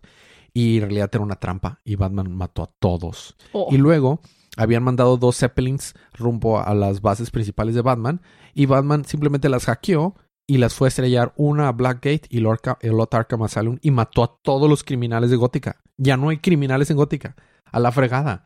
y 0.54 0.78
en 0.78 0.84
realidad 0.84 1.10
era 1.12 1.24
una 1.24 1.36
trampa 1.36 1.82
y 1.84 1.96
Batman 1.96 2.34
mató 2.36 2.64
a 2.64 2.72
todos. 2.80 3.36
Oh. 3.52 3.68
Y 3.72 3.78
luego 3.78 4.22
habían 4.58 4.84
mandado 4.84 5.18
dos 5.18 5.38
Zeppelins 5.38 5.94
rumbo 6.14 6.60
a 6.60 6.74
las 6.74 7.02
bases 7.02 7.30
principales 7.30 7.76
de 7.76 7.82
Batman 7.82 8.22
y 8.54 8.66
Batman 8.66 9.04
simplemente 9.04 9.50
las 9.50 9.66
hackeó 9.66 10.16
y 10.48 10.58
las 10.58 10.74
fue 10.74 10.88
a 10.88 10.90
estrellar 10.90 11.34
una 11.36 11.68
a 11.68 11.72
Blackgate 11.72 12.28
y 12.30 12.38
el 12.38 12.46
otro 12.46 13.20
Arkham 13.20 13.44
Asylum 13.44 13.80
y 13.82 13.92
mató 13.92 14.24
a 14.24 14.40
todos 14.42 14.70
los 14.70 14.84
criminales 14.84 15.30
de 15.30 15.38
Gótica. 15.38 15.82
Ya 15.98 16.18
no 16.18 16.30
hay 16.30 16.38
criminales 16.38 16.90
en 16.92 16.98
Gótica. 16.98 17.36
A 17.72 17.80
la 17.80 17.92
fregada. 17.92 18.46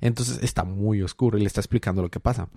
Entonces 0.00 0.40
está 0.42 0.62
muy 0.64 1.02
oscuro 1.02 1.38
y 1.38 1.40
le 1.40 1.46
está 1.46 1.60
explicando 1.60 2.02
lo 2.02 2.10
que 2.10 2.20
pasa. 2.20 2.48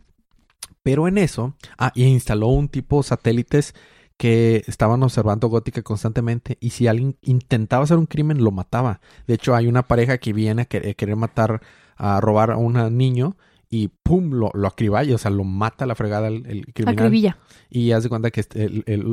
Pero 0.84 1.08
en 1.08 1.18
eso, 1.18 1.56
ah, 1.78 1.92
y 1.96 2.04
instaló 2.04 2.48
un 2.48 2.70
tipo 2.70 3.04
satélites 3.04 3.76
que 4.18 4.64
estaban 4.68 5.02
observando 5.02 5.48
Gótica 5.48 5.82
constantemente 5.82 6.58
y 6.60 6.72
si 6.72 6.88
alguien 6.88 7.18
intentaba 7.22 7.84
hacer 7.84 7.98
un 7.98 8.06
crimen 8.06 8.44
lo 8.44 8.52
mataba. 8.52 9.02
De 9.26 9.34
hecho, 9.34 9.56
hay 9.56 9.68
una 9.68 9.88
pareja 9.88 10.20
que 10.20 10.34
viene 10.34 10.64
a 10.64 10.66
querer 10.66 11.16
matar, 11.16 11.62
a 11.96 12.22
robar 12.22 12.52
a 12.52 12.58
un 12.58 12.98
niño 12.98 13.36
y 13.68 13.88
pum, 13.88 14.32
lo, 14.34 14.52
lo 14.54 14.68
acriballa, 14.68 15.16
o 15.16 15.18
sea, 15.18 15.32
lo 15.32 15.44
mata 15.44 15.86
la 15.86 15.96
fregada 15.96 16.28
el, 16.28 16.46
el 16.46 16.66
criminal. 16.74 17.06
Acribilla. 17.06 17.38
Y 17.70 17.94
hace 17.94 18.10
cuenta 18.10 18.30
que 18.30 18.44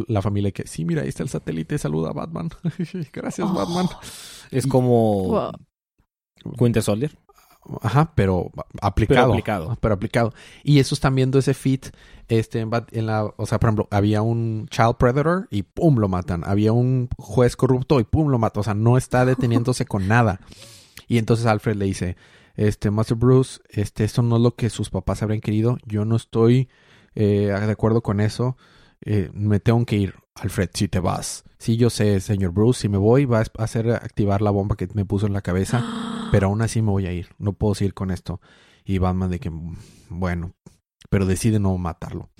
la 0.08 0.20
familia 0.20 0.50
que, 0.50 0.66
sí, 0.66 0.84
mira, 0.84 1.02
ahí 1.02 1.08
está 1.08 1.22
el 1.22 1.28
satélite, 1.28 1.78
saluda 1.78 2.10
a 2.10 2.12
Batman. 2.12 2.50
Gracias, 3.12 3.54
Batman. 3.54 3.86
Es 4.50 4.66
como... 4.66 5.52
Winter 6.44 6.82
Soldier. 6.82 7.16
Ajá, 7.82 8.12
pero 8.14 8.50
aplicado. 8.80 9.32
Pero 9.80 9.94
aplicado. 9.94 10.34
Y 10.62 10.78
eso 10.78 10.94
están 10.94 11.14
viendo 11.14 11.38
ese 11.38 11.54
fit 11.54 11.88
este, 12.28 12.60
en 12.60 13.06
la, 13.06 13.24
o 13.24 13.46
sea, 13.46 13.58
por 13.58 13.68
ejemplo, 13.68 13.88
había 13.90 14.22
un 14.22 14.68
child 14.70 14.96
predator 14.98 15.48
y 15.50 15.62
pum, 15.62 15.98
lo 15.98 16.08
matan. 16.08 16.42
Había 16.44 16.72
un 16.72 17.08
juez 17.16 17.56
corrupto 17.56 18.00
y 18.00 18.04
pum, 18.04 18.28
lo 18.28 18.38
matan. 18.38 18.60
O 18.60 18.64
sea, 18.64 18.74
no 18.74 18.96
está 18.96 19.24
deteniéndose 19.24 19.86
con 19.86 20.08
nada. 20.08 20.40
Y 21.08 21.18
entonces 21.18 21.46
Alfred 21.46 21.76
le 21.76 21.86
dice, 21.86 22.16
este, 22.54 22.90
Master 22.90 23.16
Bruce, 23.16 23.60
este, 23.70 24.04
esto 24.04 24.22
no 24.22 24.36
es 24.36 24.42
lo 24.42 24.54
que 24.54 24.70
sus 24.70 24.90
papás 24.90 25.22
habrían 25.22 25.40
querido. 25.40 25.78
Yo 25.86 26.04
no 26.04 26.16
estoy 26.16 26.68
eh, 27.14 27.52
de 27.54 27.72
acuerdo 27.72 28.02
con 28.02 28.20
eso. 28.20 28.56
Eh, 29.00 29.30
me 29.32 29.60
tengo 29.60 29.84
que 29.86 29.96
ir. 29.96 30.14
Alfred, 30.40 30.70
si 30.72 30.88
te 30.88 31.00
vas. 31.00 31.44
Sí, 31.58 31.76
yo 31.76 31.90
sé, 31.90 32.20
señor 32.20 32.52
Bruce, 32.52 32.82
si 32.82 32.88
me 32.88 32.98
voy 32.98 33.24
va 33.24 33.40
a 33.40 33.62
hacer 33.62 33.90
activar 33.90 34.42
la 34.42 34.50
bomba 34.50 34.76
que 34.76 34.88
me 34.94 35.04
puso 35.04 35.26
en 35.26 35.32
la 35.32 35.42
cabeza, 35.42 35.84
pero 36.30 36.48
aún 36.48 36.62
así 36.62 36.82
me 36.82 36.90
voy 36.90 37.06
a 37.06 37.12
ir. 37.12 37.28
No 37.38 37.52
puedo 37.52 37.74
seguir 37.74 37.94
con 37.94 38.10
esto. 38.10 38.40
Y 38.84 38.98
Batman 38.98 39.30
de 39.30 39.40
que, 39.40 39.50
bueno, 40.08 40.54
pero 41.10 41.26
decide 41.26 41.58
no 41.58 41.76
matarlo. 41.78 42.30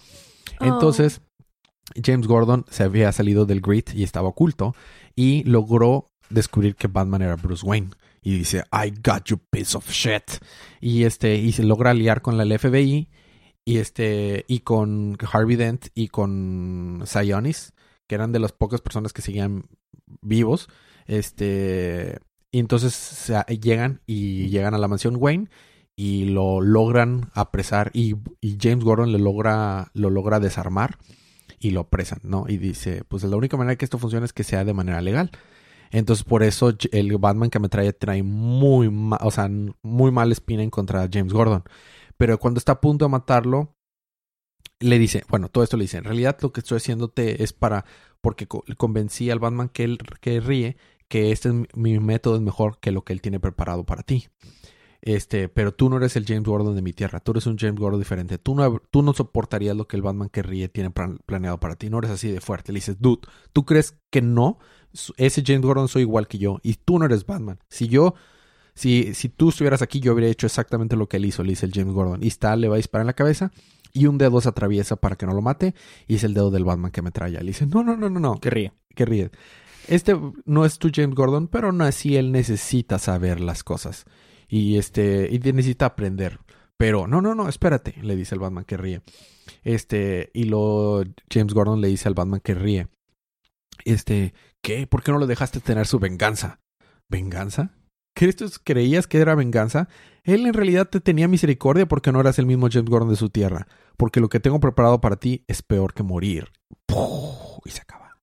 Oh. 0.60 0.64
Entonces, 0.64 1.20
James 2.02 2.26
Gordon 2.26 2.64
se 2.70 2.84
había 2.84 3.12
salido 3.12 3.44
del 3.46 3.60
grid 3.60 3.84
y 3.94 4.02
estaba 4.02 4.28
oculto 4.28 4.74
y 5.16 5.42
logró 5.44 6.10
descubrir 6.30 6.76
que 6.76 6.88
Batman 6.88 7.22
era 7.22 7.36
Bruce 7.36 7.66
Wayne. 7.66 7.90
Y 8.22 8.36
dice, 8.36 8.64
I 8.72 8.90
got 8.90 9.24
you 9.24 9.38
piece 9.50 9.76
of 9.76 9.88
shit. 9.90 10.42
Y 10.80 11.04
este, 11.04 11.36
y 11.36 11.52
se 11.52 11.64
logra 11.64 11.90
aliar 11.90 12.20
con 12.22 12.36
la 12.36 12.58
FBI 12.58 13.08
y 13.64 13.78
este, 13.78 14.44
y 14.48 14.60
con 14.60 15.16
Harvey 15.32 15.56
Dent 15.56 15.88
y 15.94 16.08
con 16.08 17.02
Sionis 17.06 17.72
que 18.08 18.16
eran 18.16 18.32
de 18.32 18.40
las 18.40 18.52
pocas 18.52 18.80
personas 18.80 19.12
que 19.12 19.22
seguían 19.22 19.66
vivos. 20.22 20.68
Este, 21.06 22.18
y 22.50 22.58
entonces 22.58 23.32
llegan 23.60 24.00
y 24.06 24.48
llegan 24.48 24.74
a 24.74 24.78
la 24.78 24.88
mansión 24.88 25.16
Wayne 25.16 25.48
y 25.94 26.26
lo 26.26 26.60
logran 26.60 27.30
apresar 27.34 27.90
y, 27.92 28.14
James 28.60 28.84
Gordon 28.84 29.12
le 29.12 29.18
logra, 29.18 29.90
lo 29.94 30.10
logra 30.10 30.40
desarmar 30.40 30.96
y 31.58 31.70
lo 31.70 31.80
apresan, 31.80 32.20
¿no? 32.22 32.44
Y 32.48 32.56
dice, 32.56 33.02
pues 33.08 33.24
la 33.24 33.36
única 33.36 33.56
manera 33.56 33.76
que 33.76 33.84
esto 33.84 33.98
funcione 33.98 34.24
es 34.24 34.32
que 34.32 34.44
sea 34.44 34.64
de 34.64 34.74
manera 34.74 35.00
legal. 35.00 35.30
Entonces 35.90 36.24
por 36.24 36.42
eso 36.42 36.72
el 36.92 37.16
Batman 37.18 37.50
que 37.50 37.58
me 37.58 37.68
trae 37.68 37.92
trae 37.92 38.22
muy, 38.22 38.90
o 39.20 39.30
sea, 39.30 39.50
muy 39.82 40.12
mal 40.12 40.32
espina 40.32 40.62
en 40.62 40.70
contra 40.70 41.08
James 41.12 41.32
Gordon. 41.32 41.64
Pero 42.16 42.38
cuando 42.38 42.58
está 42.58 42.72
a 42.72 42.80
punto 42.80 43.04
de 43.04 43.10
matarlo, 43.10 43.74
le 44.80 44.98
dice, 44.98 45.24
bueno, 45.28 45.48
todo 45.48 45.64
esto 45.64 45.76
le 45.76 45.84
dice, 45.84 45.98
en 45.98 46.04
realidad 46.04 46.36
lo 46.40 46.52
que 46.52 46.60
estoy 46.60 46.76
haciéndote 46.76 47.42
es 47.42 47.52
para, 47.52 47.84
porque 48.20 48.46
convencí 48.46 49.30
al 49.30 49.38
Batman 49.38 49.68
que 49.68 49.84
él 49.84 49.98
que 50.20 50.40
ríe, 50.40 50.76
que 51.08 51.32
este 51.32 51.48
es 51.48 51.54
mi 51.74 51.98
método 51.98 52.36
es 52.36 52.42
mejor 52.42 52.78
que 52.80 52.92
lo 52.92 53.02
que 53.02 53.12
él 53.12 53.20
tiene 53.20 53.40
preparado 53.40 53.84
para 53.84 54.02
ti. 54.02 54.28
Este, 55.00 55.48
pero 55.48 55.72
tú 55.72 55.88
no 55.88 55.96
eres 55.96 56.16
el 56.16 56.26
James 56.26 56.44
Gordon 56.44 56.74
de 56.74 56.82
mi 56.82 56.92
tierra, 56.92 57.20
tú 57.20 57.30
eres 57.30 57.46
un 57.46 57.56
James 57.56 57.78
Gordon 57.78 58.00
diferente. 58.00 58.38
Tú 58.38 58.54
no, 58.54 58.80
tú 58.90 59.02
no 59.02 59.12
soportarías 59.14 59.76
lo 59.76 59.86
que 59.86 59.96
el 59.96 60.02
Batman 60.02 60.28
que 60.28 60.42
ríe 60.42 60.68
tiene 60.68 60.90
planeado 60.90 61.58
para 61.60 61.76
ti. 61.76 61.88
No 61.88 61.98
eres 61.98 62.10
así 62.10 62.30
de 62.30 62.40
fuerte. 62.40 62.72
Le 62.72 62.78
dices, 62.78 62.96
dude, 63.00 63.22
¿tú 63.52 63.64
crees 63.64 63.96
que 64.10 64.22
no? 64.22 64.58
Ese 65.16 65.42
James 65.46 65.62
Gordon 65.62 65.88
soy 65.88 66.02
igual 66.02 66.26
que 66.26 66.38
yo 66.38 66.58
y 66.62 66.74
tú 66.74 66.98
no 66.98 67.06
eres 67.06 67.24
Batman. 67.26 67.60
Si 67.68 67.88
yo, 67.88 68.14
si, 68.74 69.14
si 69.14 69.28
tú 69.28 69.50
estuvieras 69.50 69.82
aquí, 69.82 70.00
yo 70.00 70.12
habría 70.12 70.28
hecho 70.28 70.46
exactamente 70.46 70.96
lo 70.96 71.08
que 71.08 71.18
él 71.18 71.26
hizo, 71.26 71.42
le 71.44 71.50
dice 71.50 71.66
el 71.66 71.72
James 71.72 71.94
Gordon. 71.94 72.22
Y 72.22 72.26
está, 72.28 72.56
le 72.56 72.68
va 72.68 72.74
a 72.74 72.78
disparar 72.78 73.02
en 73.02 73.08
la 73.08 73.12
cabeza 73.14 73.52
y 73.98 74.06
un 74.06 74.18
dedo 74.18 74.40
se 74.40 74.48
atraviesa 74.48 74.96
para 74.96 75.16
que 75.16 75.26
no 75.26 75.34
lo 75.34 75.42
mate 75.42 75.74
y 76.06 76.16
es 76.16 76.24
el 76.24 76.34
dedo 76.34 76.50
del 76.50 76.64
Batman 76.64 76.90
que 76.90 77.02
me 77.02 77.10
trae. 77.10 77.32
Le 77.32 77.42
dice, 77.42 77.66
no, 77.66 77.82
no, 77.82 77.96
no, 77.96 78.08
no, 78.08 78.20
no. 78.20 78.34
Que 78.40 78.50
ríe. 78.50 78.72
Que 78.94 79.04
ríe. 79.04 79.30
Este 79.88 80.16
no 80.44 80.64
es 80.64 80.78
tu 80.78 80.90
James 80.94 81.14
Gordon, 81.14 81.48
pero 81.48 81.72
no 81.72 81.84
así 81.84 82.16
él 82.16 82.30
necesita 82.30 82.98
saber 82.98 83.40
las 83.40 83.64
cosas 83.64 84.04
y 84.46 84.76
este 84.76 85.28
y 85.30 85.38
necesita 85.38 85.86
aprender. 85.86 86.40
Pero 86.76 87.06
no, 87.06 87.20
no, 87.20 87.34
no, 87.34 87.48
espérate, 87.48 87.94
le 88.02 88.14
dice 88.14 88.34
el 88.34 88.40
Batman 88.40 88.64
que 88.64 88.76
ríe. 88.76 89.02
Este, 89.64 90.30
y 90.32 90.44
lo 90.44 91.02
James 91.32 91.52
Gordon 91.52 91.80
le 91.80 91.88
dice 91.88 92.06
al 92.06 92.14
Batman 92.14 92.40
que 92.40 92.54
ríe. 92.54 92.88
Este, 93.84 94.32
¿qué? 94.62 94.86
¿Por 94.86 95.02
qué 95.02 95.10
no 95.10 95.18
lo 95.18 95.26
dejaste 95.26 95.60
tener 95.60 95.86
su 95.86 95.98
venganza? 95.98 96.60
¿Venganza? 97.08 97.72
Creías 98.64 99.06
que 99.06 99.18
era 99.18 99.34
venganza, 99.34 99.88
él 100.24 100.46
en 100.46 100.54
realidad 100.54 100.88
te 100.88 101.00
tenía 101.00 101.28
misericordia 101.28 101.86
porque 101.86 102.12
no 102.12 102.20
eras 102.20 102.38
el 102.38 102.46
mismo 102.46 102.68
James 102.70 102.90
Gordon 102.90 103.10
de 103.10 103.16
su 103.16 103.30
tierra. 103.30 103.66
Porque 103.96 104.20
lo 104.20 104.28
que 104.28 104.40
tengo 104.40 104.60
preparado 104.60 105.00
para 105.00 105.16
ti 105.16 105.44
es 105.48 105.62
peor 105.62 105.94
que 105.94 106.02
morir. 106.02 106.50
Y 107.64 107.70
se 107.70 107.80
acaba. 107.82 108.16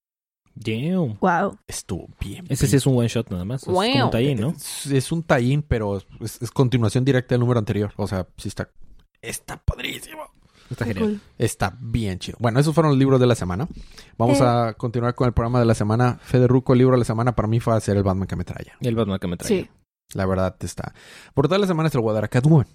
Damn. 0.56 1.18
Wow. 1.20 1.58
Estuvo 1.68 2.08
bien. 2.20 2.46
Ese 2.48 2.68
sí 2.68 2.78
es 2.78 2.86
un 2.86 2.98
one 2.98 3.08
shot 3.10 3.30
nada 3.30 3.44
más. 3.44 3.62
Es 3.64 3.66
como 3.68 3.80
un 3.80 4.10
tallín, 4.12 4.40
¿no? 4.40 4.54
Es, 4.92 5.12
un 5.12 5.22
tallín, 5.24 5.62
pero 5.64 5.98
es, 6.22 6.52
continuación 6.52 7.04
directa 7.04 7.36
del 7.36 7.42
número 7.42 7.60
anterior. 7.60 7.92
O 7.98 8.08
sea, 8.08 8.28
sí 8.38 8.48
está. 8.48 8.70
Está 9.22 9.58
padrísimo. 9.58 10.22
Está 10.70 10.86
Qué 10.86 10.94
genial. 10.94 11.10
cool. 11.12 11.22
Está 11.38 11.78
bien 11.80 12.20
chido. 12.20 12.38
Bueno, 12.40 12.60
esos 12.60 12.74
fueron 12.74 12.92
los 12.92 13.00
libros 13.00 13.20
de 13.20 13.28
la 13.28 13.36
semana. 13.36 13.68
Vamos 14.18 14.40
Eh. 14.40 14.44
a 14.46 14.74
continuar 14.78 15.14
con 15.14 15.28
el 15.28 15.34
programa 15.34 15.60
de 15.60 15.66
la 15.66 15.76
semana. 15.76 16.20
Federico, 16.24 16.74
el 16.74 16.80
libro 16.80 16.96
de 16.96 17.00
la 17.00 17.06
semana 17.06 17.36
para 17.36 17.48
mí 17.48 17.60
fue 17.60 17.76
hacer 17.76 17.98
el 17.98 18.04
Batman 18.04 18.28
que 18.28 18.36
me 18.36 18.46
traía. 18.46 18.74
Y 18.80 18.88
el 18.88 18.96
Batman 18.96 19.20
que 19.20 19.28
me 19.28 19.38
trae. 19.38 19.48
Sí. 19.50 19.70
La 20.14 20.26
verdad 20.26 20.56
está. 20.62 20.94
Por 21.34 21.48
toda 21.48 21.58
la 21.60 21.68
semana 21.68 21.90
se 21.90 21.98
lo 21.98 22.04
voy 22.04 22.12
a 22.12 22.16
dar 22.16 22.26
a 22.26 22.28
Catwoman. 22.28 22.68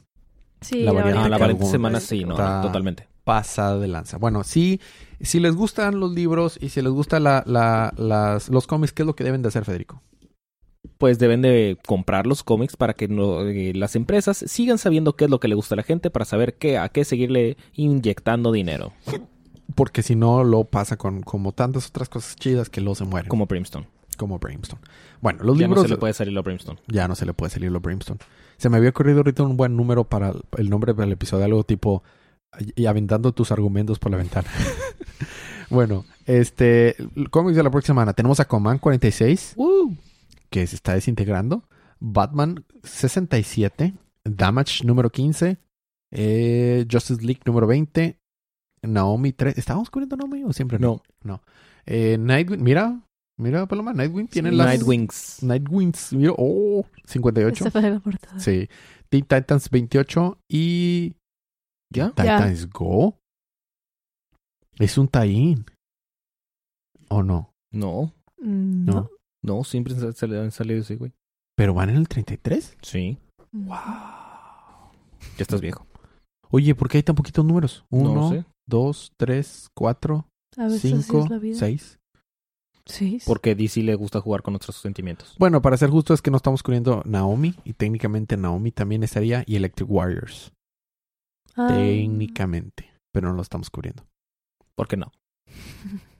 Sí, 0.60 0.80
La 0.80 0.92
la 0.92 1.00
variante 1.00 1.18
Ah, 1.18 1.22
la 1.22 1.36
Catwoman. 1.38 1.40
variante 1.40 1.66
semana 1.70 2.00
sí, 2.00 2.24
no, 2.24 2.32
Está- 2.34 2.60
totalmente. 2.62 3.08
Pasada 3.24 3.78
de 3.78 3.86
lanza. 3.88 4.16
Bueno, 4.18 4.44
sí, 4.44 4.80
si 5.20 5.40
les 5.40 5.54
gustan 5.54 6.00
los 6.00 6.10
libros 6.12 6.58
y 6.60 6.70
si 6.70 6.82
les 6.82 6.90
gustan 6.92 7.24
la, 7.24 7.42
la- 7.46 7.92
las, 7.96 8.48
los 8.48 8.66
cómics, 8.66 8.92
¿qué 8.92 9.02
es 9.02 9.06
lo 9.06 9.14
que 9.14 9.24
deben 9.24 9.42
de 9.42 9.48
hacer, 9.48 9.64
Federico? 9.64 10.02
Pues 10.98 11.18
deben 11.18 11.40
de 11.42 11.78
comprar 11.86 12.26
los 12.26 12.42
cómics 12.42 12.76
para 12.76 12.94
que 12.94 13.08
no- 13.08 13.42
eh, 13.42 13.72
las 13.74 13.94
empresas 13.96 14.44
sigan 14.48 14.78
sabiendo 14.78 15.14
qué 15.16 15.24
es 15.26 15.30
lo 15.30 15.38
que 15.40 15.48
le 15.48 15.54
gusta 15.54 15.74
a 15.74 15.76
la 15.76 15.82
gente 15.82 16.10
para 16.10 16.24
saber 16.24 16.54
qué, 16.56 16.78
a 16.78 16.88
qué 16.88 17.04
seguirle 17.04 17.56
inyectando 17.74 18.52
dinero. 18.52 18.92
Porque 19.74 20.02
si 20.02 20.16
no, 20.16 20.42
lo 20.44 20.64
pasa 20.64 20.96
con 20.96 21.22
como 21.22 21.52
tantas 21.52 21.86
otras 21.88 22.08
cosas 22.08 22.36
chidas 22.36 22.68
que 22.68 22.80
luego 22.80 22.96
se 22.96 23.04
mueren. 23.04 23.28
Como, 23.28 23.46
Como 24.20 24.38
Brimstone. 24.38 24.82
Bueno, 25.22 25.42
los 25.42 25.56
ya 25.56 25.66
libros... 25.66 25.84
no 25.84 25.88
se 25.88 25.94
le 25.94 25.96
puede 25.96 26.12
salir 26.12 26.36
a 26.36 26.42
Brimstone. 26.42 26.78
Ya 26.88 27.08
no 27.08 27.14
se 27.14 27.24
le 27.24 27.32
puede 27.32 27.48
salir 27.48 27.72
lo 27.72 27.80
Brimstone. 27.80 28.20
Se 28.58 28.68
me 28.68 28.76
había 28.76 28.90
ocurrido 28.90 29.20
ahorita 29.20 29.44
un 29.44 29.56
buen 29.56 29.74
número 29.74 30.04
para 30.04 30.34
el, 30.58 30.68
nombre 30.68 30.92
del 30.92 31.12
episodio, 31.12 31.46
algo 31.46 31.64
tipo 31.64 32.02
y 32.76 32.84
aventando 32.84 33.32
tus 33.32 33.50
argumentos 33.50 33.98
por 33.98 34.12
la 34.12 34.18
ventana. 34.18 34.46
bueno, 35.70 36.04
este 36.26 36.96
cómics 37.30 37.56
de 37.56 37.62
la 37.62 37.70
próxima 37.70 37.94
semana 37.94 38.12
tenemos 38.12 38.40
a 38.40 38.44
Command 38.44 38.78
46 38.78 39.56
que 40.50 40.66
se 40.66 40.76
está 40.76 40.92
desintegrando, 40.92 41.64
Batman 41.98 42.66
67, 42.82 43.94
Damage 44.24 44.84
número 44.84 45.08
15, 45.08 45.56
eh, 46.10 46.86
Justice 46.92 47.24
League 47.24 47.40
número 47.46 47.66
20, 47.66 48.20
Naomi 48.82 49.32
3. 49.32 49.56
¿Estábamos 49.56 49.88
cubriendo 49.88 50.18
Naomi 50.18 50.44
o 50.44 50.52
siempre 50.52 50.78
no? 50.78 51.00
No. 51.22 51.40
Eh, 51.86 52.18
Nightwing, 52.18 52.62
mira, 52.62 53.00
mira 53.40 53.66
Paloma, 53.66 53.92
Nightwing 53.92 54.28
tiene 54.28 54.50
Sí. 54.50 54.56
las 54.56 54.66
Nightwings. 54.66 55.42
Nightwings, 55.42 56.12
mira, 56.12 56.32
oh, 56.36 56.84
58. 57.06 57.66
Esta 57.66 57.80
fue 57.80 57.90
la 57.90 57.98
portada. 58.00 58.38
Sí. 58.38 58.68
Teen 59.08 59.24
Titans 59.24 59.68
28 59.70 60.38
y. 60.48 61.14
¿Ya? 61.92 62.10
Titans 62.10 62.68
Go. 62.70 63.18
Es 64.78 64.96
un 64.96 65.08
tie-in. 65.08 65.64
¿O 67.08 67.22
no? 67.22 67.52
No, 67.72 68.12
Mm, 68.38 68.84
No. 68.86 68.92
No. 68.94 69.10
no, 69.42 69.64
siempre 69.64 69.94
se, 69.94 70.12
se 70.12 70.26
le 70.28 70.38
han 70.40 70.50
salido 70.50 70.80
ese, 70.80 70.96
güey. 70.96 71.12
Pero 71.56 71.74
van 71.74 71.90
en 71.90 71.96
el 71.96 72.08
33. 72.08 72.76
Sí, 72.82 73.18
Mm. 73.52 73.68
ya 73.68 75.42
estás 75.42 75.60
viejo. 75.60 75.86
Oye, 76.50 76.74
¿por 76.74 76.88
qué 76.88 76.98
hay 76.98 77.02
tan 77.02 77.14
poquitos 77.16 77.44
números? 77.44 77.84
no 77.90 77.98
Uno, 77.98 78.30
sé. 78.30 78.44
dos, 78.66 79.12
tres, 79.18 79.68
cuatro, 79.76 80.26
A 80.56 80.64
veces 80.64 80.92
así 80.94 81.02
cinco, 81.02 81.24
es 81.24 81.30
la 81.30 81.38
vida. 81.38 81.56
seis. 81.58 81.98
Sí. 82.90 83.18
Porque 83.26 83.54
DC 83.54 83.82
le 83.82 83.94
gusta 83.94 84.20
jugar 84.20 84.42
con 84.42 84.54
otros 84.54 84.76
sentimientos. 84.76 85.34
Bueno, 85.38 85.62
para 85.62 85.76
ser 85.76 85.90
justo 85.90 86.12
es 86.14 86.20
que 86.22 86.30
no 86.30 86.36
estamos 86.36 86.62
cubriendo 86.62 87.02
Naomi. 87.04 87.54
Y 87.64 87.72
técnicamente 87.74 88.36
Naomi 88.36 88.70
también 88.72 89.02
estaría. 89.02 89.42
Y 89.46 89.56
Electric 89.56 89.90
Warriors. 89.90 90.52
Ah. 91.56 91.68
Técnicamente. 91.68 92.90
Pero 93.12 93.28
no 93.30 93.34
lo 93.36 93.42
estamos 93.42 93.70
cubriendo. 93.70 94.04
¿Por 94.74 94.88
qué 94.88 94.96
no? 94.96 95.10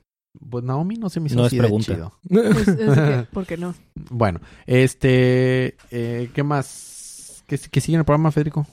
Pues 0.49 0.63
Naomi 0.63 0.95
no 0.95 1.09
se 1.09 1.19
me 1.19 1.27
hizo 1.27 1.35
No 1.35 1.45
es 1.45 1.51
de 1.51 1.57
pregunta. 1.57 1.93
chido. 1.93 2.13
Es- 2.29 2.67
es 2.69 2.97
que, 2.97 3.27
¿Por 3.33 3.45
qué 3.45 3.57
no? 3.57 3.75
Bueno, 4.09 4.39
este, 4.65 5.75
eh, 5.91 6.29
¿qué 6.33 6.41
más? 6.43 7.43
¿Qué, 7.47 7.57
qué 7.69 7.81
sigue 7.81 7.95
en 7.95 7.99
el 7.99 8.05
programa, 8.05 8.31
Federico? 8.31 8.65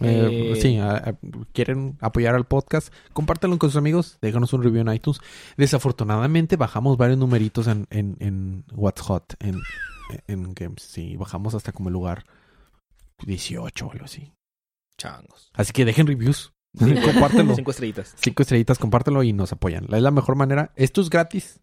Eh, 0.00 0.52
Eh, 0.52 0.60
Sí, 0.60 0.76
a- 0.78 0.96
a- 0.96 1.18
quieren 1.52 1.96
apoyar 2.00 2.34
al 2.34 2.44
podcast, 2.46 2.92
compártanlo 3.12 3.58
con 3.58 3.70
sus 3.70 3.76
amigos, 3.78 4.18
déjanos 4.20 4.52
un 4.52 4.62
review 4.62 4.82
en 4.82 4.92
iTunes. 4.94 5.20
Desafortunadamente 5.56 6.56
bajamos 6.56 6.96
varios 6.96 7.18
numeritos 7.18 7.66
en, 7.66 7.86
en, 7.90 8.16
en 8.20 8.64
What's 8.74 9.00
Hot, 9.02 9.34
en, 9.40 9.60
en 10.26 10.54
Games. 10.54 10.82
Sí, 10.82 11.16
bajamos 11.16 11.54
hasta 11.54 11.72
como 11.72 11.88
el 11.88 11.94
lugar 11.94 12.24
18 13.24 13.86
o 13.86 13.92
algo 13.92 14.04
así. 14.04 14.32
Changos. 14.98 15.50
Así 15.54 15.72
que 15.72 15.84
dejen 15.84 16.06
reviews, 16.06 16.52
compártelo. 16.78 17.54
Cinco 17.54 17.70
estrellitas. 17.70 18.14
Cinco 18.16 18.42
estrellitas, 18.42 18.78
compártelo 18.78 19.22
y 19.22 19.32
nos 19.32 19.52
apoyan. 19.52 19.84
Es 19.92 20.02
la 20.02 20.10
mejor 20.10 20.36
manera. 20.36 20.72
Esto 20.76 21.00
es 21.00 21.10
gratis. 21.10 21.60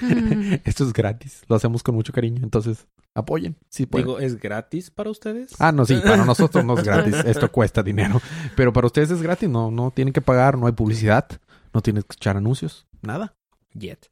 Mm. 0.00 0.54
Esto 0.64 0.84
es 0.84 0.92
gratis. 0.92 1.42
Lo 1.48 1.56
hacemos 1.56 1.82
con 1.82 1.94
mucho 1.94 2.12
cariño. 2.12 2.42
Entonces, 2.42 2.86
apoyen. 3.18 3.56
Si 3.68 3.86
pueden. 3.86 4.06
Digo, 4.06 4.18
¿es 4.18 4.38
gratis 4.40 4.90
para 4.90 5.10
ustedes? 5.10 5.52
Ah, 5.58 5.72
no, 5.72 5.84
sí, 5.84 5.96
para 6.02 6.24
nosotros 6.24 6.64
no 6.64 6.78
es 6.78 6.84
gratis. 6.84 7.14
Esto 7.24 7.50
cuesta 7.50 7.82
dinero. 7.82 8.20
Pero 8.56 8.72
para 8.72 8.86
ustedes 8.86 9.10
es 9.10 9.22
gratis. 9.22 9.48
No, 9.48 9.70
no 9.70 9.90
tienen 9.90 10.12
que 10.12 10.20
pagar, 10.20 10.56
no 10.58 10.66
hay 10.66 10.72
publicidad, 10.72 11.26
no 11.74 11.80
tienen 11.82 12.02
que 12.02 12.14
echar 12.14 12.36
anuncios, 12.36 12.86
nada. 13.02 13.34
Yet. 13.74 14.10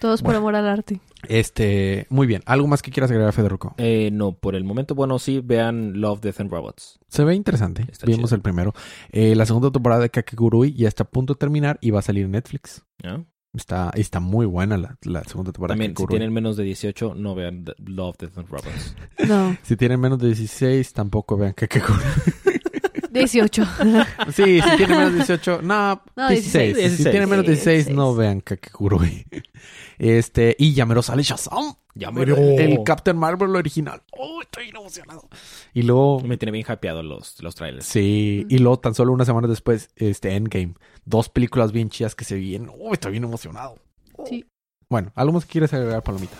Todos 0.00 0.20
por 0.20 0.34
amor 0.34 0.56
al 0.56 0.66
arte. 0.66 1.00
Este, 1.28 2.06
muy 2.10 2.26
bien. 2.26 2.42
¿Algo 2.46 2.66
más 2.66 2.82
que 2.82 2.90
quieras 2.90 3.08
agregar, 3.12 3.32
Federico? 3.32 3.74
Eh, 3.78 4.10
no, 4.12 4.32
por 4.32 4.56
el 4.56 4.64
momento, 4.64 4.96
bueno, 4.96 5.20
sí, 5.20 5.40
vean 5.40 6.00
Love, 6.00 6.20
Death 6.22 6.40
and 6.40 6.50
Robots. 6.50 6.98
Se 7.06 7.22
ve 7.22 7.36
interesante. 7.36 7.86
Está 7.88 8.06
Vimos 8.06 8.30
chido. 8.30 8.36
el 8.36 8.42
primero. 8.42 8.74
Eh, 9.12 9.36
la 9.36 9.46
segunda 9.46 9.70
temporada 9.70 10.00
de 10.02 10.10
Kakegurui 10.10 10.74
ya 10.74 10.88
está 10.88 11.04
a 11.04 11.08
punto 11.08 11.34
de 11.34 11.38
terminar 11.38 11.78
y 11.80 11.92
va 11.92 12.00
a 12.00 12.02
salir 12.02 12.24
en 12.24 12.32
Netflix. 12.32 12.82
¿ya? 13.00 13.24
Está, 13.54 13.90
está 13.94 14.18
muy 14.18 14.46
buena 14.46 14.78
la, 14.78 14.96
la 15.02 15.24
segunda 15.24 15.52
temporada 15.52 15.74
También, 15.74 15.92
de 15.92 16.00
si 16.00 16.06
tienen 16.06 16.32
menos 16.32 16.56
de 16.56 16.64
18, 16.64 17.14
no 17.14 17.34
vean 17.34 17.66
Love, 17.84 18.16
Death 18.18 18.38
and 18.38 18.48
Robots. 18.48 18.96
No. 19.28 19.56
Si 19.62 19.76
tienen 19.76 20.00
menos 20.00 20.18
de 20.18 20.28
16, 20.28 20.92
tampoco 20.94 21.36
vean 21.36 21.52
Kakegurui. 21.52 22.02
18. 23.12 23.64
Sí, 24.32 24.60
si 24.60 24.76
tienen 24.76 24.96
menos 24.98 25.12
de 25.12 25.18
18, 25.18 25.60
no, 25.62 26.02
No, 26.16 26.28
16. 26.28 26.76
16. 26.76 26.96
Si 26.96 27.02
tienen 27.04 27.28
menos 27.28 27.44
de 27.44 27.52
16, 27.52 27.76
16. 27.86 27.96
no 27.96 28.14
vean 28.14 28.40
Kakegurui. 28.40 29.26
Este, 29.98 30.56
y 30.58 30.74
ya 30.74 30.86
mero 30.86 31.02
sale 31.02 31.22
Shazam. 31.22 31.74
Ya 31.94 32.08
El 32.08 32.82
Captain 32.84 33.16
Marvel 33.16 33.54
original. 33.54 34.02
Oh, 34.12 34.40
estoy 34.40 34.64
bien 34.64 34.76
emocionado. 34.76 35.28
Y 35.74 35.82
luego, 35.82 36.20
Me 36.20 36.38
tiene 36.38 36.52
bien 36.52 36.64
hypeado 36.66 37.02
los, 37.02 37.42
los 37.42 37.54
trailers. 37.54 37.84
sí, 37.84 38.46
y 38.48 38.58
luego 38.58 38.78
tan 38.78 38.94
solo 38.94 39.12
una 39.12 39.26
semana 39.26 39.46
después, 39.46 39.90
este 39.96 40.34
Endgame. 40.34 40.74
Dos 41.04 41.28
películas 41.28 41.70
bien 41.72 41.90
chidas 41.90 42.14
que 42.14 42.24
se 42.24 42.36
vienen. 42.36 42.70
Oh, 42.80 42.94
estoy 42.94 43.12
bien 43.12 43.24
emocionado. 43.24 43.76
Sí. 44.26 44.46
Bueno, 44.88 45.12
¿algo 45.14 45.32
más 45.34 45.44
que 45.44 45.52
quieres 45.52 45.72
agregar, 45.74 46.02
Palomita? 46.02 46.36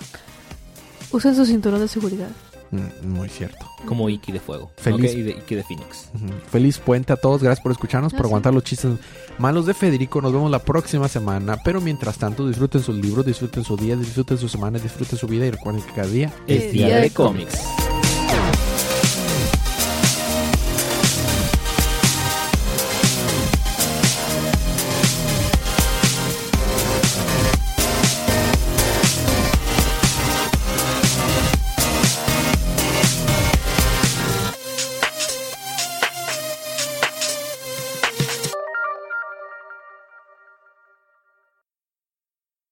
Usen 1.10 1.34
su 1.36 1.44
cinturón 1.44 1.80
de 1.80 1.88
seguridad. 1.88 2.30
Mm, 2.72 3.06
muy 3.06 3.28
cierto. 3.28 3.66
Como 3.86 4.08
Iki 4.08 4.32
de 4.32 4.40
Fuego. 4.40 4.72
Feliz. 4.78 5.12
Ok, 5.12 5.18
y 5.18 5.22
de, 5.22 5.30
Iki 5.32 5.54
de 5.54 5.62
Phoenix. 5.62 6.10
Feliz 6.50 6.78
puente 6.78 7.12
a 7.12 7.16
todos. 7.16 7.42
Gracias 7.42 7.62
por 7.62 7.70
escucharnos, 7.70 8.14
por 8.14 8.26
aguantar 8.26 8.54
los 8.54 8.64
chistes 8.64 8.92
malos 9.38 9.66
de 9.66 9.74
Federico. 9.74 10.22
Nos 10.22 10.32
vemos 10.32 10.50
la 10.50 10.58
próxima 10.58 11.06
semana. 11.06 11.58
Pero 11.64 11.80
mientras 11.82 12.16
tanto, 12.16 12.48
disfruten 12.48 12.82
sus 12.82 12.96
libros, 12.96 13.26
disfruten 13.26 13.62
su 13.62 13.76
día, 13.76 13.94
disfruten 13.94 14.38
su 14.38 14.48
semana, 14.48 14.78
disfruten 14.78 15.18
su 15.18 15.26
vida 15.26 15.46
y 15.46 15.50
recuerden 15.50 15.82
que 15.82 15.92
cada 15.92 16.08
día 16.08 16.32
Es 16.46 16.72
día 16.72 16.96
de 16.96 17.10
cómics. 17.10 17.60